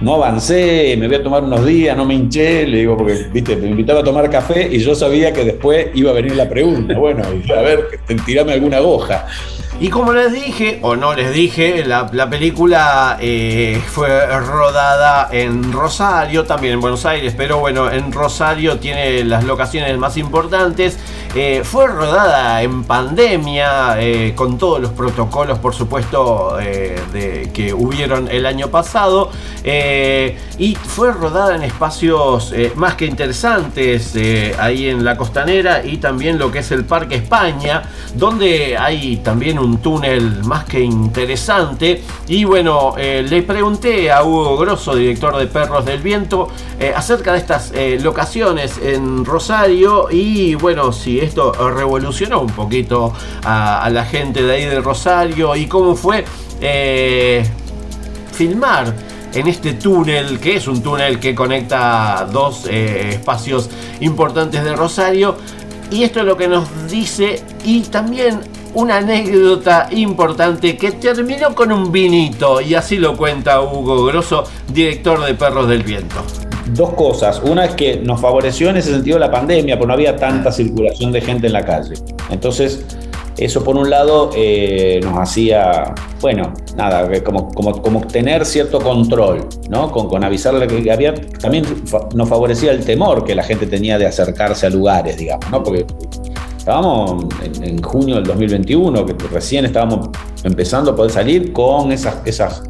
no 0.00 0.14
avancé, 0.16 0.96
me 0.98 1.06
voy 1.06 1.16
a 1.16 1.22
tomar 1.22 1.44
unos 1.44 1.64
días, 1.64 1.96
no 1.96 2.04
me 2.04 2.14
hinché, 2.14 2.66
le 2.66 2.78
digo, 2.78 2.96
porque, 2.96 3.26
viste, 3.32 3.56
me 3.56 3.68
invitaba 3.68 4.00
a 4.00 4.04
tomar 4.04 4.28
café 4.28 4.68
y 4.70 4.78
yo 4.78 4.94
sabía 4.94 5.32
que 5.32 5.44
después 5.44 5.88
iba 5.94 6.10
a 6.10 6.14
venir 6.14 6.34
la 6.36 6.48
pregunta. 6.48 6.98
Bueno, 6.98 7.22
a 7.24 7.60
ver, 7.60 8.00
tirame 8.26 8.52
alguna 8.52 8.80
hoja. 8.80 9.26
Y 9.82 9.90
como 9.90 10.12
les 10.12 10.32
dije, 10.32 10.78
o 10.82 10.94
no 10.94 11.12
les 11.12 11.34
dije, 11.34 11.84
la, 11.84 12.08
la 12.12 12.30
película 12.30 13.18
eh, 13.20 13.82
fue 13.88 14.24
rodada 14.38 15.28
en 15.32 15.72
Rosario, 15.72 16.44
también 16.44 16.74
en 16.74 16.80
Buenos 16.80 17.04
Aires, 17.04 17.34
pero 17.36 17.58
bueno, 17.58 17.90
en 17.90 18.12
Rosario 18.12 18.78
tiene 18.78 19.24
las 19.24 19.42
locaciones 19.42 19.98
más 19.98 20.16
importantes. 20.18 21.00
Eh, 21.34 21.62
fue 21.64 21.88
rodada 21.88 22.62
en 22.62 22.84
pandemia, 22.84 24.00
eh, 24.00 24.34
con 24.36 24.56
todos 24.56 24.80
los 24.80 24.92
protocolos, 24.92 25.58
por 25.58 25.74
supuesto, 25.74 26.58
de, 26.58 27.50
que 27.52 27.74
hubieron 27.74 28.28
el 28.28 28.46
año 28.46 28.68
pasado. 28.68 29.32
Eh, 29.64 30.36
y 30.58 30.74
fue 30.74 31.12
rodada 31.12 31.54
en 31.54 31.62
espacios 31.62 32.52
eh, 32.52 32.72
más 32.76 32.94
que 32.94 33.06
interesantes, 33.06 34.14
eh, 34.16 34.54
ahí 34.58 34.88
en 34.88 35.04
la 35.04 35.16
costanera 35.16 35.84
y 35.84 35.98
también 35.98 36.38
lo 36.38 36.50
que 36.50 36.60
es 36.60 36.72
el 36.72 36.84
Parque 36.84 37.16
España, 37.16 37.82
donde 38.14 38.76
hay 38.76 39.18
también 39.18 39.58
un 39.58 39.78
túnel 39.78 40.44
más 40.44 40.64
que 40.64 40.80
interesante. 40.80 42.02
Y 42.26 42.44
bueno, 42.44 42.94
le 42.96 43.42
pregunté 43.42 44.10
a 44.10 44.24
Hugo 44.24 44.56
Grosso, 44.56 44.94
director 44.94 45.36
de 45.36 45.46
Perros 45.46 45.84
del 45.84 46.00
Viento, 46.00 46.48
acerca 46.94 47.32
de 47.32 47.38
estas 47.38 47.72
locaciones 48.00 48.78
en 48.82 49.24
Rosario 49.24 50.08
y 50.10 50.54
bueno, 50.54 50.92
si 50.92 51.20
esto 51.20 51.52
revolucionó 51.70 52.40
un 52.40 52.50
poquito 52.50 53.12
a, 53.44 53.88
la 53.90 54.04
gente 54.04 54.42
de 54.42 54.52
ahí 54.52 54.64
de 54.64 54.80
Rosario 54.80 55.54
y 55.56 55.66
cómo 55.66 55.94
fue 55.94 56.24
filmar 58.32 58.94
en 59.34 59.48
este 59.48 59.74
túnel, 59.74 60.38
que 60.38 60.56
es 60.56 60.68
un 60.68 60.82
túnel 60.82 61.18
que 61.18 61.34
conecta 61.34 62.28
dos 62.30 62.66
eh, 62.68 63.10
espacios 63.12 63.70
importantes 64.00 64.62
de 64.64 64.74
Rosario. 64.74 65.36
Y 65.90 66.04
esto 66.04 66.20
es 66.20 66.26
lo 66.26 66.36
que 66.36 66.48
nos 66.48 66.68
dice 66.90 67.42
y 67.64 67.82
también 67.82 68.40
una 68.74 68.96
anécdota 68.96 69.88
importante 69.90 70.76
que 70.76 70.92
terminó 70.92 71.54
con 71.54 71.70
un 71.72 71.92
vinito 71.92 72.60
y 72.60 72.74
así 72.74 72.96
lo 72.96 73.16
cuenta 73.16 73.60
Hugo 73.60 74.04
Grosso, 74.04 74.44
director 74.72 75.24
de 75.24 75.34
Perros 75.34 75.68
del 75.68 75.82
Viento. 75.82 76.22
Dos 76.66 76.94
cosas. 76.94 77.42
Una 77.42 77.64
es 77.66 77.74
que 77.74 77.96
nos 77.96 78.20
favoreció 78.20 78.70
en 78.70 78.76
ese 78.78 78.92
sentido 78.92 79.18
la 79.18 79.30
pandemia, 79.30 79.76
porque 79.76 79.88
no 79.88 79.94
había 79.94 80.16
tanta 80.16 80.50
circulación 80.50 81.12
de 81.12 81.20
gente 81.20 81.48
en 81.48 81.52
la 81.52 81.64
calle. 81.64 81.94
Entonces, 82.30 82.86
eso 83.36 83.64
por 83.64 83.76
un 83.76 83.88
lado 83.88 84.30
eh, 84.36 85.00
nos 85.02 85.18
hacía, 85.18 85.94
bueno, 86.20 86.52
nada, 86.76 87.08
como, 87.22 87.50
como, 87.50 88.00
tener 88.06 88.44
cierto 88.44 88.78
control, 88.80 89.48
¿no? 89.70 89.90
Con, 89.90 90.08
con 90.08 90.22
avisarle 90.22 90.66
que 90.66 90.90
había, 90.90 91.14
también 91.14 91.64
nos 92.14 92.28
favorecía 92.28 92.72
el 92.72 92.84
temor 92.84 93.24
que 93.24 93.34
la 93.34 93.42
gente 93.42 93.66
tenía 93.66 93.98
de 93.98 94.06
acercarse 94.06 94.66
a 94.66 94.70
lugares, 94.70 95.16
digamos, 95.16 95.50
¿no? 95.50 95.62
Porque 95.62 95.86
estábamos 96.56 97.24
en, 97.42 97.64
en 97.64 97.82
junio 97.82 98.16
del 98.16 98.24
2021, 98.24 99.06
que 99.06 99.14
recién 99.28 99.64
estábamos 99.64 100.10
empezando 100.44 100.90
a 100.90 100.96
poder 100.96 101.10
salir 101.10 101.52
con 101.52 101.90
esas, 101.90 102.16
esas 102.24 102.62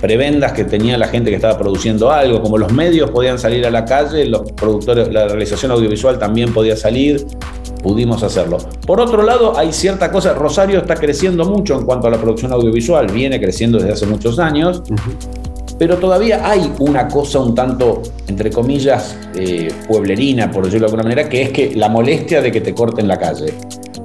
prebendas 0.00 0.52
que 0.52 0.64
tenía 0.64 0.96
la 0.96 1.08
gente 1.08 1.30
que 1.30 1.36
estaba 1.36 1.58
produciendo 1.58 2.10
algo, 2.10 2.40
como 2.40 2.58
los 2.58 2.72
medios 2.72 3.10
podían 3.10 3.38
salir 3.38 3.66
a 3.66 3.70
la 3.70 3.84
calle, 3.84 4.24
los 4.24 4.50
productores, 4.52 5.12
la 5.12 5.28
realización 5.28 5.72
audiovisual 5.72 6.18
también 6.18 6.52
podía 6.52 6.76
salir, 6.76 7.26
pudimos 7.82 8.22
hacerlo. 8.22 8.58
Por 8.86 9.00
otro 9.00 9.22
lado, 9.22 9.56
hay 9.56 9.72
cierta 9.72 10.10
cosa, 10.10 10.34
Rosario 10.34 10.78
está 10.78 10.94
creciendo 10.96 11.44
mucho 11.44 11.78
en 11.78 11.84
cuanto 11.86 12.06
a 12.06 12.10
la 12.10 12.18
producción 12.18 12.52
audiovisual, 12.52 13.06
viene 13.08 13.40
creciendo 13.40 13.78
desde 13.78 13.92
hace 13.92 14.06
muchos 14.06 14.38
años, 14.38 14.82
pero 15.78 15.96
todavía 15.96 16.46
hay 16.48 16.70
una 16.78 17.08
cosa 17.08 17.38
un 17.38 17.54
tanto, 17.54 18.02
entre 18.28 18.50
comillas, 18.50 19.16
eh, 19.34 19.68
pueblerina, 19.88 20.50
por 20.50 20.64
decirlo 20.64 20.86
de 20.86 20.92
alguna 20.92 21.02
manera, 21.04 21.28
que 21.28 21.42
es 21.42 21.50
que 21.50 21.74
la 21.74 21.88
molestia 21.88 22.42
de 22.42 22.52
que 22.52 22.60
te 22.60 22.74
corten 22.74 23.08
la 23.08 23.18
calle. 23.18 23.54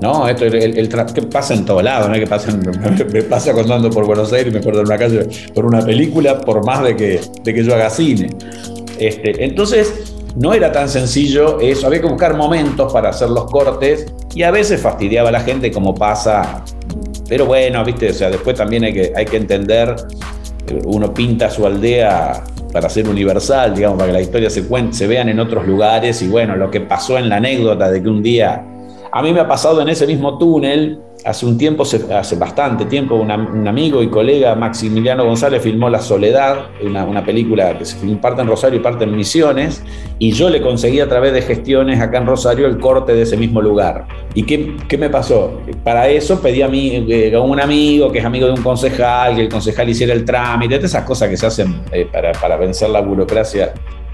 ¿No? 0.01 0.27
Esto 0.27 0.43
el, 0.45 0.77
el 0.77 0.89
tra- 0.89 1.11
que 1.11 1.21
pasa 1.21 1.53
en 1.53 1.63
todos 1.65 1.81
lados, 1.81 2.09
¿no? 2.09 2.15
Que 2.15 2.27
pasa 2.27 2.51
en- 2.51 3.07
me 3.13 3.21
pasa 3.23 3.53
cuando 3.53 3.75
ando 3.75 3.89
por 3.89 4.05
Buenos 4.05 4.31
Aires 4.33 4.51
y 4.53 4.55
me 4.57 4.61
cortan 4.61 4.85
una 4.85 4.97
calle 4.97 5.25
por 5.53 5.65
una 5.65 5.79
película, 5.85 6.39
por 6.41 6.65
más 6.65 6.83
de 6.83 6.95
que, 6.97 7.21
de 7.43 7.53
que 7.53 7.63
yo 7.63 7.73
haga 7.73 7.89
cine. 7.89 8.29
Este, 8.99 9.43
entonces, 9.45 10.14
no 10.35 10.53
era 10.53 10.71
tan 10.71 10.89
sencillo 10.89 11.59
eso, 11.59 11.87
había 11.87 12.01
que 12.01 12.07
buscar 12.07 12.35
momentos 12.35 12.91
para 12.91 13.09
hacer 13.09 13.29
los 13.29 13.45
cortes 13.45 14.13
y 14.33 14.43
a 14.43 14.51
veces 14.51 14.81
fastidiaba 14.81 15.29
a 15.29 15.31
la 15.31 15.39
gente 15.41 15.71
como 15.71 15.95
pasa. 15.95 16.63
Pero 17.27 17.45
bueno, 17.45 17.83
viste, 17.83 18.09
o 18.09 18.13
sea, 18.13 18.29
después 18.29 18.55
también 18.55 18.83
hay 18.83 18.93
que, 18.93 19.13
hay 19.15 19.25
que 19.25 19.37
entender, 19.37 19.95
eh, 20.67 20.81
uno 20.85 21.13
pinta 21.13 21.49
su 21.49 21.65
aldea 21.65 22.43
para 22.71 22.89
ser 22.89 23.07
universal, 23.07 23.73
digamos, 23.73 23.97
para 23.97 24.07
que 24.07 24.13
la 24.13 24.21
historia 24.21 24.49
se 24.49 24.67
cuente, 24.67 24.95
se 24.95 25.07
vean 25.07 25.29
en 25.29 25.39
otros 25.39 25.65
lugares 25.65 26.21
y 26.21 26.27
bueno, 26.27 26.57
lo 26.57 26.69
que 26.69 26.81
pasó 26.81 27.17
en 27.17 27.29
la 27.29 27.37
anécdota 27.37 27.89
de 27.89 28.03
que 28.03 28.09
un 28.09 28.21
día, 28.21 28.65
a 29.11 29.21
mí 29.21 29.31
me 29.31 29.39
ha 29.39 29.47
pasado 29.47 29.81
en 29.81 29.87
ese 29.87 30.05
mismo 30.05 30.37
túnel, 30.37 30.99
hace 31.25 31.45
un 31.45 31.57
tiempo, 31.57 31.83
hace 31.83 32.35
bastante 32.35 32.85
tiempo, 32.85 33.15
un 33.15 33.67
amigo 33.67 34.03
y 34.03 34.09
colega, 34.09 34.55
Maximiliano 34.55 35.25
González, 35.25 35.61
filmó 35.61 35.89
La 35.89 35.99
Soledad, 35.99 36.67
una, 36.83 37.25
película 37.25 37.75
que 37.77 37.85
se 37.85 37.97
parte 38.17 38.41
en 38.41 38.47
Rosario 38.47 38.79
y 38.79 38.83
parte 38.83 39.05
en 39.05 39.15
Misiones, 39.15 39.83
y 40.19 40.31
yo 40.31 40.49
le 40.49 40.61
conseguí 40.61 40.99
a 40.99 41.09
través 41.09 41.33
de 41.33 41.41
gestiones 41.41 41.99
acá 41.99 42.19
en 42.19 42.27
Rosario 42.27 42.67
el 42.67 42.77
corte 42.77 43.15
de 43.15 43.23
ese 43.23 43.37
mismo 43.37 43.61
lugar. 43.61 44.07
¿Y 44.35 44.43
qué, 44.43 44.75
qué 44.87 44.97
me 44.97 45.09
pasó? 45.09 45.61
Para 45.83 46.07
eso 46.09 46.39
pedí 46.41 46.61
a, 46.61 46.67
mí, 46.67 47.05
eh, 47.09 47.33
a 47.35 47.39
un 47.39 47.59
amigo 47.59 48.11
que 48.11 48.19
es 48.19 48.25
amigo 48.25 48.45
de 48.45 48.53
un 48.53 48.61
concejal, 48.61 49.35
que 49.35 49.41
el 49.41 49.49
concejal 49.49 49.89
hiciera 49.89 50.13
el 50.13 50.23
trámite, 50.23 50.75
esas 50.75 51.03
cosas 51.03 51.29
que 51.29 51.37
se 51.37 51.47
hacen 51.47 51.81
eh, 51.91 52.07
para, 52.11 52.33
para 52.33 52.55
vencer 52.57 52.89
la 52.89 53.01
burocracia. 53.01 53.73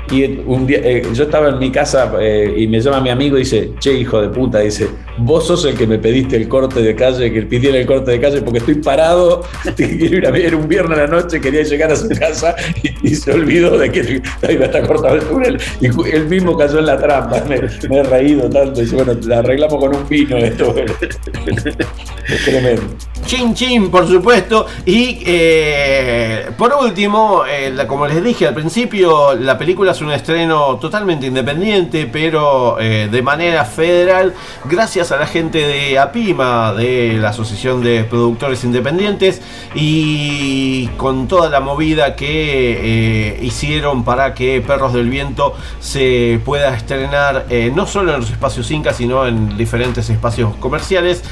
Y 0.09 0.23
eh, 0.23 1.03
yo 1.13 1.23
estaba 1.23 1.49
en 1.49 1.59
mi 1.59 1.71
casa 1.71 2.11
eh, 2.19 2.53
y 2.57 2.67
me 2.67 2.79
llama 2.81 3.01
mi 3.01 3.09
amigo 3.09 3.37
y 3.37 3.41
dice, 3.41 3.71
che, 3.79 3.93
hijo 3.93 4.21
de 4.21 4.29
puta, 4.29 4.59
dice, 4.59 4.87
vos 5.17 5.47
sos 5.47 5.63
el 5.65 5.75
que 5.75 5.87
me 5.87 5.99
pediste 5.99 6.35
el 6.35 6.47
corte 6.47 6.81
de 6.81 6.95
calle, 6.95 7.31
que 7.31 7.43
pidiera 7.43 7.77
el 7.77 7.85
corte 7.85 8.11
de 8.11 8.19
calle 8.19 8.41
porque 8.41 8.59
estoy 8.59 8.75
parado, 8.75 9.43
quiero 9.75 10.17
ir 10.17 10.27
a 10.27 10.31
ver 10.31 10.55
un 10.55 10.67
viernes 10.67 10.97
a 10.97 11.01
la 11.03 11.07
noche, 11.07 11.39
quería 11.39 11.63
llegar 11.63 11.91
a 11.91 11.95
su 11.95 12.09
casa 12.09 12.55
y, 13.03 13.15
se 13.15 13.31
olvidó 13.31 13.77
de 13.77 13.91
que 13.91 14.21
iba 14.49 14.63
a 14.63 14.65
estar 14.65 14.87
cortado 14.87 15.15
el 15.15 15.23
túnel 15.23 15.57
y 15.79 15.87
él 15.87 16.27
mismo 16.27 16.57
cayó 16.57 16.79
en 16.79 16.87
la 16.87 16.97
trampa, 16.97 17.43
me, 17.47 17.61
me 17.89 17.97
he 17.97 18.03
reído 18.03 18.49
tanto, 18.49 18.81
y 18.81 18.83
dice, 18.83 18.95
bueno, 18.95 19.13
la 19.25 19.39
arreglamos 19.39 19.79
con 19.79 19.95
un 19.95 20.09
vino 20.09 20.37
esto, 20.37 20.73
es 22.27 22.45
tremendo. 22.45 22.83
Chin 23.25 23.53
Chin, 23.53 23.89
por 23.89 24.07
supuesto. 24.07 24.65
Y 24.85 25.21
eh, 25.25 26.47
por 26.57 26.73
último, 26.73 27.43
como 27.87 28.07
les 28.07 28.23
dije 28.23 28.47
al 28.47 28.53
principio, 28.53 29.35
la 29.35 29.57
película 29.57 29.93
un 30.01 30.11
estreno 30.11 30.77
totalmente 30.77 31.27
independiente, 31.27 32.07
pero 32.11 32.79
eh, 32.79 33.09
de 33.11 33.21
manera 33.21 33.65
federal, 33.65 34.33
gracias 34.65 35.11
a 35.11 35.17
la 35.17 35.25
gente 35.25 35.59
de 35.59 35.99
APIMA, 35.99 36.73
de 36.73 37.17
la 37.19 37.29
Asociación 37.29 37.83
de 37.83 38.03
Productores 38.03 38.63
Independientes, 38.63 39.41
y 39.75 40.87
con 40.97 41.27
toda 41.27 41.49
la 41.49 41.59
movida 41.59 42.15
que 42.15 43.35
eh, 43.37 43.39
hicieron 43.41 44.03
para 44.03 44.33
que 44.33 44.61
Perros 44.61 44.93
del 44.93 45.09
Viento 45.09 45.55
se 45.79 46.39
pueda 46.43 46.75
estrenar 46.75 47.45
eh, 47.49 47.71
no 47.73 47.85
solo 47.85 48.13
en 48.13 48.21
los 48.21 48.31
espacios 48.31 48.69
Inca, 48.71 48.93
sino 48.93 49.25
en 49.27 49.57
diferentes 49.57 50.09
espacios 50.09 50.55
comerciales. 50.57 51.23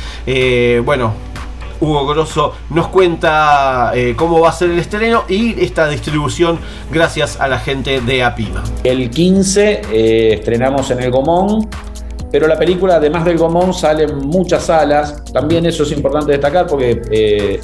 Bueno, 0.83 1.13
Hugo 1.81 2.06
Grosso 2.07 2.53
nos 2.72 2.88
cuenta 2.88 3.91
eh, 3.95 4.14
cómo 4.15 4.39
va 4.41 4.49
a 4.49 4.51
ser 4.51 4.69
el 4.72 4.80
estreno 4.80 5.23
y 5.30 5.61
esta 5.64 5.88
distribución 5.88 6.60
gracias 6.91 7.39
a 7.39 7.47
la 7.47 7.60
gente 7.60 8.01
de 8.01 8.23
Apima. 8.23 8.64
El 8.84 9.10
15 9.10 9.81
eh, 9.91 10.34
estrenamos 10.34 10.91
en 10.91 11.01
el 11.01 11.11
Gomón, 11.11 11.69
pero 12.31 12.47
la 12.47 12.57
película, 12.57 12.95
además 12.95 13.26
del 13.26 13.38
Gomón, 13.38 13.73
sale 13.73 14.03
en 14.03 14.18
muchas 14.19 14.64
salas. 14.65 15.23
También 15.34 15.65
eso 15.65 15.84
es 15.84 15.91
importante 15.91 16.31
destacar 16.34 16.68
porque 16.68 17.01
eh, 17.11 17.60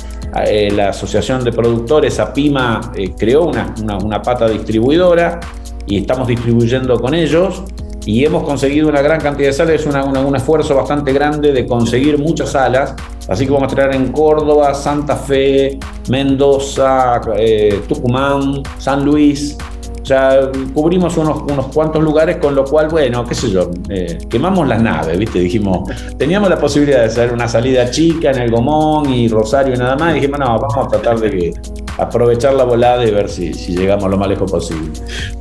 la 0.72 0.90
Asociación 0.90 1.44
de 1.44 1.52
Productores, 1.52 2.20
APIMA, 2.20 2.82
creó 3.18 3.44
una- 3.46 3.74
una 4.04 4.22
pata 4.22 4.48
distribuidora 4.50 5.40
y 5.86 5.98
estamos 6.00 6.28
distribuyendo 6.28 7.00
con 7.00 7.14
ellos. 7.14 7.64
Y 8.06 8.23
hemos 8.23 8.44
conseguido 8.44 8.88
una 8.88 9.02
gran 9.02 9.19
cantidad 9.19 9.49
de 9.49 9.53
salas, 9.53 9.76
es 9.82 9.86
una- 9.88 10.03
un 10.03 10.36
esfuerzo 10.36 10.76
bastante 10.76 11.11
grande 11.11 11.52
de 11.52 11.65
conseguir 11.65 12.19
muchas 12.19 12.52
salas. 12.52 12.94
Así 13.27 13.45
que 13.45 13.52
vamos 13.52 13.64
a 13.64 13.69
estrenar 13.69 13.95
en 13.95 14.11
Córdoba, 14.11 14.73
Santa 14.76 15.15
Fe, 15.15 15.80
Mendoza, 16.10 17.19
eh, 17.38 17.82
Tucumán, 17.88 18.61
San 18.77 19.03
Luis. 19.03 19.57
O 20.02 20.06
sea, 20.06 20.52
cubrimos 20.72 21.18
unos, 21.18 21.41
unos 21.52 21.65
cuantos 21.73 22.03
lugares, 22.03 22.38
con 22.38 22.53
lo 22.53 22.64
cual, 22.64 22.90
bueno, 22.90 23.26
qué 23.26 23.34
sé 23.34 23.49
yo, 23.49 23.72
eh, 23.90 24.19
quemamos 24.30 24.68
las 24.68 24.80
naves, 24.80 25.18
¿viste? 25.18 25.40
Dijimos, 25.40 25.90
teníamos 26.19 26.48
la 26.48 26.60
posibilidad 26.60 26.99
de 26.99 27.06
hacer 27.06 27.34
una 27.34 27.48
salida 27.48 27.90
chica 27.90 28.30
en 28.30 28.38
el 28.38 28.52
Gomón 28.52 29.11
y 29.11 29.27
Rosario 29.27 29.73
y 29.73 29.77
nada 29.77 29.95
más, 29.95 30.14
dijimos, 30.14 30.38
no, 30.40 30.60
vamos 30.60 30.77
a 30.77 30.88
tratar 30.90 31.19
de 31.19 31.30
que 31.32 31.53
aprovechar 31.98 32.54
la 32.54 32.64
volada 32.64 33.06
y 33.06 33.12
ver 33.12 33.30
si, 33.30 33.54
si 33.54 33.76
llegamos 33.76 34.10
lo 34.10 34.18
más 34.18 34.28
lejos 34.30 34.52
posible. 34.52 34.92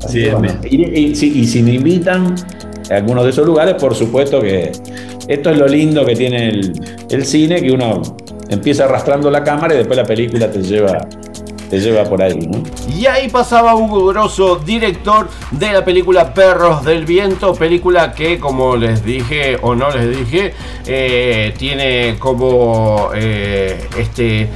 Así 0.05 0.15
que, 0.15 0.21
Bien, 0.21 0.39
bueno, 0.39 0.55
y, 0.65 1.01
y 1.01 1.15
si, 1.15 1.39
y 1.41 1.47
si 1.47 1.63
me 1.63 1.75
invitan 1.75 2.35
a 2.91 2.95
algunos 2.95 3.25
de 3.25 3.31
esos 3.31 3.47
lugares, 3.47 3.75
por 3.75 3.95
supuesto 3.95 4.41
que 4.41 4.73
esto 5.29 5.51
es 5.51 5.59
lo 5.59 5.67
lindo 5.67 6.05
que 6.05 6.15
tiene 6.15 6.49
el, 6.49 6.73
el 7.11 7.25
cine, 7.25 7.63
que 7.63 7.73
uno 7.73 8.03
empieza 8.49 8.85
arrastrando 8.85 9.31
la 9.31 9.43
cámara 9.43 9.75
y 9.75 9.79
después 9.79 9.97
la 9.97 10.05
película 10.05 10.51
te 10.51 10.63
lleva, 10.63 10.99
te 11.71 11.81
lleva 11.81 12.05
por 12.05 12.23
ahí, 12.23 12.39
¿no? 12.39 12.63
Y 12.95 13.07
ahí 13.07 13.29
pasaba 13.29 13.75
Hugo 13.75 14.07
Grosso, 14.07 14.57
director 14.57 15.29
de 15.51 15.73
la 15.73 15.85
película 15.85 16.35
Perros 16.35 16.85
del 16.85 17.05
Viento, 17.05 17.55
película 17.55 18.13
que 18.13 18.39
como 18.39 18.77
les 18.77 19.05
dije 19.05 19.57
o 19.63 19.75
no 19.75 19.91
les 19.91 20.17
dije, 20.17 20.53
eh, 20.87 21.55
tiene 21.57 22.17
como 22.19 23.11
eh, 23.15 23.89
este, 23.99 24.49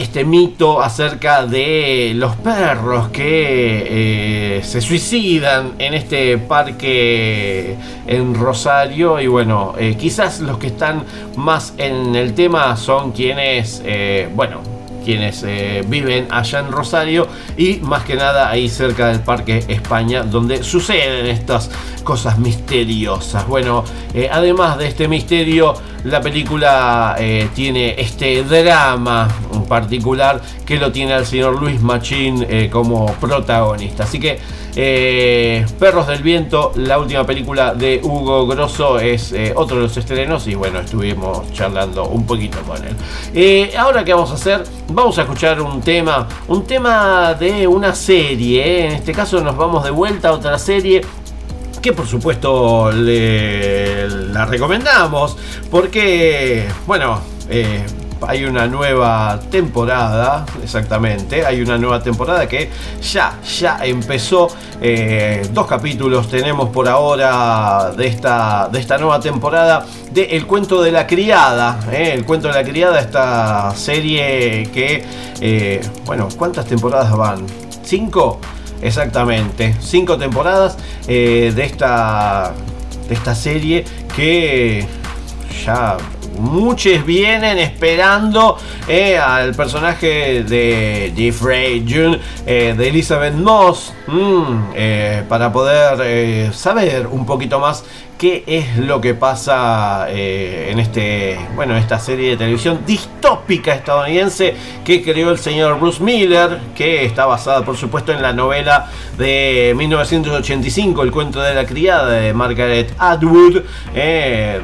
este 0.00 0.24
mito 0.24 0.80
acerca 0.80 1.46
de 1.46 2.12
los 2.16 2.34
perros 2.36 3.08
que 3.08 4.56
eh, 4.56 4.62
se 4.62 4.80
suicidan 4.80 5.74
en 5.78 5.92
este 5.92 6.38
parque 6.38 7.76
en 8.06 8.34
Rosario. 8.34 9.20
Y 9.20 9.26
bueno, 9.26 9.74
eh, 9.78 9.96
quizás 9.98 10.40
los 10.40 10.56
que 10.56 10.68
están 10.68 11.04
más 11.36 11.74
en 11.76 12.16
el 12.16 12.32
tema 12.32 12.76
son 12.76 13.12
quienes, 13.12 13.82
eh, 13.84 14.30
bueno, 14.34 14.79
quienes 15.04 15.42
eh, 15.42 15.84
viven 15.86 16.26
allá 16.30 16.60
en 16.60 16.72
Rosario 16.72 17.26
y 17.56 17.78
más 17.78 18.04
que 18.04 18.16
nada 18.16 18.50
ahí 18.50 18.68
cerca 18.68 19.08
del 19.08 19.20
Parque 19.20 19.64
España 19.68 20.22
donde 20.22 20.62
suceden 20.62 21.26
estas 21.26 21.70
cosas 22.04 22.38
misteriosas. 22.38 23.46
Bueno, 23.46 23.84
eh, 24.14 24.28
además 24.30 24.78
de 24.78 24.88
este 24.88 25.08
misterio, 25.08 25.74
la 26.04 26.20
película 26.20 27.16
eh, 27.18 27.48
tiene 27.54 28.00
este 28.00 28.42
drama 28.42 29.28
particular 29.68 30.40
que 30.70 30.76
lo 30.76 30.92
tiene 30.92 31.14
al 31.14 31.26
señor 31.26 31.60
Luis 31.60 31.82
Machín 31.82 32.46
eh, 32.48 32.70
como 32.70 33.12
protagonista. 33.14 34.04
Así 34.04 34.20
que 34.20 34.38
eh, 34.76 35.66
Perros 35.80 36.06
del 36.06 36.22
Viento, 36.22 36.70
la 36.76 37.00
última 37.00 37.26
película 37.26 37.74
de 37.74 38.00
Hugo 38.00 38.46
Grosso, 38.46 39.00
es 39.00 39.32
eh, 39.32 39.52
otro 39.56 39.78
de 39.78 39.82
los 39.82 39.96
estrenos 39.96 40.46
y 40.46 40.54
bueno, 40.54 40.78
estuvimos 40.78 41.52
charlando 41.52 42.06
un 42.06 42.24
poquito 42.24 42.58
con 42.60 42.78
él. 42.84 43.70
Ahora 43.76 44.04
qué 44.04 44.14
vamos 44.14 44.30
a 44.30 44.34
hacer, 44.34 44.62
vamos 44.86 45.18
a 45.18 45.22
escuchar 45.22 45.60
un 45.60 45.80
tema, 45.80 46.28
un 46.46 46.62
tema 46.62 47.34
de 47.34 47.66
una 47.66 47.92
serie, 47.92 48.86
en 48.86 48.92
este 48.92 49.10
caso 49.10 49.40
nos 49.40 49.56
vamos 49.56 49.82
de 49.82 49.90
vuelta 49.90 50.28
a 50.28 50.32
otra 50.34 50.56
serie 50.56 51.00
que 51.82 51.92
por 51.92 52.06
supuesto 52.06 52.92
le, 52.92 54.08
la 54.08 54.44
recomendamos 54.44 55.36
porque, 55.68 56.68
bueno, 56.86 57.18
hay 58.26 58.44
una 58.44 58.66
nueva 58.66 59.40
temporada, 59.50 60.44
exactamente, 60.62 61.44
hay 61.44 61.60
una 61.62 61.78
nueva 61.78 62.02
temporada 62.02 62.46
que 62.46 62.70
ya, 63.02 63.38
ya 63.42 63.78
empezó, 63.82 64.48
eh, 64.80 65.48
dos 65.52 65.66
capítulos 65.66 66.28
tenemos 66.28 66.68
por 66.70 66.88
ahora 66.88 67.92
de 67.96 68.06
esta, 68.06 68.68
de 68.70 68.80
esta 68.80 68.98
nueva 68.98 69.20
temporada 69.20 69.84
de 70.12 70.24
El 70.24 70.46
cuento 70.46 70.82
de 70.82 70.92
la 70.92 71.06
criada, 71.06 71.80
eh, 71.90 72.12
El 72.14 72.24
cuento 72.24 72.48
de 72.48 72.54
la 72.54 72.64
criada, 72.64 73.00
esta 73.00 73.72
serie 73.74 74.68
que, 74.72 75.04
eh, 75.40 75.80
bueno, 76.04 76.28
¿cuántas 76.36 76.66
temporadas 76.66 77.16
van? 77.16 77.46
¿Cinco? 77.82 78.38
Exactamente, 78.82 79.74
cinco 79.80 80.16
temporadas 80.16 80.76
de, 81.06 81.48
esta, 81.64 82.52
de 83.08 83.14
esta 83.14 83.34
serie 83.34 83.84
que 84.16 84.86
ya 85.66 85.98
muchos 86.40 87.04
vienen 87.04 87.58
esperando 87.58 88.56
eh, 88.88 89.16
al 89.18 89.54
personaje 89.54 90.42
de 90.42 91.12
Jeffrey 91.16 91.84
June 91.88 92.18
eh, 92.46 92.74
de 92.76 92.88
Elizabeth 92.88 93.34
Moss 93.34 93.92
mm, 94.06 94.70
eh, 94.74 95.22
para 95.28 95.52
poder 95.52 96.52
saber 96.52 97.06
un 97.06 97.26
poquito 97.26 97.60
más 97.60 97.84
qué 98.18 98.44
es 98.46 98.76
lo 98.76 99.00
que 99.00 99.14
pasa 99.14 100.06
en 100.10 100.78
este 100.78 101.38
bueno 101.54 101.74
esta 101.76 101.98
serie 101.98 102.30
de 102.30 102.36
televisión 102.36 102.80
distópica 102.86 103.74
estadounidense 103.74 104.54
que 104.84 105.02
creó 105.02 105.30
el 105.30 105.38
señor 105.38 105.80
Bruce 105.80 106.02
Miller 106.02 106.58
que 106.74 107.06
está 107.06 107.24
basada 107.24 107.64
por 107.64 107.78
supuesto 107.78 108.12
en 108.12 108.20
la 108.20 108.34
novela 108.34 108.90
de 109.16 109.72
1985 109.74 111.02
el 111.02 111.10
cuento 111.12 111.40
de 111.40 111.54
la 111.54 111.64
criada 111.64 112.10
de 112.10 112.34
Margaret 112.34 112.94
Atwood 112.98 113.62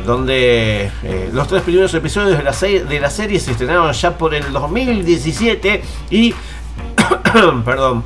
donde 0.05 0.91
los 1.33 1.49
tres 1.49 1.63
primeros 1.67 1.93
episodios 1.95 2.39
de 2.39 2.43
la, 2.45 2.53
se- 2.55 2.85
de 2.85 3.01
la 3.01 3.11
serie 3.11 3.39
se 3.41 3.51
estrenaron 3.51 3.93
ya 3.93 4.17
por 4.17 4.35
el 4.35 4.51
2017 4.53 5.83
y 6.11 6.33
perdón 7.65 8.05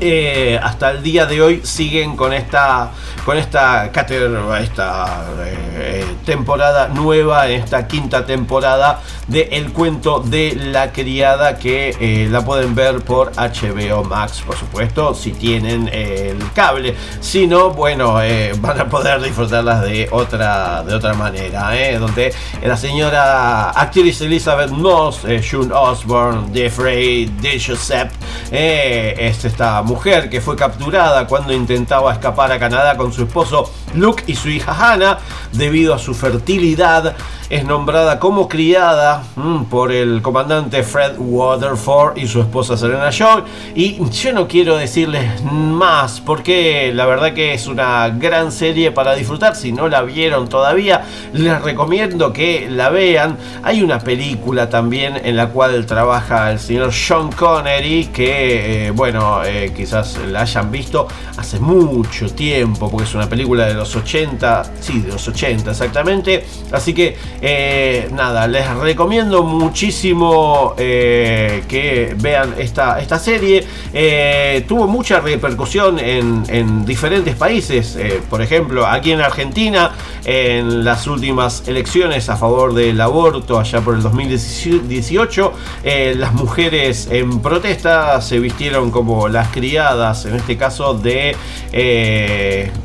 eh, 0.00 0.58
hasta 0.62 0.90
el 0.90 1.02
día 1.02 1.26
de 1.26 1.42
hoy 1.42 1.60
siguen 1.64 2.16
con 2.16 2.32
esta 2.32 2.90
con 3.24 3.36
esta 3.36 3.90
cátedra, 3.90 4.60
esta 4.60 5.24
eh, 5.44 6.04
temporada 6.24 6.86
nueva, 6.88 7.48
esta 7.48 7.88
quinta 7.88 8.24
temporada 8.24 9.00
de 9.26 9.48
El 9.50 9.72
cuento 9.72 10.20
de 10.20 10.54
la 10.54 10.92
criada 10.92 11.56
que 11.56 11.96
eh, 11.98 12.28
la 12.30 12.44
pueden 12.44 12.76
ver 12.76 13.00
por 13.00 13.32
HBO 13.32 14.04
Max, 14.04 14.42
por 14.46 14.56
supuesto, 14.56 15.12
si 15.12 15.32
tienen 15.32 15.90
eh, 15.92 16.36
el 16.38 16.52
cable. 16.52 16.94
Si 17.20 17.48
no, 17.48 17.70
bueno, 17.70 18.22
eh, 18.22 18.52
van 18.60 18.80
a 18.80 18.88
poder 18.88 19.20
disfrutarlas 19.20 19.82
de 19.82 20.08
otra 20.12 20.84
de 20.84 20.94
otra 20.94 21.14
manera, 21.14 21.76
eh, 21.76 21.98
donde 21.98 22.32
la 22.62 22.76
señora 22.76 23.70
actriz 23.70 24.20
Elizabeth 24.20 24.70
Moss, 24.70 25.24
eh, 25.24 25.42
June 25.42 25.74
Osborne, 25.74 26.48
Jeffrey 26.54 27.26
de 27.40 27.60
Joseph, 27.60 28.12
eh, 28.52 29.14
es 29.18 29.44
esta 29.44 29.82
mujer 29.86 30.28
que 30.28 30.40
fue 30.40 30.56
capturada 30.56 31.26
cuando 31.26 31.54
intentaba 31.54 32.12
escapar 32.12 32.52
a 32.52 32.58
Canadá 32.58 32.96
con 32.96 33.12
su 33.12 33.22
esposo 33.22 33.70
Luke 33.94 34.24
y 34.26 34.34
su 34.34 34.50
hija 34.50 34.72
Hannah 34.72 35.18
debido 35.52 35.94
a 35.94 35.98
su 35.98 36.12
fertilidad. 36.12 37.16
Es 37.48 37.64
nombrada 37.64 38.18
como 38.18 38.48
criada 38.48 39.22
mm, 39.36 39.64
por 39.66 39.92
el 39.92 40.20
comandante 40.20 40.82
Fred 40.82 41.12
Waterford 41.16 42.18
y 42.18 42.26
su 42.26 42.40
esposa 42.40 42.76
Serena 42.76 43.10
Shaw. 43.12 43.44
Y 43.76 44.04
yo 44.10 44.32
no 44.32 44.48
quiero 44.48 44.76
decirles 44.76 45.44
más 45.44 46.20
porque 46.20 46.90
la 46.92 47.06
verdad 47.06 47.34
que 47.34 47.54
es 47.54 47.68
una 47.68 48.08
gran 48.08 48.50
serie 48.50 48.90
para 48.90 49.14
disfrutar. 49.14 49.54
Si 49.54 49.70
no 49.70 49.86
la 49.86 50.02
vieron 50.02 50.48
todavía, 50.48 51.04
les 51.32 51.62
recomiendo 51.62 52.32
que 52.32 52.68
la 52.68 52.90
vean. 52.90 53.36
Hay 53.62 53.80
una 53.80 54.00
película 54.00 54.68
también 54.68 55.20
en 55.22 55.36
la 55.36 55.50
cual 55.50 55.86
trabaja 55.86 56.50
el 56.50 56.58
señor 56.58 56.92
Sean 56.92 57.30
Connery 57.30 58.06
que, 58.06 58.88
eh, 58.88 58.90
bueno, 58.90 59.44
eh, 59.44 59.72
quizás 59.76 60.18
la 60.18 60.40
hayan 60.40 60.72
visto 60.72 61.06
hace 61.36 61.60
mucho 61.60 62.28
tiempo 62.28 62.90
porque 62.90 63.04
es 63.04 63.14
una 63.14 63.28
película 63.28 63.66
de 63.66 63.74
los 63.74 63.94
80, 63.94 64.64
sí, 64.80 64.98
de 64.98 65.12
los 65.12 65.28
80 65.28 65.70
exactamente. 65.70 66.44
Así 66.72 66.92
que, 66.92 67.16
eh, 67.40 68.08
nada, 68.12 68.46
les 68.46 68.68
recomiendo 68.76 69.42
muchísimo 69.42 70.74
eh, 70.78 71.64
que 71.68 72.14
vean 72.18 72.54
esta, 72.58 73.00
esta 73.00 73.18
serie. 73.18 73.64
Eh, 73.92 74.64
tuvo 74.66 74.86
mucha 74.86 75.20
repercusión 75.20 75.98
en, 75.98 76.44
en 76.48 76.84
diferentes 76.84 77.34
países. 77.34 77.98
Por 78.28 78.42
ejemplo, 78.42 78.86
aquí 78.86 79.12
en 79.12 79.20
Argentina, 79.20 79.92
en 80.24 80.84
las 80.84 81.06
últimas 81.06 81.66
elecciones 81.68 82.28
a 82.28 82.36
favor 82.36 82.74
del 82.74 83.00
aborto, 83.00 83.58
allá 83.58 83.80
por 83.80 83.94
el 83.94 84.02
2018, 84.02 85.52
eh, 85.84 86.14
las 86.16 86.32
mujeres 86.32 87.08
en 87.10 87.40
protesta 87.40 88.20
se 88.20 88.38
vistieron 88.38 88.90
como 88.90 89.28
las 89.28 89.48
criadas, 89.48 90.24
en 90.26 90.36
este 90.36 90.56
caso 90.56 90.94
de 90.94 91.36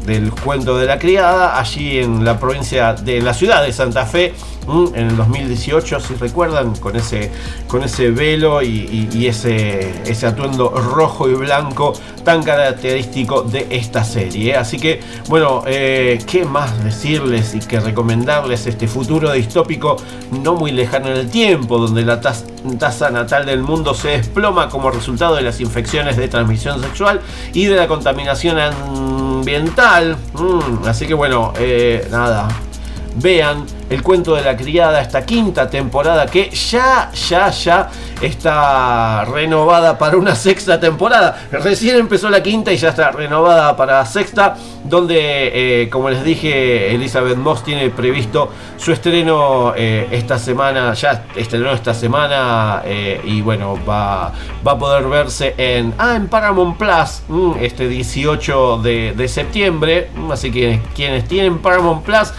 del 0.06 0.32
cuento 0.32 0.78
de 0.78 0.86
la 0.86 1.00
criada, 1.00 1.60
allí 1.60 2.00
en 2.00 2.26
la 2.26 2.40
provincia 2.40 2.94
de 2.94 3.22
la 3.22 3.34
ciudad 3.34 3.64
de 3.64 3.72
Santa 3.72 4.06
Fe. 4.06 4.34
En 4.96 5.08
el 5.10 5.18
2018, 5.18 6.00
si 6.00 6.14
recuerdan, 6.16 6.76
con 6.76 6.96
ese, 6.96 7.32
con 7.68 7.84
ese 7.84 8.12
velo 8.12 8.62
y, 8.62 9.26
ese, 9.28 10.02
ese 10.10 10.28
atuendo 10.28 10.70
rojo 10.70 11.28
y 11.30 11.34
blanco 11.34 11.94
tan 12.24 12.44
característico 12.44 13.42
de 13.42 13.66
esta 13.72 14.04
serie. 14.04 14.56
Así 14.56 14.78
que, 14.80 15.02
bueno, 15.28 15.64
eh, 15.66 16.20
¿qué 16.28 16.46
más 16.46 16.84
decirles 16.84 17.56
y 17.56 17.60
que 17.60 17.80
recomendarles 17.80 18.68
este 18.68 18.88
futuro 18.88 19.32
distópico 19.34 19.98
no 20.44 20.54
muy 20.54 20.72
lejano 20.72 21.08
en 21.08 21.18
el 21.18 21.30
tiempo, 21.30 21.80
donde 21.80 22.04
la 22.04 22.22
tas- 22.22 22.46
tasa 22.78 23.10
natal 23.10 23.46
del 23.48 23.64
mundo 23.64 23.94
se 23.96 24.10
desploma 24.10 24.70
como 24.70 24.92
resultado 24.92 25.36
de 25.36 25.42
las 25.42 25.60
infecciones 25.60 26.16
de 26.18 26.28
transmisión 26.28 26.82
sexual 26.82 27.20
y 27.54 27.66
de 27.66 27.76
la 27.76 27.88
contaminación 27.88 28.58
ambiental? 28.60 30.16
Mm, 30.36 30.88
así 30.88 31.08
que, 31.08 31.14
bueno, 31.16 31.52
eh, 31.58 32.08
nada, 32.12 32.48
vean 33.16 33.66
el 33.90 34.02
cuento 34.04 34.36
de 34.36 34.42
la 34.42 34.56
criada, 34.56 35.02
esta 35.02 35.26
quinta 35.26 35.70
temporada 35.70 36.26
que 36.26 36.50
ya, 36.50 37.12
ya, 37.12 37.50
ya 37.50 37.90
está 38.22 39.26
renovada 39.26 39.98
para 39.98 40.18
una 40.18 40.36
sexta 40.36 40.80
temporada. 40.80 41.48
Recién 41.52 41.98
empezó 41.98 42.30
la 42.30 42.42
quinta 42.42 42.72
y 42.72 42.78
ya 42.78 42.90
está 42.90 43.12
renovada 43.12 43.76
para 43.76 44.00
la 44.00 44.06
sexta, 44.06 44.56
donde, 44.86 45.84
eh, 45.84 45.90
como 45.90 46.10
les 46.10 46.24
dije, 46.24 46.94
Elizabeth 46.96 47.38
Moss 47.38 47.64
tiene 47.64 47.90
previsto 47.90 48.50
su 48.78 48.92
estreno 48.94 49.74
eh, 49.76 50.08
esta 50.12 50.40
semana, 50.40 50.94
ya 50.94 51.26
estrenó 51.36 51.72
esta 51.72 51.94
semana 51.94 52.82
eh, 52.86 53.20
y 53.26 53.42
bueno, 53.42 53.78
va, 53.88 54.32
va 54.66 54.72
a 54.72 54.78
poder 54.78 55.04
verse 55.08 55.54
en, 55.58 55.94
ah, 55.98 56.16
en 56.16 56.28
Paramount 56.28 56.78
Plus 56.78 57.24
mm, 57.28 57.52
este 57.60 57.88
18 57.88 58.78
de, 58.82 59.28
septiembre. 59.28 60.10
Así 60.32 60.52
que 60.52 60.82
quienes 60.96 61.28
tienen 61.28 61.60
Paramount 61.60 62.04
Plus, 62.04 62.34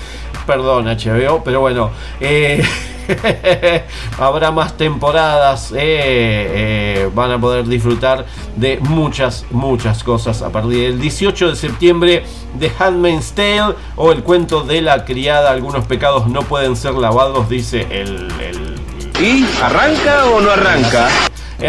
perdón 0.46 0.86
HBO, 0.86 1.42
pero 1.44 1.60
bueno, 1.60 1.90
eh, 2.20 2.62
habrá 4.18 4.50
más 4.50 4.76
temporadas, 4.76 5.72
eh, 5.72 5.76
eh, 5.78 7.10
van 7.14 7.32
a 7.32 7.40
poder 7.40 7.66
disfrutar 7.66 8.26
de 8.56 8.78
muchas, 8.80 9.44
muchas 9.50 10.02
cosas 10.02 10.42
a 10.42 10.50
partir 10.50 10.90
del 10.90 11.00
18 11.00 11.50
de 11.50 11.56
septiembre 11.56 12.24
de 12.58 12.70
Handmaid's 12.78 13.32
Tale 13.32 13.74
o 13.96 14.12
el 14.12 14.22
cuento 14.22 14.62
de 14.62 14.82
la 14.82 15.04
criada, 15.04 15.50
algunos 15.50 15.86
pecados 15.86 16.26
no 16.26 16.42
pueden 16.42 16.76
ser 16.76 16.94
lavados, 16.94 17.48
dice 17.48 17.86
el... 17.90 18.28
el 18.40 18.72
¿Y 19.20 19.44
arranca 19.62 20.24
o 20.24 20.40
no 20.40 20.50
arranca? 20.50 21.08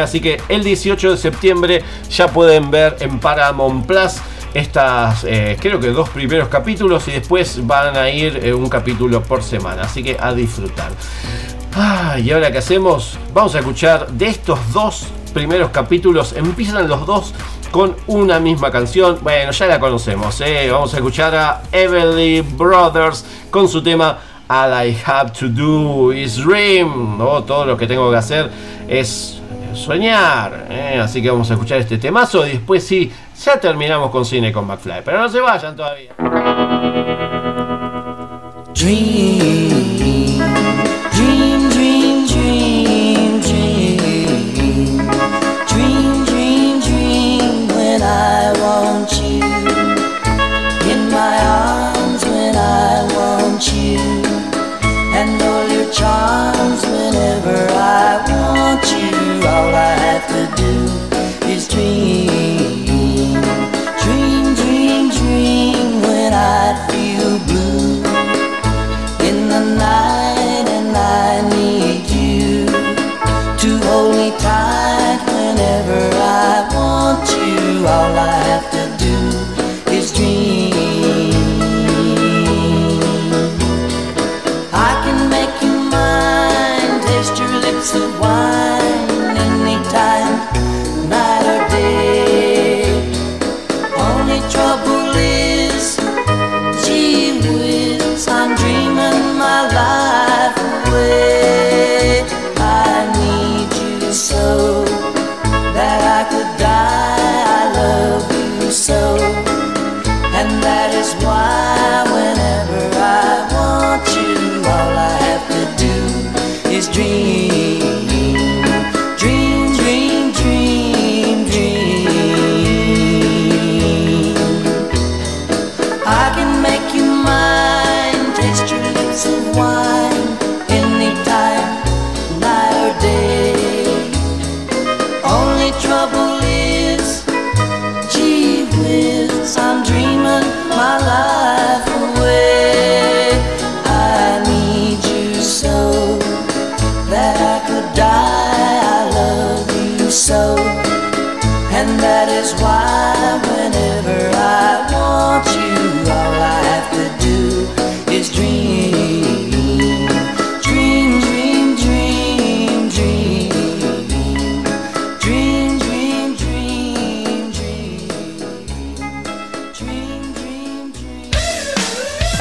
Así 0.02 0.22
que 0.22 0.42
el 0.50 0.64
18 0.64 1.12
de 1.12 1.18
septiembre 1.18 1.84
ya 2.10 2.28
pueden 2.28 2.72
ver 2.72 2.98
en 3.00 3.20
Paramount 3.20 3.86
Plus 3.86 4.14
estas, 4.54 5.24
eh, 5.24 5.58
creo 5.60 5.80
que 5.80 5.88
dos 5.90 6.10
primeros 6.10 6.48
capítulos 6.48 7.08
y 7.08 7.12
después 7.12 7.66
van 7.66 7.98
a 7.98 8.10
ir 8.10 8.40
eh, 8.44 8.54
un 8.54 8.70
capítulo 8.70 9.24
por 9.24 9.44
semana. 9.44 9.84
Así 9.84 10.04
que 10.04 10.18
a 10.20 10.34
disfrutar. 10.34 10.92
Ah, 11.76 12.18
y 12.20 12.32
ahora 12.32 12.52
que 12.52 12.60
hacemos, 12.60 13.18
vamos 13.34 13.56
a 13.56 13.60
escuchar 13.60 14.08
de 14.12 14.28
estos 14.28 14.60
dos 14.72 15.08
primeros 15.34 15.72
capítulos. 15.72 16.34
Empiezan 16.34 16.88
los 16.88 17.06
dos 17.08 17.34
con 17.72 17.96
una 18.06 18.40
misma 18.40 18.70
canción. 18.70 19.18
Bueno, 19.24 19.52
ya 19.52 19.66
la 19.66 19.80
conocemos. 19.80 20.40
eh. 20.42 20.70
Vamos 20.72 20.94
a 20.94 20.98
escuchar 20.98 21.36
a 21.36 21.64
Everly 21.72 22.42
Brothers 22.42 23.26
con 23.50 23.68
su 23.68 23.82
tema 23.82 24.20
All 24.48 24.88
I 24.88 24.98
Have 25.04 25.32
to 25.32 25.48
Do 25.50 26.14
Is 26.14 26.38
Dream. 26.38 27.18
¿no? 27.18 27.44
Todo 27.44 27.66
lo 27.66 27.76
que 27.76 27.88
tengo 27.88 28.12
que 28.12 28.18
hacer 28.18 28.52
es 28.88 29.40
soñar. 29.74 30.68
Así 31.02 31.24
que 31.24 31.32
vamos 31.32 31.50
a 31.50 31.54
escuchar 31.54 31.80
este 31.80 31.98
temazo 31.98 32.46
y 32.46 32.52
después 32.52 32.86
sí, 32.86 33.12
ya 33.38 33.60
terminamos 33.60 34.12
con 34.12 34.26
cine 34.26 34.52
con 34.52 34.66
McFly. 34.68 35.02
Pero 35.04 35.20
no 35.20 35.30
se 35.30 35.40
vayan 35.40 35.76
todavía. 35.76 36.12
Dream, 38.74 39.98
dream, 39.98 40.40
dream, 41.12 41.70
dream, 41.70 42.28
dream. 42.28 43.40
Dream, 45.68 46.80
dream, 46.82 47.68
when 47.70 48.02
I 48.02 48.54
want 48.60 49.12
you. 49.22 49.42
In 50.92 51.10
my 51.10 51.38
arms 51.46 52.26
when 52.26 52.56
I 52.56 53.08
want 53.16 53.72
you. 53.74 54.00
And 55.16 55.42
all 55.42 55.68
your 55.70 55.90
charms 55.92 56.84
whenever 56.84 57.68
I 57.72 58.24
want 58.28 58.84
you. 58.92 59.48
All 59.48 59.74
I 59.74 59.94
have 60.06 60.28
to 60.28 60.44
do 60.62 61.48
is 61.48 61.68
dream. 61.68 62.73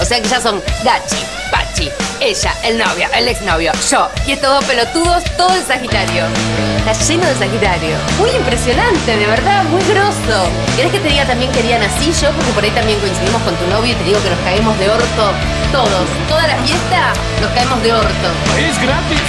Sea 0.05 0.20
que 0.20 0.29
ya 0.29 0.41
son 0.41 0.62
Gachi, 0.85 1.24
Pachi, 1.51 1.91
ella, 2.20 2.55
el 2.65 2.79
novio, 2.79 3.09
el 3.15 3.29
exnovio, 3.29 3.73
yo 3.91 4.09
y 4.27 4.33
estos 4.33 4.51
dos 4.51 4.65
pelotudos, 4.65 5.24
todo 5.37 5.55
en 5.55 5.66
Sagitario. 5.66 6.24
Está 6.79 6.93
lleno 6.93 7.27
de 7.27 7.35
Sagitario. 7.35 7.97
Muy 8.19 8.31
impresionante, 8.31 9.16
de 9.16 9.27
verdad, 9.27 9.65
muy 9.65 9.83
grosso. 9.85 10.49
¿Querés 10.77 10.93
que 10.93 11.01
te 11.01 11.09
diga 11.09 11.24
también 11.24 11.51
que 11.53 11.62
día 11.62 11.79
nací 11.79 12.12
yo? 12.12 12.31
Porque 12.33 12.53
por 12.53 12.65
ahí 12.65 12.70
también 12.70 12.99
coincidimos 13.01 13.41
con 13.43 13.55
tu 13.57 13.66
novio 13.69 13.93
y 13.93 13.95
te 13.95 14.05
digo 14.05 14.23
que 14.23 14.31
nos 14.31 14.39
caemos 14.41 14.79
de 14.79 14.91
orto 14.91 15.33
todos. 15.73 16.07
Toda 16.29 16.47
la 16.47 16.57
fiesta 16.57 17.12
nos 17.41 17.51
caemos 17.53 17.83
de 17.83 17.93
orto. 17.93 18.29
Es 18.59 18.81
gratis. 18.81 19.20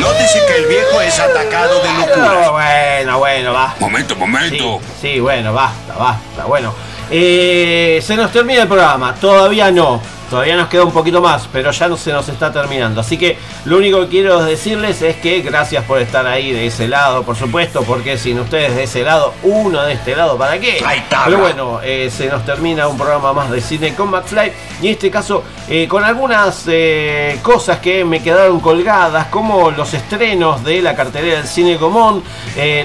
Nótese 0.00 0.46
que 0.46 0.56
el 0.62 0.66
viejo 0.66 1.00
es 1.02 1.18
atacado 1.20 1.82
de 1.82 1.92
locura. 1.92 2.50
Bueno, 2.50 3.18
bueno, 3.18 3.52
va. 3.52 3.74
Momento, 3.78 4.16
momento. 4.16 4.80
Sí, 5.00 5.12
sí, 5.14 5.20
bueno, 5.20 5.52
basta, 5.52 5.94
basta. 5.94 6.44
Bueno, 6.46 6.74
eh, 7.10 8.02
se 8.02 8.16
nos 8.16 8.32
termina 8.32 8.62
el 8.62 8.68
programa. 8.68 9.14
Todavía 9.14 9.70
no. 9.70 10.00
Todavía 10.30 10.56
nos 10.56 10.68
queda 10.68 10.84
un 10.84 10.92
poquito 10.92 11.20
más, 11.20 11.48
pero 11.52 11.72
ya 11.72 11.88
no 11.88 11.96
se 11.96 12.12
nos 12.12 12.28
está 12.28 12.52
terminando. 12.52 13.00
Así 13.00 13.18
que 13.18 13.36
lo 13.64 13.78
único 13.78 14.02
que 14.02 14.08
quiero 14.08 14.44
decirles 14.44 15.02
es 15.02 15.16
que 15.16 15.40
gracias 15.40 15.84
por 15.84 16.00
estar 16.00 16.24
ahí 16.24 16.52
de 16.52 16.68
ese 16.68 16.86
lado, 16.86 17.24
por 17.24 17.34
supuesto, 17.34 17.82
porque 17.82 18.16
sin 18.16 18.38
ustedes 18.38 18.76
de 18.76 18.84
ese 18.84 19.02
lado, 19.02 19.34
uno 19.42 19.82
de 19.82 19.94
este 19.94 20.14
lado, 20.14 20.38
¿para 20.38 20.60
qué? 20.60 20.78
Pero 21.24 21.38
bueno, 21.38 21.80
eh, 21.82 22.12
se 22.16 22.28
nos 22.28 22.44
termina 22.44 22.86
un 22.86 22.96
programa 22.96 23.32
más 23.32 23.50
de 23.50 23.60
cine 23.60 23.92
con 23.96 24.08
McFly. 24.08 24.52
Y 24.80 24.86
en 24.86 24.92
este 24.92 25.10
caso, 25.10 25.42
eh, 25.68 25.88
con 25.88 26.04
algunas 26.04 26.62
eh, 26.68 27.40
cosas 27.42 27.80
que 27.80 28.04
me 28.04 28.22
quedaron 28.22 28.60
colgadas, 28.60 29.26
como 29.26 29.72
los 29.72 29.92
estrenos 29.94 30.62
de 30.62 30.80
la 30.80 30.94
cartelera 30.94 31.38
del 31.38 31.48
cine 31.48 31.76
común, 31.76 32.22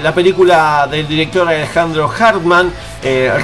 la 0.02 0.12
película 0.12 0.88
del 0.90 1.06
director 1.06 1.48
Alejandro 1.48 2.10
Hartman, 2.18 2.72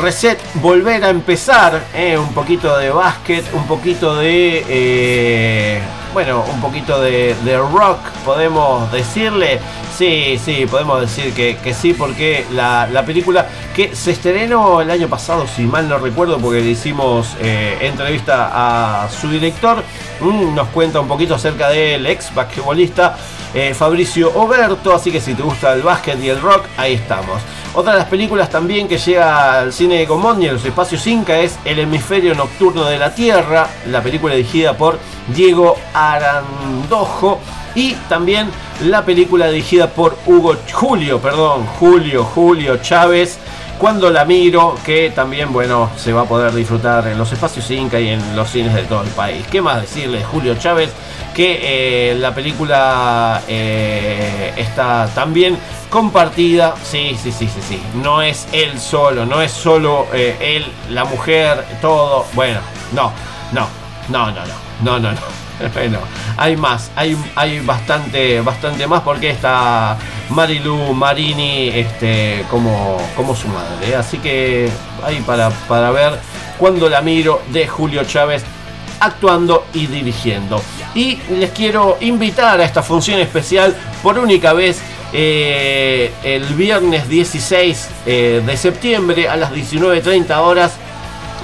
Reset, 0.00 0.40
volver 0.54 1.04
a 1.04 1.10
empezar, 1.10 1.80
un 2.18 2.34
poquito 2.34 2.76
de 2.78 2.90
básquet, 2.90 3.44
un 3.52 3.66
poquito 3.66 3.91
de, 4.00 4.64
eh, 4.68 5.80
bueno, 6.14 6.44
un 6.50 6.60
poquito 6.62 7.00
de, 7.00 7.34
rock, 7.72 7.98
podemos 8.24 8.90
decirle. 8.90 9.60
Sí, 9.94 10.40
sí, 10.42 10.66
podemos 10.68 11.02
decir 11.02 11.34
que, 11.34 11.56
que 11.58 11.74
sí, 11.74 11.92
porque 11.92 12.46
la, 12.52 12.88
la 12.90 13.04
película 13.04 13.46
que 13.76 13.94
se 13.94 14.12
estrenó 14.12 14.80
el 14.80 14.90
año 14.90 15.08
pasado, 15.08 15.46
si 15.46 15.62
mal 15.62 15.88
no 15.88 15.98
recuerdo, 15.98 16.38
porque 16.38 16.60
le 16.60 16.70
hicimos 16.70 17.36
eh, 17.40 17.76
entrevista 17.82 19.04
a 19.04 19.10
su 19.10 19.28
director, 19.28 19.84
mm, 20.20 20.54
nos 20.54 20.68
cuenta 20.68 20.98
un 20.98 21.08
poquito 21.08 21.34
acerca 21.34 21.68
del 21.68 22.06
ex 22.06 22.34
basquetbolista 22.34 23.16
eh, 23.54 23.74
Fabricio 23.74 24.32
Oberto, 24.34 24.94
así 24.94 25.10
que 25.10 25.20
si 25.20 25.34
te 25.34 25.42
gusta 25.42 25.72
el 25.74 25.82
básquet 25.82 26.22
y 26.22 26.28
el 26.28 26.40
rock, 26.40 26.64
ahí 26.76 26.94
estamos. 26.94 27.42
Otra 27.74 27.92
de 27.92 27.98
las 27.98 28.08
películas 28.08 28.50
también 28.50 28.86
que 28.86 28.98
llega 28.98 29.60
al 29.60 29.72
cine 29.72 29.98
de 29.98 30.06
Comón 30.06 30.42
y 30.42 30.46
en 30.46 30.54
los 30.54 30.64
espacios 30.64 31.06
Inca 31.06 31.38
es 31.38 31.58
El 31.64 31.78
hemisferio 31.78 32.34
nocturno 32.34 32.84
de 32.84 32.98
la 32.98 33.14
Tierra, 33.14 33.66
la 33.86 34.02
película 34.02 34.34
dirigida 34.34 34.76
por 34.76 34.98
Diego 35.34 35.76
Arandojo 35.94 37.40
y 37.74 37.94
también 38.08 38.50
la 38.84 39.04
película 39.04 39.48
dirigida 39.48 39.88
por 39.88 40.18
Hugo 40.26 40.56
Julio, 40.72 41.18
perdón, 41.18 41.66
Julio 41.78 42.24
Julio 42.24 42.76
Chávez 42.78 43.38
cuando 43.82 44.10
la 44.10 44.24
miro, 44.24 44.76
que 44.86 45.10
también, 45.10 45.52
bueno, 45.52 45.90
se 45.96 46.12
va 46.12 46.20
a 46.20 46.24
poder 46.24 46.54
disfrutar 46.54 47.04
en 47.08 47.18
los 47.18 47.32
espacios 47.32 47.68
Inca 47.72 47.98
y 47.98 48.10
en 48.10 48.36
los 48.36 48.48
cines 48.48 48.72
de 48.74 48.84
todo 48.84 49.02
el 49.02 49.08
país. 49.08 49.44
¿Qué 49.50 49.60
más 49.60 49.80
decirle, 49.80 50.22
Julio 50.22 50.54
Chávez? 50.54 50.92
Que 51.34 52.12
eh, 52.12 52.14
la 52.14 52.32
película 52.32 53.42
eh, 53.48 54.52
está 54.56 55.08
también 55.12 55.58
compartida. 55.90 56.76
Sí, 56.84 57.16
sí, 57.20 57.32
sí, 57.32 57.48
sí, 57.52 57.60
sí. 57.60 57.82
No 58.00 58.22
es 58.22 58.46
él 58.52 58.78
solo, 58.78 59.26
no 59.26 59.42
es 59.42 59.50
solo 59.50 60.06
eh, 60.12 60.36
él, 60.40 60.94
la 60.94 61.04
mujer, 61.04 61.64
todo. 61.80 62.24
Bueno, 62.34 62.60
no, 62.92 63.10
no, 63.50 63.66
no, 64.10 64.30
no, 64.30 64.44
no, 64.44 64.46
no, 64.84 64.98
no. 65.00 65.10
no. 65.10 65.41
Bueno, 65.74 65.98
hay 66.36 66.56
más, 66.56 66.90
hay, 66.96 67.16
hay 67.34 67.60
bastante, 67.60 68.40
bastante 68.40 68.86
más 68.86 69.02
porque 69.02 69.30
está 69.30 69.96
Marilu 70.30 70.94
Marini 70.94 71.68
este, 71.68 72.44
como, 72.50 72.98
como 73.16 73.34
su 73.34 73.48
madre. 73.48 73.96
Así 73.96 74.18
que 74.18 74.68
ahí 75.04 75.22
para, 75.26 75.50
para 75.68 75.90
ver 75.90 76.18
cuando 76.58 76.88
la 76.88 77.00
miro 77.00 77.42
de 77.48 77.66
Julio 77.66 78.04
Chávez 78.04 78.44
actuando 79.00 79.66
y 79.74 79.86
dirigiendo. 79.86 80.62
Y 80.94 81.18
les 81.30 81.50
quiero 81.50 81.98
invitar 82.00 82.60
a 82.60 82.64
esta 82.64 82.82
función 82.82 83.18
especial 83.20 83.74
por 84.02 84.18
única 84.18 84.52
vez 84.52 84.80
eh, 85.12 86.12
el 86.22 86.44
viernes 86.54 87.08
16 87.08 87.90
eh, 88.06 88.42
de 88.44 88.56
septiembre 88.56 89.28
a 89.28 89.36
las 89.36 89.52
19.30 89.52 90.36
horas 90.38 90.72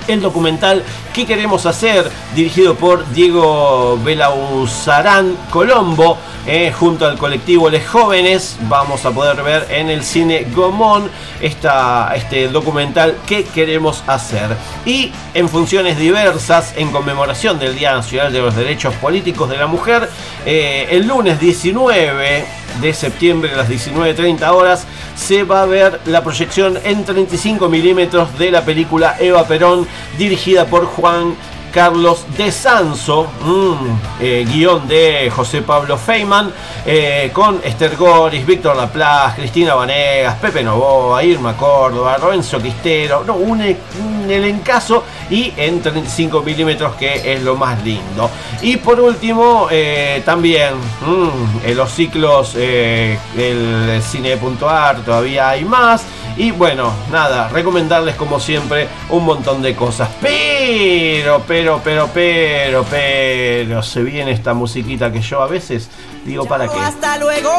el 0.09 0.21
documental 0.21 0.83
¿Qué 1.13 1.27
queremos 1.27 1.67
hacer? 1.67 2.11
dirigido 2.35 2.75
por 2.75 3.09
Diego 3.13 3.99
Belauzarán 4.03 5.37
Colombo 5.51 6.19
eh, 6.47 6.73
junto 6.73 7.07
al 7.07 7.19
colectivo 7.19 7.69
Les 7.71 7.87
Jóvenes 7.87 8.57
vamos 8.63 9.05
a 9.05 9.11
poder 9.11 9.43
ver 9.43 9.67
en 9.71 9.91
el 9.91 10.03
cine 10.03 10.47
Gomón 10.55 11.11
esta, 11.41 12.13
este 12.17 12.49
documental 12.49 13.17
¿Qué 13.27 13.45
queremos 13.45 14.03
hacer? 14.07 14.57
y 14.85 15.13
en 15.35 15.49
funciones 15.49 15.99
diversas 15.99 16.75
en 16.77 16.91
conmemoración 16.91 17.59
del 17.59 17.79
Día 17.79 17.93
Nacional 17.93 18.33
de 18.33 18.41
los 18.41 18.57
Derechos 18.57 18.95
Políticos 18.95 19.51
de 19.51 19.57
la 19.59 19.67
Mujer 19.67 20.09
eh, 20.47 20.89
el 20.91 21.07
lunes 21.07 21.39
19 21.39 22.58
de 22.81 22.95
septiembre 22.95 23.53
a 23.53 23.57
las 23.57 23.69
19.30 23.69 24.49
horas 24.53 24.87
se 25.17 25.43
va 25.45 25.63
a 25.63 25.67
ver 25.67 26.01
la 26.07 26.23
proyección 26.23 26.79
en 26.85 27.05
35 27.05 27.69
milímetros 27.69 28.39
de 28.39 28.51
la 28.51 28.65
película 28.65 29.17
Eva 29.19 29.45
Perón 29.45 29.87
dirigida 30.17 30.67
por 30.67 30.87
Juan 30.87 31.35
Carlos 31.73 32.25
de 32.37 32.51
Sanso, 32.51 33.25
mm, 33.45 34.23
eh, 34.23 34.47
guion 34.51 34.89
de 34.89 35.31
José 35.35 35.61
Pablo 35.61 35.99
Feynman, 35.99 36.51
eh, 36.87 37.31
con 37.33 37.61
Esther 37.63 37.95
Goris, 37.95 38.45
Víctor 38.47 38.75
Laplace, 38.75 39.37
Cristina 39.43 39.75
Vanegas, 39.75 40.37
Pepe 40.37 40.63
Novoa, 40.63 41.23
Irma 41.23 41.55
Córdoba, 41.59 42.17
Lorenzo 42.19 42.59
Quistero, 42.61 43.23
no, 43.27 43.35
un, 43.35 43.61
e- 43.61 43.77
un 44.03 44.31
elencazo 44.31 45.05
y 45.29 45.53
en 45.59 45.83
35 45.83 46.41
milímetros 46.41 46.95
que 46.97 47.35
es 47.35 47.43
lo 47.43 47.55
más 47.55 47.83
lindo. 47.85 48.31
Y 48.61 48.77
por 48.77 49.01
último, 49.01 49.69
eh, 49.71 50.23
también 50.25 50.75
mm, 50.75 51.71
los 51.77 51.93
ciclos 51.93 52.55
eh, 52.57 53.19
del 53.37 54.03
cine.ar 54.03 55.01
todavía 55.05 55.51
hay 55.51 55.65
más. 55.65 56.05
Y 56.37 56.51
bueno, 56.51 56.93
nada, 57.11 57.49
recomendarles 57.49 58.15
como 58.15 58.39
siempre 58.39 58.89
un 59.11 59.25
montón 59.25 59.63
de 59.63 59.75
cosas. 59.75 60.09
Pero, 60.21 61.43
pero, 61.47 61.81
pero, 61.83 62.09
pero, 62.13 62.85
pero, 62.89 63.83
se 63.83 64.03
viene 64.03 64.33
esta 64.33 64.55
musiquita 64.55 65.13
que 65.13 65.21
yo 65.21 65.43
a 65.43 65.49
veces 65.49 65.89
digo 66.25 66.45
para 66.45 66.69
qué. 66.69 66.79
Hasta 66.79 67.19
luego. 67.19 67.51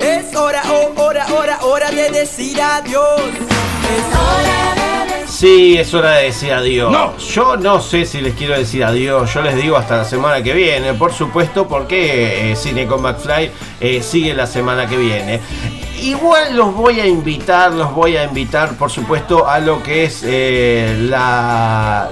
Es 0.00 0.34
hora, 0.36 0.62
oh, 0.70 1.02
hora, 1.02 1.26
hora, 1.34 1.58
hora 1.62 1.90
de 1.90 2.10
decir 2.10 2.60
adiós. 2.60 3.20
Es 3.20 4.16
hora 4.16 4.77
Sí, 5.38 5.76
es 5.78 5.94
hora 5.94 6.16
de 6.16 6.24
decir 6.24 6.52
adiós. 6.52 6.90
Yo 7.32 7.56
no 7.56 7.80
sé 7.80 8.04
si 8.06 8.20
les 8.20 8.34
quiero 8.34 8.58
decir 8.58 8.82
adiós. 8.82 9.32
Yo 9.32 9.40
les 9.40 9.54
digo 9.54 9.76
hasta 9.76 9.98
la 9.98 10.04
semana 10.04 10.42
que 10.42 10.52
viene, 10.52 10.94
por 10.94 11.12
supuesto, 11.12 11.68
porque 11.68 12.50
eh, 12.50 12.56
Cine 12.56 12.88
con 12.88 13.02
McFly 13.02 13.52
eh, 13.78 14.02
sigue 14.02 14.34
la 14.34 14.48
semana 14.48 14.88
que 14.88 14.96
viene. 14.96 15.40
Igual 16.02 16.56
los 16.56 16.74
voy 16.74 17.00
a 17.00 17.06
invitar, 17.06 17.72
los 17.72 17.92
voy 17.92 18.16
a 18.16 18.24
invitar, 18.24 18.76
por 18.76 18.90
supuesto, 18.90 19.48
a 19.48 19.58
lo 19.58 19.82
que 19.82 20.04
es 20.04 20.22
eh, 20.24 20.96
la, 21.08 22.08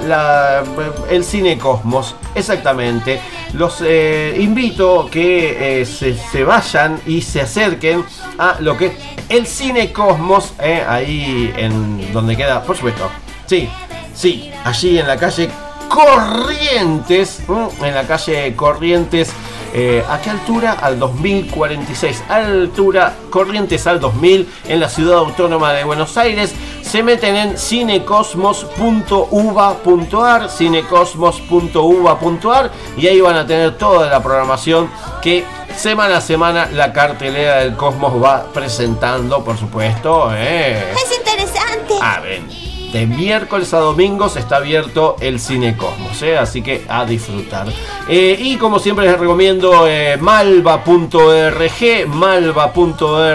el 1.08 1.24
Cine 1.24 1.56
Cosmos. 1.56 2.14
Exactamente. 2.34 3.20
Los 3.52 3.80
eh, 3.82 4.36
invito 4.38 5.08
que 5.10 5.80
eh, 5.80 5.86
se, 5.86 6.16
se 6.16 6.44
vayan 6.44 7.00
y 7.06 7.22
se 7.22 7.40
acerquen 7.40 8.04
a 8.38 8.56
lo 8.60 8.76
que 8.76 8.86
es 8.86 8.92
el 9.28 9.46
Cine 9.46 9.92
Cosmos, 9.92 10.54
ahí 10.58 11.52
en 11.56 12.12
donde 12.12 12.36
queda, 12.36 12.62
por 12.62 12.76
supuesto. 12.76 13.08
Sí, 13.46 13.68
sí, 14.14 14.50
allí 14.64 14.98
en 14.98 15.06
la 15.06 15.16
calle 15.16 15.48
Corrientes, 15.88 17.42
en 17.82 17.94
la 17.94 18.06
calle 18.06 18.54
Corrientes. 18.56 19.32
Eh, 19.74 20.02
¿A 20.08 20.20
qué 20.20 20.30
altura? 20.30 20.76
Al 20.80 20.98
2046. 20.98 22.24
Altura 22.28 23.14
Corrientes 23.30 23.86
al 23.86 24.00
2000 24.00 24.48
en 24.68 24.80
la 24.80 24.88
ciudad 24.88 25.18
autónoma 25.18 25.72
de 25.72 25.84
Buenos 25.84 26.16
Aires. 26.16 26.54
Se 26.82 27.02
meten 27.02 27.36
en 27.36 27.58
cinecosmos.uva.ar, 27.58 30.48
cinecosmos.uva.ar 30.50 32.70
y 32.96 33.06
ahí 33.06 33.20
van 33.20 33.36
a 33.36 33.46
tener 33.46 33.76
toda 33.76 34.08
la 34.08 34.22
programación 34.22 34.88
que 35.22 35.44
semana 35.76 36.16
a 36.18 36.20
semana 36.20 36.68
la 36.72 36.92
cartelera 36.92 37.56
del 37.58 37.76
Cosmos 37.76 38.22
va 38.22 38.44
presentando, 38.52 39.44
por 39.44 39.58
supuesto. 39.58 40.30
eh. 40.34 40.92
Es 40.94 41.18
interesante. 41.18 41.94
A 42.00 42.20
ver, 42.20 42.42
de 42.92 43.06
miércoles 43.06 43.72
a 43.74 43.78
domingos 43.78 44.36
está 44.36 44.56
abierto 44.56 45.16
el 45.20 45.40
Cine 45.40 45.76
Cosmos, 45.76 46.22
¿eh? 46.22 46.38
así 46.38 46.62
que 46.62 46.84
a 46.88 47.04
disfrutar. 47.04 47.66
Eh, 48.08 48.36
y 48.38 48.56
como 48.56 48.78
siempre 48.78 49.06
les 49.06 49.18
recomiendo 49.18 49.86
eh, 49.86 50.16
malva.org, 50.18 52.08
malva.org.ar. 52.08 53.26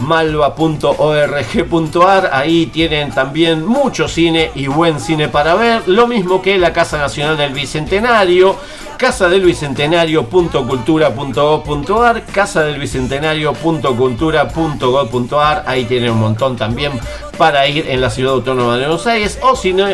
malva.org.ar. 0.00 2.30
Ahí 2.32 2.66
tienen 2.66 3.12
también 3.12 3.66
mucho 3.66 4.08
cine 4.08 4.50
y 4.54 4.66
buen 4.66 5.00
cine 5.00 5.28
para 5.28 5.54
ver. 5.54 5.82
Lo 5.86 6.06
mismo 6.06 6.42
que 6.42 6.58
la 6.58 6.72
Casa 6.72 6.98
Nacional 6.98 7.36
del 7.36 7.52
Bicentenario. 7.52 8.56
Casa 8.96 9.28
del 9.28 9.42
Bicentenario.cultura.gov.ar, 9.42 12.24
Casa 12.24 12.62
del 12.62 12.80
Bicentenario.cultura.gov.ar, 12.80 15.64
ahí 15.66 15.84
tienen 15.84 16.12
un 16.12 16.20
montón 16.20 16.56
también 16.56 16.92
para 17.36 17.68
ir 17.68 17.90
en 17.90 18.00
la 18.00 18.08
Ciudad 18.08 18.32
Autónoma 18.32 18.76
de 18.76 18.86
Buenos 18.86 19.06
Aires, 19.06 19.38
o 19.42 19.54
si 19.54 19.74
no, 19.74 19.86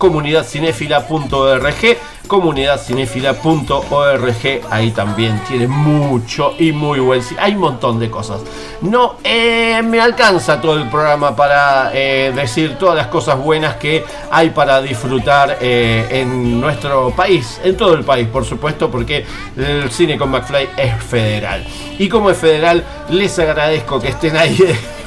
comunidadcinefila.org, 0.00 1.96
comunidadcinefila.org, 2.26 4.60
ahí 4.70 4.90
también 4.92 5.38
tiene 5.46 5.68
mucho 5.68 6.54
y 6.58 6.72
muy 6.72 7.00
buen 7.00 7.22
cine. 7.22 7.40
Hay 7.42 7.54
un 7.54 7.60
montón 7.60 8.00
de 8.00 8.08
cosas. 8.08 8.40
No 8.80 9.16
eh, 9.22 9.82
me 9.84 10.00
alcanza 10.00 10.58
todo 10.58 10.78
el 10.78 10.88
programa 10.88 11.36
para 11.36 11.90
eh, 11.92 12.32
decir 12.34 12.78
todas 12.78 12.96
las 12.96 13.08
cosas 13.08 13.38
buenas 13.38 13.76
que 13.76 14.02
hay 14.30 14.48
para 14.50 14.80
disfrutar 14.80 15.58
eh, 15.60 16.06
en 16.10 16.58
nuestro 16.58 17.10
país, 17.10 17.60
en 17.62 17.76
todo 17.76 17.92
el 17.92 18.02
país, 18.02 18.26
por 18.26 18.46
supuesto, 18.46 18.90
porque 18.90 19.26
el 19.54 19.90
cine 19.90 20.16
con 20.16 20.30
McFly 20.30 20.70
es 20.78 20.94
federal. 21.04 21.62
Y 21.98 22.08
como 22.08 22.30
es 22.30 22.38
federal, 22.38 22.82
les 23.10 23.38
agradezco 23.38 24.00
que 24.00 24.08
estén 24.08 24.38
ahí 24.38 24.56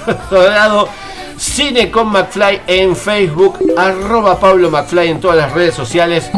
de 0.05 0.11
otro 0.11 0.47
lado. 0.47 0.87
Cine 1.37 1.91
con 1.91 2.11
McFly 2.11 2.61
en 2.67 2.95
Facebook, 2.95 3.59
arroba 3.77 4.39
Pablo 4.39 4.69
McFly 4.69 5.09
en 5.09 5.19
todas 5.19 5.37
las 5.37 5.51
redes 5.51 5.73
sociales, 5.75 6.29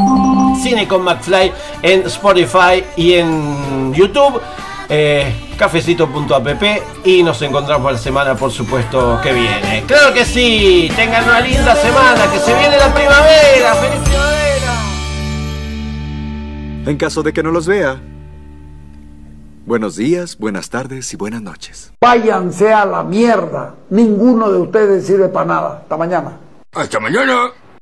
Cine 0.62 0.88
con 0.88 1.04
McFly 1.04 1.52
en 1.82 2.06
Spotify 2.08 2.84
y 2.96 3.14
en 3.14 3.94
YouTube, 3.94 4.42
eh, 4.90 5.34
cafecito.app 5.58 6.64
y 7.04 7.24
nos 7.24 7.42
encontramos 7.42 7.92
la 7.92 7.98
semana 7.98 8.36
por 8.36 8.52
supuesto 8.52 9.20
que 9.22 9.34
viene. 9.34 9.84
Claro 9.88 10.14
que 10.14 10.26
sí, 10.26 10.92
tengan 10.96 11.24
una 11.24 11.42
linda 11.42 11.76
semana, 11.76 12.32
que 12.32 12.40
se 12.40 12.54
viene 12.54 12.78
la 12.78 12.94
primavera, 12.94 13.76
feliz 13.76 14.00
primavera. 14.04 14.36
En 16.88 16.98
caso 16.98 17.24
de 17.24 17.34
que 17.34 17.42
no 17.42 17.52
los 17.52 17.68
vea, 17.68 18.00
buenos 19.66 19.96
días, 19.96 20.38
buenas 20.38 20.70
tardes 20.70 21.14
y 21.14 21.18
buenas 21.18 21.42
noches. 21.42 21.92
Váyanse 22.02 22.74
a 22.74 22.86
la 22.86 23.04
mierda. 23.04 23.76
Ninguno 23.90 24.52
de 24.52 24.60
ustedes 24.60 25.06
sirve 25.06 25.28
para 25.28 25.46
nada. 25.46 25.80
Hasta 25.82 25.98
mañana. 25.98 26.38
Hasta 26.74 27.00
mañana. 27.00 27.52